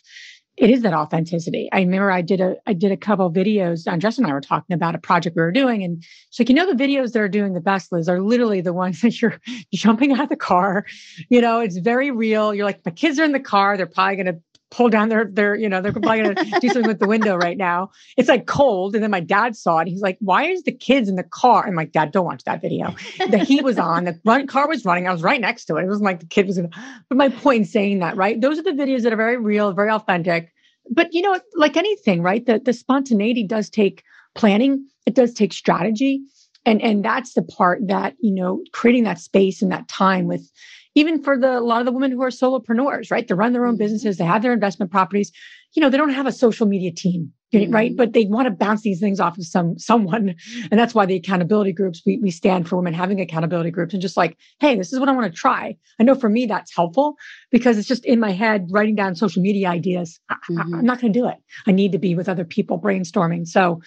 it 0.56 0.70
is 0.70 0.84
that 0.84 0.94
authenticity. 0.94 1.68
I 1.72 1.80
remember 1.80 2.12
I 2.12 2.22
did 2.22 2.40
a 2.40 2.56
I 2.68 2.74
did 2.74 2.92
a 2.92 2.98
couple 2.98 3.32
videos. 3.32 3.86
Andressa 3.88 4.20
and 4.20 4.28
I 4.28 4.34
were 4.34 4.42
talking 4.42 4.76
about 4.76 4.94
a 4.94 5.00
project 5.00 5.36
we 5.36 5.42
were 5.42 5.52
doing, 5.52 5.84
and 5.84 6.04
so 6.30 6.44
you 6.48 6.54
know 6.54 6.72
the 6.72 6.84
videos 6.84 7.14
that 7.14 7.22
are 7.22 7.28
doing 7.28 7.54
the 7.54 7.62
best, 7.62 7.92
Liz, 7.92 8.08
are 8.08 8.22
literally 8.22 8.62
the 8.62 8.74
ones 8.74 9.02
that 9.02 9.20
you're 9.20 9.40
jumping 9.74 10.12
out 10.12 10.22
of 10.22 10.30
the 10.30 10.36
car. 10.36 10.86
You 11.30 11.42
know, 11.42 11.60
it's 11.60 11.78
very 11.78 12.12
real. 12.12 12.54
You're 12.54 12.66
like, 12.66 12.86
my 12.86 12.92
kids 12.92 13.18
are 13.20 13.24
in 13.24 13.32
the 13.32 13.40
car. 13.40 13.78
They're 13.78 13.88
probably 13.88 14.16
going 14.16 14.36
to 14.36 14.42
pull 14.74 14.90
down 14.90 15.10
their 15.10 15.26
their 15.26 15.56
you 15.56 15.70
know 15.70 15.82
they're 15.82 15.92
probably 15.92 16.24
to 16.24 16.60
do 16.60 16.68
something 16.70 16.88
with 16.88 17.00
the 17.00 17.08
window 17.08 17.36
right 17.36 17.58
now. 17.58 17.92
It's 18.18 18.28
like 18.28 18.48
cold 18.48 18.96
and 18.96 19.04
then 19.04 19.12
my 19.12 19.20
dad 19.20 19.56
saw 19.56 19.78
it 19.80 19.88
he's 19.88 20.02
like 20.02 20.18
why 20.20 20.46
is 20.46 20.64
the 20.64 20.72
kids 20.72 21.08
in 21.08 21.16
the 21.16 21.24
car? 21.24 21.68
I'm 21.68 21.76
like 21.76 21.92
dad 21.92 22.12
don't 22.12 22.26
watch 22.26 22.44
that 22.46 22.62
video. 22.62 22.96
The 23.30 23.38
heat 23.38 23.64
was 23.64 23.78
on 23.78 24.06
the 24.06 24.20
run, 24.26 24.48
car 24.48 24.68
was 24.68 24.84
running 24.84 25.08
i 25.08 25.12
was 25.12 25.22
right 25.22 25.40
next 25.40 25.66
to 25.66 25.78
it. 25.78 25.84
It 25.84 25.88
wasn't 25.88 26.06
like 26.06 26.20
the 26.20 26.26
kid 26.26 26.48
was 26.48 26.58
in 26.58 26.72
but 27.08 27.18
my 27.18 27.30
point 27.30 27.60
in 27.60 27.66
saying 27.66 28.00
that 28.00 28.18
right 28.18 28.42
those 28.42 28.58
are 28.58 28.64
the 28.64 28.72
videos 28.72 29.04
that 29.04 29.14
are 29.14 29.18
very 29.18 29.38
real 29.38 29.72
very 29.74 29.92
authentic. 29.92 30.52
But 30.90 31.14
you 31.14 31.22
know 31.22 31.40
like 31.56 31.78
anything 31.78 32.24
right 32.24 32.44
the, 32.46 32.60
the 32.60 32.74
spontaneity 32.74 33.44
does 33.44 33.70
take 33.70 34.04
planning 34.34 34.88
it 35.06 35.14
does 35.14 35.34
take 35.34 35.54
strategy 35.54 36.24
and 36.66 36.82
and 36.82 37.06
that's 37.06 37.34
the 37.34 37.44
part 37.44 37.88
that 37.88 38.16
you 38.20 38.34
know 38.34 38.64
creating 38.72 39.04
that 39.04 39.20
space 39.20 39.62
and 39.62 39.72
that 39.72 39.88
time 39.88 40.26
with 40.26 40.50
even 40.96 41.24
for 41.24 41.38
the 41.38 41.58
a 41.58 41.62
lot 41.62 41.80
of 41.80 41.86
the 41.86 41.92
women 41.92 42.12
who 42.12 42.22
are 42.22 42.30
solopreneurs, 42.30 43.12
right? 43.12 43.28
They 43.28 43.34
run 43.34 43.54
their 43.54 43.66
own 43.66 43.74
mm-hmm. 43.74 43.80
businesses, 43.80 44.18
they 44.18 44.26
have 44.26 44.42
their 44.42 44.54
investment 44.54 44.92
properties. 44.92 45.32
You 45.74 45.82
know, 45.82 45.90
they 45.90 45.98
don't 45.98 46.12
have 46.12 46.28
a 46.28 46.32
social 46.32 46.68
media 46.68 46.92
team, 46.92 47.34
mm-hmm. 47.52 47.74
right? 47.74 47.98
But 47.98 48.14
they 48.14 48.26
want 48.26 48.46
to 48.46 48.52
bounce 48.52 48.82
these 48.82 49.00
things 49.00 49.20
off 49.20 49.38
of 49.40 49.46
some 49.46 49.80
someone, 49.80 50.36
and 50.70 50.80
that's 50.80 50.94
why 50.94 51.06
the 51.06 51.16
accountability 51.16 51.74
groups 51.74 52.02
we 52.06 52.18
we 52.18 52.30
stand 52.30 52.68
for 52.68 52.76
women 52.76 52.94
having 52.94 53.20
accountability 53.20 53.72
groups 53.72 53.94
and 53.94 54.02
just 54.02 54.18
like, 54.18 54.38
hey, 54.60 54.76
this 54.76 54.94
is 54.94 55.00
what 55.00 55.10
I 55.10 55.14
want 55.14 55.34
to 55.34 55.38
try. 55.38 55.76
I 56.00 56.04
know 56.04 56.16
for 56.16 56.30
me 56.30 56.46
that's 56.46 56.76
helpful 56.76 57.16
because 57.52 57.78
it's 57.78 57.88
just 57.88 58.06
in 58.06 58.20
my 58.20 58.32
head 58.32 58.68
writing 58.70 58.96
down 58.96 59.16
social 59.16 59.42
media 59.42 59.70
ideas. 59.70 60.20
Mm-hmm. 60.32 60.76
I, 60.76 60.78
I'm 60.78 60.86
not 60.86 61.02
going 61.02 61.12
to 61.12 61.20
do 61.20 61.28
it. 61.28 61.38
I 61.66 61.72
need 61.72 61.92
to 61.94 62.00
be 62.00 62.14
with 62.14 62.30
other 62.30 62.46
people 62.46 62.80
brainstorming. 62.80 63.48
So 63.48 63.82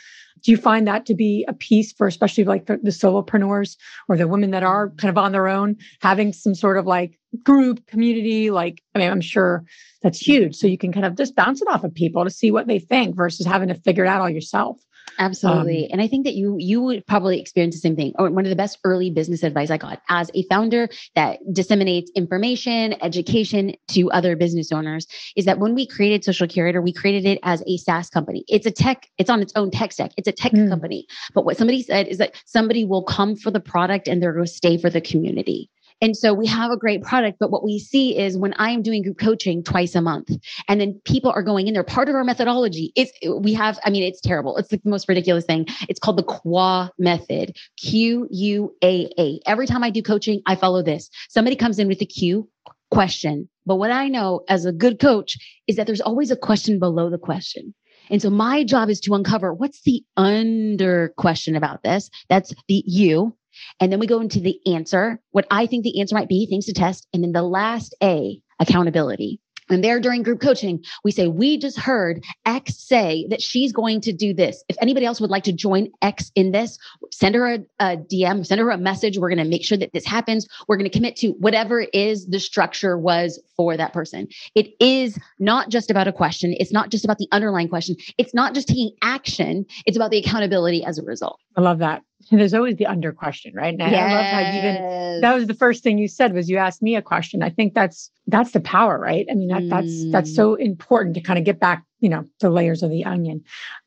do 0.47 0.53
you 0.53 0.57
find 0.57 0.87
that 0.87 1.05
to 1.07 1.15
be 1.15 1.45
a 1.49 1.53
piece 1.53 1.93
for 1.93 2.07
especially 2.07 2.45
like 2.45 2.67
the, 2.67 2.77
the 2.77 2.91
solopreneurs 2.91 3.77
or 4.09 4.17
the 4.17 4.29
women 4.29 4.53
that 4.53 4.63
are 4.63 4.91
kind 4.91 5.11
of 5.11 5.19
on 5.19 5.33
their 5.33 5.49
own, 5.49 5.77
having 6.01 6.33
some 6.33 6.55
sort 6.55 6.79
of 6.79 6.87
like 6.87 7.19
group 7.43 7.85
community? 7.89 8.53
Like, 8.53 8.81
I 8.95 9.01
mean, 9.01 9.11
I'm 9.11 9.21
sure 9.21 9.65
that's 10.03 10.21
huge. 10.21 10.55
So 10.55 10.69
you 10.69 10.79
can 10.79 10.93
kind 10.93 11.05
of 11.05 11.17
just 11.17 11.35
bounce 11.35 11.61
it 11.61 11.69
off 11.69 11.83
of 11.83 11.93
people 11.93 12.23
to 12.23 12.31
see 12.31 12.53
what 12.53 12.69
they 12.69 12.79
think 12.79 13.17
versus 13.17 13.45
having 13.45 13.67
to 13.71 13.75
figure 13.75 14.05
it 14.05 14.09
out 14.09 14.21
all 14.21 14.31
yourself. 14.31 14.81
Absolutely. 15.19 15.85
Um, 15.85 15.89
and 15.93 16.01
I 16.03 16.09
think 16.09 16.25
that 16.25 16.35
you 16.35 16.57
you 16.59 16.81
would 16.83 17.07
probably 17.07 17.41
experience 17.41 17.75
the 17.75 17.81
same 17.81 17.97
thing. 17.97 18.13
Or 18.19 18.31
one 18.31 18.45
of 18.45 18.51
the 18.51 18.57
best 18.57 18.79
early 18.85 19.11
business 19.11 19.43
advice 19.43 19.71
I 19.71 19.79
got 19.79 20.03
as 20.09 20.31
a 20.35 20.43
founder 20.45 20.89
that 21.15 21.39
disseminates 21.53 22.11
information, 22.15 22.95
education 23.03 23.75
to 23.89 24.11
other 24.11 24.37
business 24.37 24.73
owners 24.73 25.07
is 25.37 25.45
that 25.45 25.59
when 25.59 25.75
we 25.75 25.87
created 25.87 26.25
Social 26.25 26.47
Curator, 26.47 26.83
we 26.83 26.93
created 26.93 27.27
it 27.27 27.39
as 27.43 27.63
a 27.67 27.77
SaaS 27.79 28.11
company. 28.11 28.45
It's 28.49 28.67
a 28.67 28.71
tech, 28.71 29.09
it's 29.19 29.31
on 29.31 29.41
its 29.41 29.53
own 29.57 29.71
tech 29.71 29.93
stack. 29.93 30.13
It's 30.17 30.29
a 30.29 30.33
tech 30.33 30.53
Mm. 30.53 30.69
company. 30.69 31.07
But 31.35 31.45
what 31.45 31.57
somebody 31.57 31.83
said 31.83 32.09
is 32.09 32.19
that 32.19 32.35
somebody 32.47 32.85
will 32.85 33.03
come 33.03 33.37
for 33.37 33.51
the 33.51 33.61
product 33.61 34.09
and 34.09 34.23
they're 34.23 34.33
going 34.33 34.47
to 34.47 34.51
stay 34.51 34.79
for 34.79 34.91
the 34.91 35.01
community. 35.01 35.69
And 36.03 36.17
so 36.17 36.35
we 36.35 36.47
have 36.47 36.71
a 36.71 36.77
great 36.77 37.03
product, 37.03 37.39
but 37.41 37.51
what 37.51 37.65
we 37.65 37.79
see 37.79 38.19
is 38.19 38.37
when 38.37 38.55
I'm 38.59 38.83
doing 38.83 39.03
group 39.03 39.19
coaching 39.19 39.63
twice 39.63 39.95
a 39.95 40.03
month, 40.03 40.31
and 40.69 40.81
then 40.81 41.01
people 41.05 41.31
are 41.31 41.43
going 41.43 41.69
in 41.69 41.75
there, 41.75 41.85
part 41.85 42.09
of 42.09 42.15
our 42.15 42.25
methodology 42.25 42.93
is 42.97 43.11
we 43.41 43.55
have, 43.55 43.79
I 43.85 43.91
mean, 43.91 44.03
it's 44.03 44.21
terrible. 44.21 44.57
It's 44.59 44.69
the 44.69 44.81
most 44.85 45.09
ridiculous 45.09 45.47
thing. 45.47 45.67
It's 45.89 45.99
called 45.99 46.19
the 46.19 46.25
QUA 46.25 46.91
method, 46.99 47.57
Q 47.79 48.29
U 48.31 48.75
A 48.83 49.11
A. 49.19 49.41
Every 49.47 49.67
time 49.67 49.83
I 49.83 49.91
do 49.91 50.03
coaching, 50.03 50.43
I 50.47 50.55
follow 50.55 50.83
this. 50.83 51.09
Somebody 51.29 51.57
comes 51.57 51.79
in 51.79 51.89
with 51.89 52.03
a 52.03 52.07
Q 52.07 52.49
question. 52.91 53.49
But 53.65 53.77
what 53.77 53.91
I 53.91 54.09
know 54.09 54.43
as 54.49 54.65
a 54.65 54.73
good 54.73 55.01
coach 55.01 55.39
is 55.67 55.77
that 55.77 55.87
there's 55.87 56.01
always 56.01 56.31
a 56.31 56.37
question 56.37 56.79
below 56.79 57.11
the 57.11 57.19
question. 57.19 57.75
And 58.11 58.23
so 58.23 58.31
my 58.31 58.63
job 58.63 58.89
is 58.89 59.01
to 59.01 59.15
uncover 59.15 59.53
what's 59.53 59.83
the 59.83 60.05
under 60.17 61.13
question 61.17 61.57
about 61.57 61.83
this. 61.83 62.11
That's 62.29 62.55
the 62.69 62.85
you. 62.87 63.35
And 63.81 63.93
then 63.93 63.99
we 63.99 64.07
go 64.07 64.21
into 64.21 64.41
the 64.41 64.59
answer, 64.67 65.21
what 65.31 65.47
I 65.51 65.67
think 65.67 65.85
the 65.85 66.01
answer 66.01 66.15
might 66.15 66.29
be, 66.29 66.47
things 66.47 66.67
to 66.67 66.73
test. 66.73 67.07
And 67.13 67.23
then 67.23 67.33
the 67.33 67.43
last 67.43 67.95
A, 68.03 68.41
accountability. 68.59 69.41
And 69.69 69.83
there 69.83 69.99
during 70.01 70.23
group 70.23 70.41
coaching, 70.41 70.85
we 71.03 71.11
say, 71.11 71.27
we 71.27 71.59
just 71.59 71.79
heard 71.79 72.23
X 72.45 72.77
say 72.77 73.27
that 73.31 73.43
she's 73.43 73.73
going 73.73 74.01
to 74.03 74.13
do 74.13 74.33
this. 74.33 74.63
If 74.69 74.77
anybody 74.81 75.07
else 75.07 75.21
would 75.21 75.31
like 75.31 75.45
to 75.45 75.53
join 75.53 75.89
X 76.03 76.31
in 76.35 76.53
this, 76.53 76.79
send 77.11 77.35
her 77.35 77.55
a, 77.55 77.59
a 77.81 77.97
DM, 77.97 78.47
send 78.47 78.61
her 78.61 78.71
a 78.71 78.79
message. 78.79 79.19
We're 79.19 79.29
going 79.29 79.43
to 79.43 79.51
make 79.51 79.65
sure 79.65 79.79
that 79.79 79.93
this 79.93 80.07
happens. 80.07 80.47
We're 80.69 80.77
going 80.77 80.89
to 80.89 80.97
commit 80.97 81.17
to 81.17 81.31
whatever 81.31 81.81
it 81.81 81.91
is 81.93 82.27
the 82.27 82.39
structure 82.39 82.97
was 82.97 83.43
for 83.57 83.77
that 83.77 83.93
person. 83.93 84.29
It 84.55 84.75
is 84.79 85.19
not 85.41 85.69
just 85.69 85.91
about 85.91 86.07
a 86.07 86.13
question. 86.13 86.55
It's 86.59 86.73
not 86.73 86.91
just 86.91 87.05
about 87.05 87.19
the 87.19 87.29
underlying 87.33 87.69
question. 87.69 87.97
It's 88.19 88.35
not 88.35 88.55
just 88.55 88.69
taking 88.69 88.93
action. 89.03 89.67
It's 89.85 89.97
about 89.97 90.13
the 90.13 90.19
accountability 90.19 90.85
as 90.85 90.99
a 90.99 91.03
result. 91.03 91.41
I 91.57 91.61
love 91.61 91.79
that. 91.79 92.03
And 92.31 92.41
there's 92.41 92.55
always 92.55 92.77
the 92.77 92.87
under 92.87 93.13
question, 93.13 93.55
right? 93.55 93.73
And 93.73 93.83
I 93.83 93.91
love 93.91 94.27
how 94.27 94.41
you 94.41 94.59
even 94.59 95.21
that 95.21 95.35
was 95.35 95.47
the 95.47 95.55
first 95.55 95.83
thing 95.83 95.99
you 95.99 96.09
said 96.09 96.33
was 96.33 96.49
you 96.49 96.57
asked 96.57 96.83
me 96.83 96.97
a 96.97 97.03
question. 97.03 97.43
I 97.43 97.51
think 97.51 97.75
that's 97.75 98.11
that's 98.27 98.53
the 98.53 98.61
power, 98.61 98.99
right? 98.99 99.27
I 99.31 99.35
mean, 99.35 99.49
that, 99.49 99.69
that's 99.69 100.11
that's 100.11 100.31
mm. 100.31 100.35
so 100.35 100.55
important 100.55 101.15
to 101.15 101.21
kind 101.21 101.39
of 101.39 101.45
get 101.45 101.61
back, 101.61 101.85
you 102.01 102.09
know, 102.09 102.25
the 102.41 102.51
layers 102.51 102.83
of 102.83 102.91
the 102.91 103.05
onion. 103.05 103.45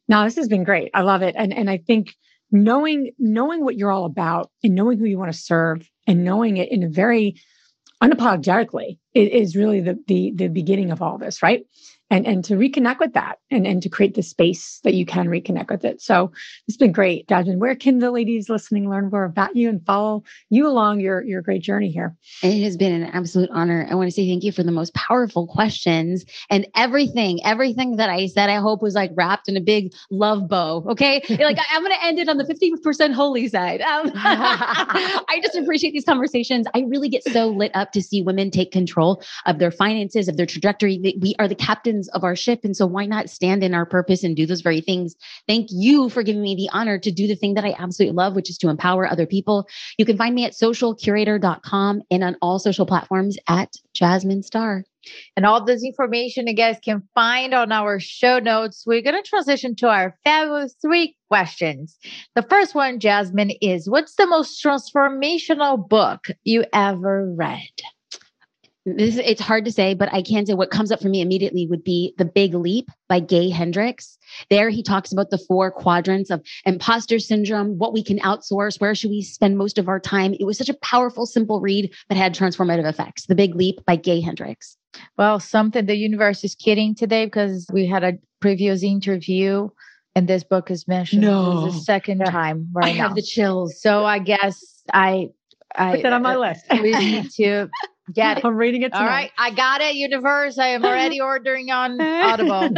Now, 0.08 0.24
this 0.24 0.36
has 0.38 0.48
been 0.48 0.64
great. 0.64 0.90
I 0.94 1.02
love 1.02 1.22
it. 1.22 1.36
And 1.38 1.54
and 1.54 1.70
I 1.70 1.78
think 1.78 2.16
knowing 2.52 3.12
knowing 3.20 3.64
what 3.64 3.76
you're 3.76 3.92
all 3.92 4.06
about 4.06 4.52
and 4.64 4.76
knowing 4.76 4.98
who 4.98 5.06
you 5.06 5.18
want 5.18 5.32
to 5.32 5.38
serve 5.38 5.90
and 6.08 6.24
knowing 6.24 6.58
it 6.58 6.72
in 6.72 6.84
a 6.84 6.90
very 6.90 7.36
unapologetically 8.02 8.98
is, 9.14 9.56
really 9.56 9.82
the 9.82 10.02
the 10.08 10.32
the 10.36 10.48
beginning 10.48 10.92
of 10.92 11.02
all 11.02 11.18
this, 11.18 11.44
right? 11.44 11.66
And 12.12 12.26
and 12.26 12.43
to 12.45 12.55
reconnect 12.55 12.99
with 12.99 13.14
that 13.14 13.39
and 13.51 13.68
and 13.68 13.82
to 13.84 13.89
create 13.89 14.16
the 14.16 14.24
space 14.24 14.80
that 14.84 14.93
you 14.93 15.05
can 15.05 15.28
reconnect 15.28 15.70
with 15.70 15.86
it. 15.86 16.01
So 16.01 16.32
it's 16.68 16.78
been 16.78 16.91
great, 16.91 17.28
Jasmine. 17.28 17.60
Where 17.60 17.76
can 17.76 17.99
the 17.99 18.12
ladies 18.12 18.49
listening 18.49 18.89
learn 18.89 19.10
more 19.12 19.26
about 19.26 19.55
you 19.55 19.70
and 19.70 19.86
follow 19.86 20.24
you 20.49 20.68
along 20.68 21.01
your 21.01 21.24
your 21.24 21.41
great 21.41 21.62
journey 21.62 21.91
here? 21.91 22.16
It 22.41 22.64
has 22.64 22.78
been 22.78 22.93
an 22.93 23.12
absolute 23.12 23.49
honor. 23.51 23.88
I 23.89 23.95
want 23.95 24.07
to 24.07 24.12
say 24.12 24.28
thank 24.28 24.43
you 24.43 24.51
for 24.51 24.64
the 24.64 24.72
most 24.72 24.93
powerful 24.93 25.47
questions 25.47 26.26
and 26.49 26.68
everything, 26.76 27.43
everything 27.43 27.97
that 27.97 28.10
I 28.10 28.28
said, 28.28 28.49
I 28.49 28.55
hope 28.55 28.82
was 28.82 28.95
like 28.95 29.12
wrapped 29.16 29.49
in 29.49 29.57
a 29.57 29.62
big 29.62 29.93
love 30.10 30.47
bow. 30.47 30.86
Okay. 30.89 31.22
like 31.30 31.57
I, 31.60 31.76
am 31.76 31.84
going 31.84 31.93
to 31.93 32.05
end 32.05 32.20
it 32.20 32.30
on 32.30 32.38
the 32.38 32.45
50% 32.45 33.14
holy 33.14 33.47
side. 33.47 33.82
Um, 33.82 34.12
I 34.16 35.39
just 35.43 35.55
appreciate 35.55 35.91
these 35.91 36.05
conversations. 36.05 36.66
I 36.74 36.86
really 36.88 37.10
get 37.10 37.24
so 37.24 37.47
lit 37.49 37.72
up 37.76 37.91
to 37.93 38.01
see 38.01 38.22
women 38.22 38.51
take 38.51 38.72
control 38.72 39.22
of 39.45 39.60
their 39.60 39.72
finances, 39.72 40.28
of 40.28 40.38
their 40.38 40.45
trajectory. 40.45 40.99
We 41.20 41.36
are 41.39 41.47
the 41.47 41.55
captains 41.55 41.99
of 42.10 42.24
our 42.24 42.36
ship. 42.36 42.62
And 42.64 42.76
so 42.76 42.86
why 42.86 43.06
not 43.06 43.30
stand 43.30 43.64
in 43.64 43.74
our 43.74 43.86
purpose 43.86 44.24
and 44.24 44.36
do 44.36 44.45
those 44.45 44.62
very 44.62 44.82
things? 44.82 45.16
Thank 45.47 45.68
you 45.72 46.10
for 46.10 46.24
giving 46.24 46.41
me 46.41 46.56
the 46.56 46.70
honor 46.72 46.97
to 47.00 47.12
do 47.12 47.28
the 47.28 47.36
thing 47.36 47.56
that 47.56 47.66
I 47.66 47.76
absolutely 47.78 48.16
love, 48.16 48.36
which 48.36 48.50
is 48.50 48.58
to 48.60 48.70
empower 48.70 49.06
other 49.06 49.26
people. 49.26 49.68
You 49.97 50.06
can 50.06 50.18
find 50.18 50.34
me 50.34 50.45
at 50.45 50.54
socialcurator.com 50.54 52.02
and 52.10 52.24
on 52.24 52.38
all 52.41 52.60
social 52.60 52.86
platforms 52.86 53.38
at 53.47 53.74
Jasmine 53.93 54.43
Star. 54.43 54.84
And 55.36 55.45
all 55.45 55.64
this 55.64 55.84
information 55.84 56.47
you 56.47 56.54
guys 56.54 56.78
can 56.84 57.04
find 57.16 57.54
on 57.54 57.72
our 57.72 58.00
show 58.00 58.39
notes. 58.39 58.84
We're 58.86 59.02
going 59.02 59.22
to 59.22 59.28
transition 59.28 59.76
to 59.78 59.88
our 59.88 60.18
fabulous 60.24 60.76
three 60.82 61.16
questions. 61.30 61.97
The 62.36 62.41
first 62.43 62.76
one, 62.76 63.00
Jasmine, 63.00 63.52
is 63.62 63.89
what's 63.89 64.16
the 64.16 64.28
most 64.28 64.64
transformational 64.64 65.88
book 65.88 66.28
you 66.43 66.66
ever 66.74 67.34
read? 67.34 67.70
This 68.98 69.18
it's 69.18 69.42
hard 69.42 69.66
to 69.66 69.72
say, 69.72 69.94
but 69.94 70.12
I 70.14 70.22
can 70.22 70.46
say 70.46 70.54
what 70.54 70.72
comes 70.72 70.92
up 70.92 71.02
for 71.02 71.10
me 71.10 71.22
immediately 71.22 71.68
would 71.68 71.84
be 71.84 72.14
The 72.18 72.26
Big 72.26 72.54
Leap 72.54 72.90
by 73.08 73.20
Gay 73.20 73.50
Hendricks. 73.50 74.18
There 74.50 74.70
he 74.70 74.84
talks 74.84 75.12
about 75.12 75.30
the 75.30 75.38
four 75.38 75.72
quadrants 75.72 76.30
of 76.30 76.42
imposter 76.66 77.20
syndrome, 77.20 77.78
what 77.78 77.94
we 77.94 78.04
can 78.04 78.20
outsource, 78.20 78.80
where 78.80 78.96
should 78.96 79.10
we 79.10 79.22
spend 79.22 79.58
most 79.58 79.78
of 79.78 79.88
our 79.88 80.00
time. 80.00 80.34
It 80.40 80.46
was 80.46 80.58
such 80.58 80.70
a 80.70 80.74
powerful, 80.76 81.26
simple 81.26 81.60
read, 81.62 81.94
but 82.08 82.18
had 82.18 82.34
transformative 82.36 82.88
effects. 82.88 83.26
The 83.26 83.36
Big 83.36 83.56
Leap 83.56 83.84
by 83.86 83.96
Gay 83.96 84.22
Hendricks. 84.22 84.78
Well, 85.18 85.40
something 85.40 85.86
the 85.86 85.96
universe 85.96 86.44
is 86.44 86.56
kidding 86.56 86.96
today 86.96 87.26
because 87.26 87.68
we 87.72 87.86
had 87.86 88.04
a 88.04 88.14
previous 88.40 88.84
interview 88.84 89.70
and 90.16 90.28
this 90.28 90.44
book 90.44 90.72
is 90.72 90.88
mentioned 90.88 91.22
No. 91.22 91.66
this 91.66 91.76
is 91.76 91.82
the 91.82 91.86
second 91.86 92.20
time 92.26 92.68
right 92.74 92.86
I 92.88 92.92
now. 92.98 93.08
have 93.08 93.16
the 93.16 93.22
chills. 93.22 93.80
so 93.82 94.06
I 94.06 94.20
guess 94.20 94.82
I 94.94 95.30
I 95.76 95.96
Put 95.98 96.04
that 96.04 96.14
on 96.14 96.24
my 96.24 96.36
list. 96.36 96.66
we 96.72 96.92
need 96.94 97.30
to 97.38 97.70
get 98.14 98.38
it. 98.38 98.45
I'm 98.45 98.55
reading 98.55 98.82
it 98.84 98.93
All 98.93 99.05
right, 99.05 99.32
I 99.38 99.51
got 99.51 99.82
it, 99.82 99.95
universe. 99.95 100.57
I 100.57 100.68
am 100.68 100.84
already 100.84 101.20
ordering 101.22 101.72
on 101.72 101.99
Audible. 102.01 102.70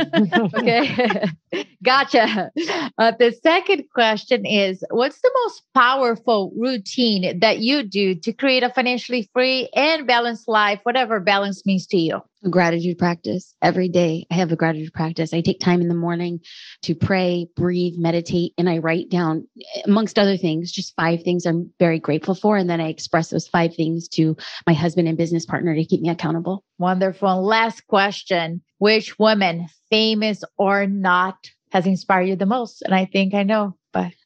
Okay. 0.57 1.25
gotcha. 1.83 2.51
Uh, 2.97 3.11
the 3.17 3.31
second 3.43 3.83
question 3.93 4.45
is 4.45 4.83
What's 4.89 5.21
the 5.21 5.31
most 5.43 5.63
powerful 5.73 6.51
routine 6.55 7.39
that 7.39 7.59
you 7.59 7.83
do 7.83 8.15
to 8.15 8.33
create 8.33 8.63
a 8.63 8.69
financially 8.69 9.29
free 9.33 9.69
and 9.75 10.07
balanced 10.07 10.47
life, 10.47 10.79
whatever 10.83 11.19
balance 11.19 11.65
means 11.65 11.87
to 11.87 11.97
you? 11.97 12.21
Gratitude 12.49 12.97
practice 12.97 13.53
every 13.61 13.87
day. 13.87 14.25
I 14.31 14.35
have 14.35 14.51
a 14.51 14.55
gratitude 14.55 14.93
practice. 14.93 15.31
I 15.31 15.41
take 15.41 15.59
time 15.59 15.79
in 15.79 15.87
the 15.87 15.93
morning 15.93 16.39
to 16.83 16.95
pray, 16.95 17.47
breathe, 17.55 17.93
meditate, 17.97 18.53
and 18.57 18.67
I 18.67 18.79
write 18.79 19.09
down, 19.09 19.47
amongst 19.85 20.17
other 20.17 20.37
things, 20.37 20.71
just 20.71 20.95
five 20.95 21.21
things 21.21 21.45
I'm 21.45 21.71
very 21.77 21.99
grateful 21.99 22.33
for. 22.33 22.57
And 22.57 22.67
then 22.67 22.81
I 22.81 22.87
express 22.87 23.29
those 23.29 23.47
five 23.47 23.75
things 23.75 24.07
to 24.09 24.35
my 24.65 24.73
husband 24.73 25.07
and 25.07 25.17
business 25.17 25.45
partner 25.45 25.75
to 25.75 25.85
keep 25.85 26.01
me 26.01 26.09
accountable. 26.09 26.63
Wonderful. 26.79 27.45
Last 27.45 27.85
question 27.85 28.63
Which 28.79 29.19
woman, 29.19 29.67
famous 29.91 30.43
or 30.57 30.87
not, 30.87 31.35
has 31.71 31.85
inspired 31.85 32.23
you 32.23 32.35
the 32.35 32.47
most? 32.47 32.81
And 32.81 32.95
I 32.95 33.05
think 33.05 33.35
I 33.35 33.43
know, 33.43 33.77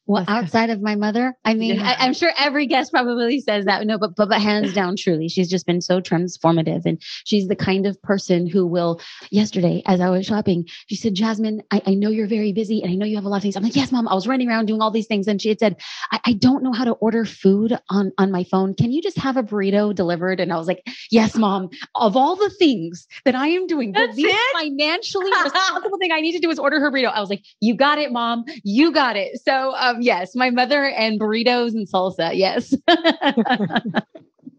Well, 0.08 0.24
outside 0.28 0.70
of 0.70 0.82
my 0.82 0.96
mother, 0.96 1.36
I 1.44 1.56
mean, 1.56 1.78
Yeah. 1.78 1.96
I, 2.00 2.06
I'm 2.06 2.14
sure 2.14 2.32
every 2.38 2.68
guest 2.68 2.92
probably 2.92 3.40
says 3.40 3.66
that. 3.66 3.86
No, 3.88 3.98
but, 3.98 4.16
but 4.16 4.30
but 4.30 4.40
hands 4.40 4.72
down, 4.72 4.96
truly, 4.98 5.28
she's 5.30 5.50
just 5.50 5.66
been 5.66 5.82
so 5.82 6.00
transformative, 6.00 6.86
and 6.86 7.02
she's 7.24 7.48
the 7.48 7.56
kind 7.56 7.88
of 7.88 8.00
person 8.04 8.48
who 8.48 8.68
will. 8.68 9.02
Yesterday, 9.32 9.82
as 9.88 10.02
I 10.02 10.10
was 10.10 10.26
shopping, 10.28 10.66
she 10.88 10.96
said, 10.96 11.16
"Jasmine, 11.16 11.64
I, 11.72 11.82
I 11.88 11.94
know 11.96 12.10
you're 12.10 12.28
very 12.28 12.54
busy, 12.54 12.84
and 12.84 12.92
I 12.92 12.96
know 12.96 13.06
you 13.06 13.16
have 13.16 13.26
a 13.26 13.30
lot 13.30 13.38
of 13.38 13.44
things." 13.44 13.56
I'm 13.56 13.64
like, 13.64 13.76
"Yes, 13.76 13.92
mom." 13.92 14.08
I 14.08 14.14
was 14.14 14.28
running 14.28 14.48
around 14.48 14.68
doing 14.68 14.82
all 14.82 14.92
these 14.92 15.08
things, 15.08 15.28
and 15.28 15.42
she 15.42 15.50
had 15.50 15.60
said, 15.60 15.78
I, 16.12 16.20
"I 16.26 16.34
don't 16.34 16.62
know 16.64 16.72
how 16.74 16.84
to 16.84 16.92
order 16.92 17.26
food 17.26 17.78
on 17.90 18.12
on 18.20 18.32
my 18.32 18.44
phone. 18.44 18.76
Can 18.76 18.92
you 18.92 19.02
just 19.02 19.18
have 19.18 19.38
a 19.38 19.44
burrito 19.44 19.94
delivered?" 19.96 20.40
And 20.40 20.54
I 20.54 20.58
was 20.58 20.68
like, 20.68 20.84
"Yes, 21.10 21.36
mom." 21.36 21.70
Of 21.96 22.16
all 22.16 22.36
the 22.36 22.52
things 22.52 23.08
that 23.26 23.34
I 23.34 23.48
am 23.48 23.66
doing, 23.66 23.92
the 23.92 24.06
That's 24.06 24.18
it? 24.18 24.54
financially 24.54 25.32
responsible 25.44 25.98
thing 25.98 26.12
I 26.12 26.22
need 26.22 26.34
to 26.34 26.40
do 26.40 26.52
is 26.52 26.60
order 26.60 26.80
her 26.80 26.92
burrito. 26.92 27.12
I 27.12 27.20
was 27.22 27.30
like, 27.30 27.44
"You 27.60 27.76
got 27.76 27.98
it, 27.98 28.12
mom. 28.12 28.44
You 28.64 28.92
got 28.92 29.16
it." 29.16 29.40
So, 29.44 29.74
um, 29.76 29.95
yes, 30.02 30.36
my 30.36 30.50
mother 30.50 30.84
and 30.84 31.20
burritos 31.20 31.70
and 31.70 31.88
salsa. 31.88 32.32
Yes. 32.34 32.74
I 32.88 33.82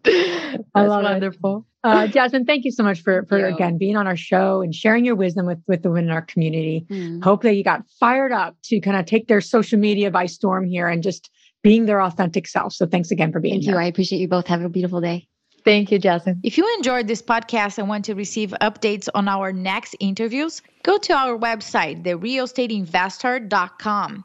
That's 0.07 0.65
love 0.75 1.03
it. 1.03 1.05
wonderful. 1.05 1.67
Uh, 1.83 2.07
Jasmine, 2.07 2.45
thank 2.45 2.65
you 2.65 2.71
so 2.71 2.83
much 2.83 3.03
for 3.03 3.25
for 3.29 3.39
you. 3.39 3.47
again 3.47 3.79
being 3.79 3.97
on 3.97 4.07
our 4.07 4.17
show 4.17 4.61
and 4.61 4.75
sharing 4.75 5.05
your 5.05 5.15
wisdom 5.17 5.47
with 5.47 5.59
with 5.67 5.83
the 5.83 5.91
women 5.91 6.05
in 6.07 6.11
our 6.11 6.23
community. 6.23 6.87
Mm. 6.91 7.23
Hope 7.23 7.43
that 7.43 7.55
you 7.55 7.65
got 7.65 7.83
fired 8.01 8.33
up 8.33 8.57
to 8.65 8.81
kind 8.81 8.97
of 8.97 9.07
take 9.07 9.29
their 9.29 9.41
social 9.41 9.79
media 9.79 10.11
by 10.11 10.27
storm 10.27 10.65
here 10.65 10.89
and 10.89 11.03
just 11.03 11.31
being 11.63 11.87
their 11.87 12.03
authentic 12.03 12.47
self. 12.47 12.73
So 12.73 12.87
thanks 12.87 13.11
again 13.11 13.33
for 13.33 13.41
being 13.41 13.55
Thank 13.55 13.65
here. 13.65 13.75
you. 13.75 13.81
I 13.81 13.85
appreciate 13.85 14.21
you 14.21 14.29
both. 14.29 14.47
Have 14.47 14.63
a 14.63 14.69
beautiful 14.69 15.01
day. 15.01 15.27
Thank 15.65 15.91
you, 15.91 15.99
Jasmine. 15.99 16.41
If 16.45 16.57
you 16.59 16.75
enjoyed 16.77 17.09
this 17.09 17.21
podcast 17.21 17.79
and 17.79 17.89
want 17.89 18.05
to 18.05 18.15
receive 18.15 18.55
updates 18.61 19.09
on 19.17 19.27
our 19.27 19.53
next 19.53 19.97
interviews, 19.99 20.63
go 20.85 20.97
to 20.99 21.13
our 21.13 21.37
website, 21.37 22.05
therealestateinvesther.com. 22.05 24.25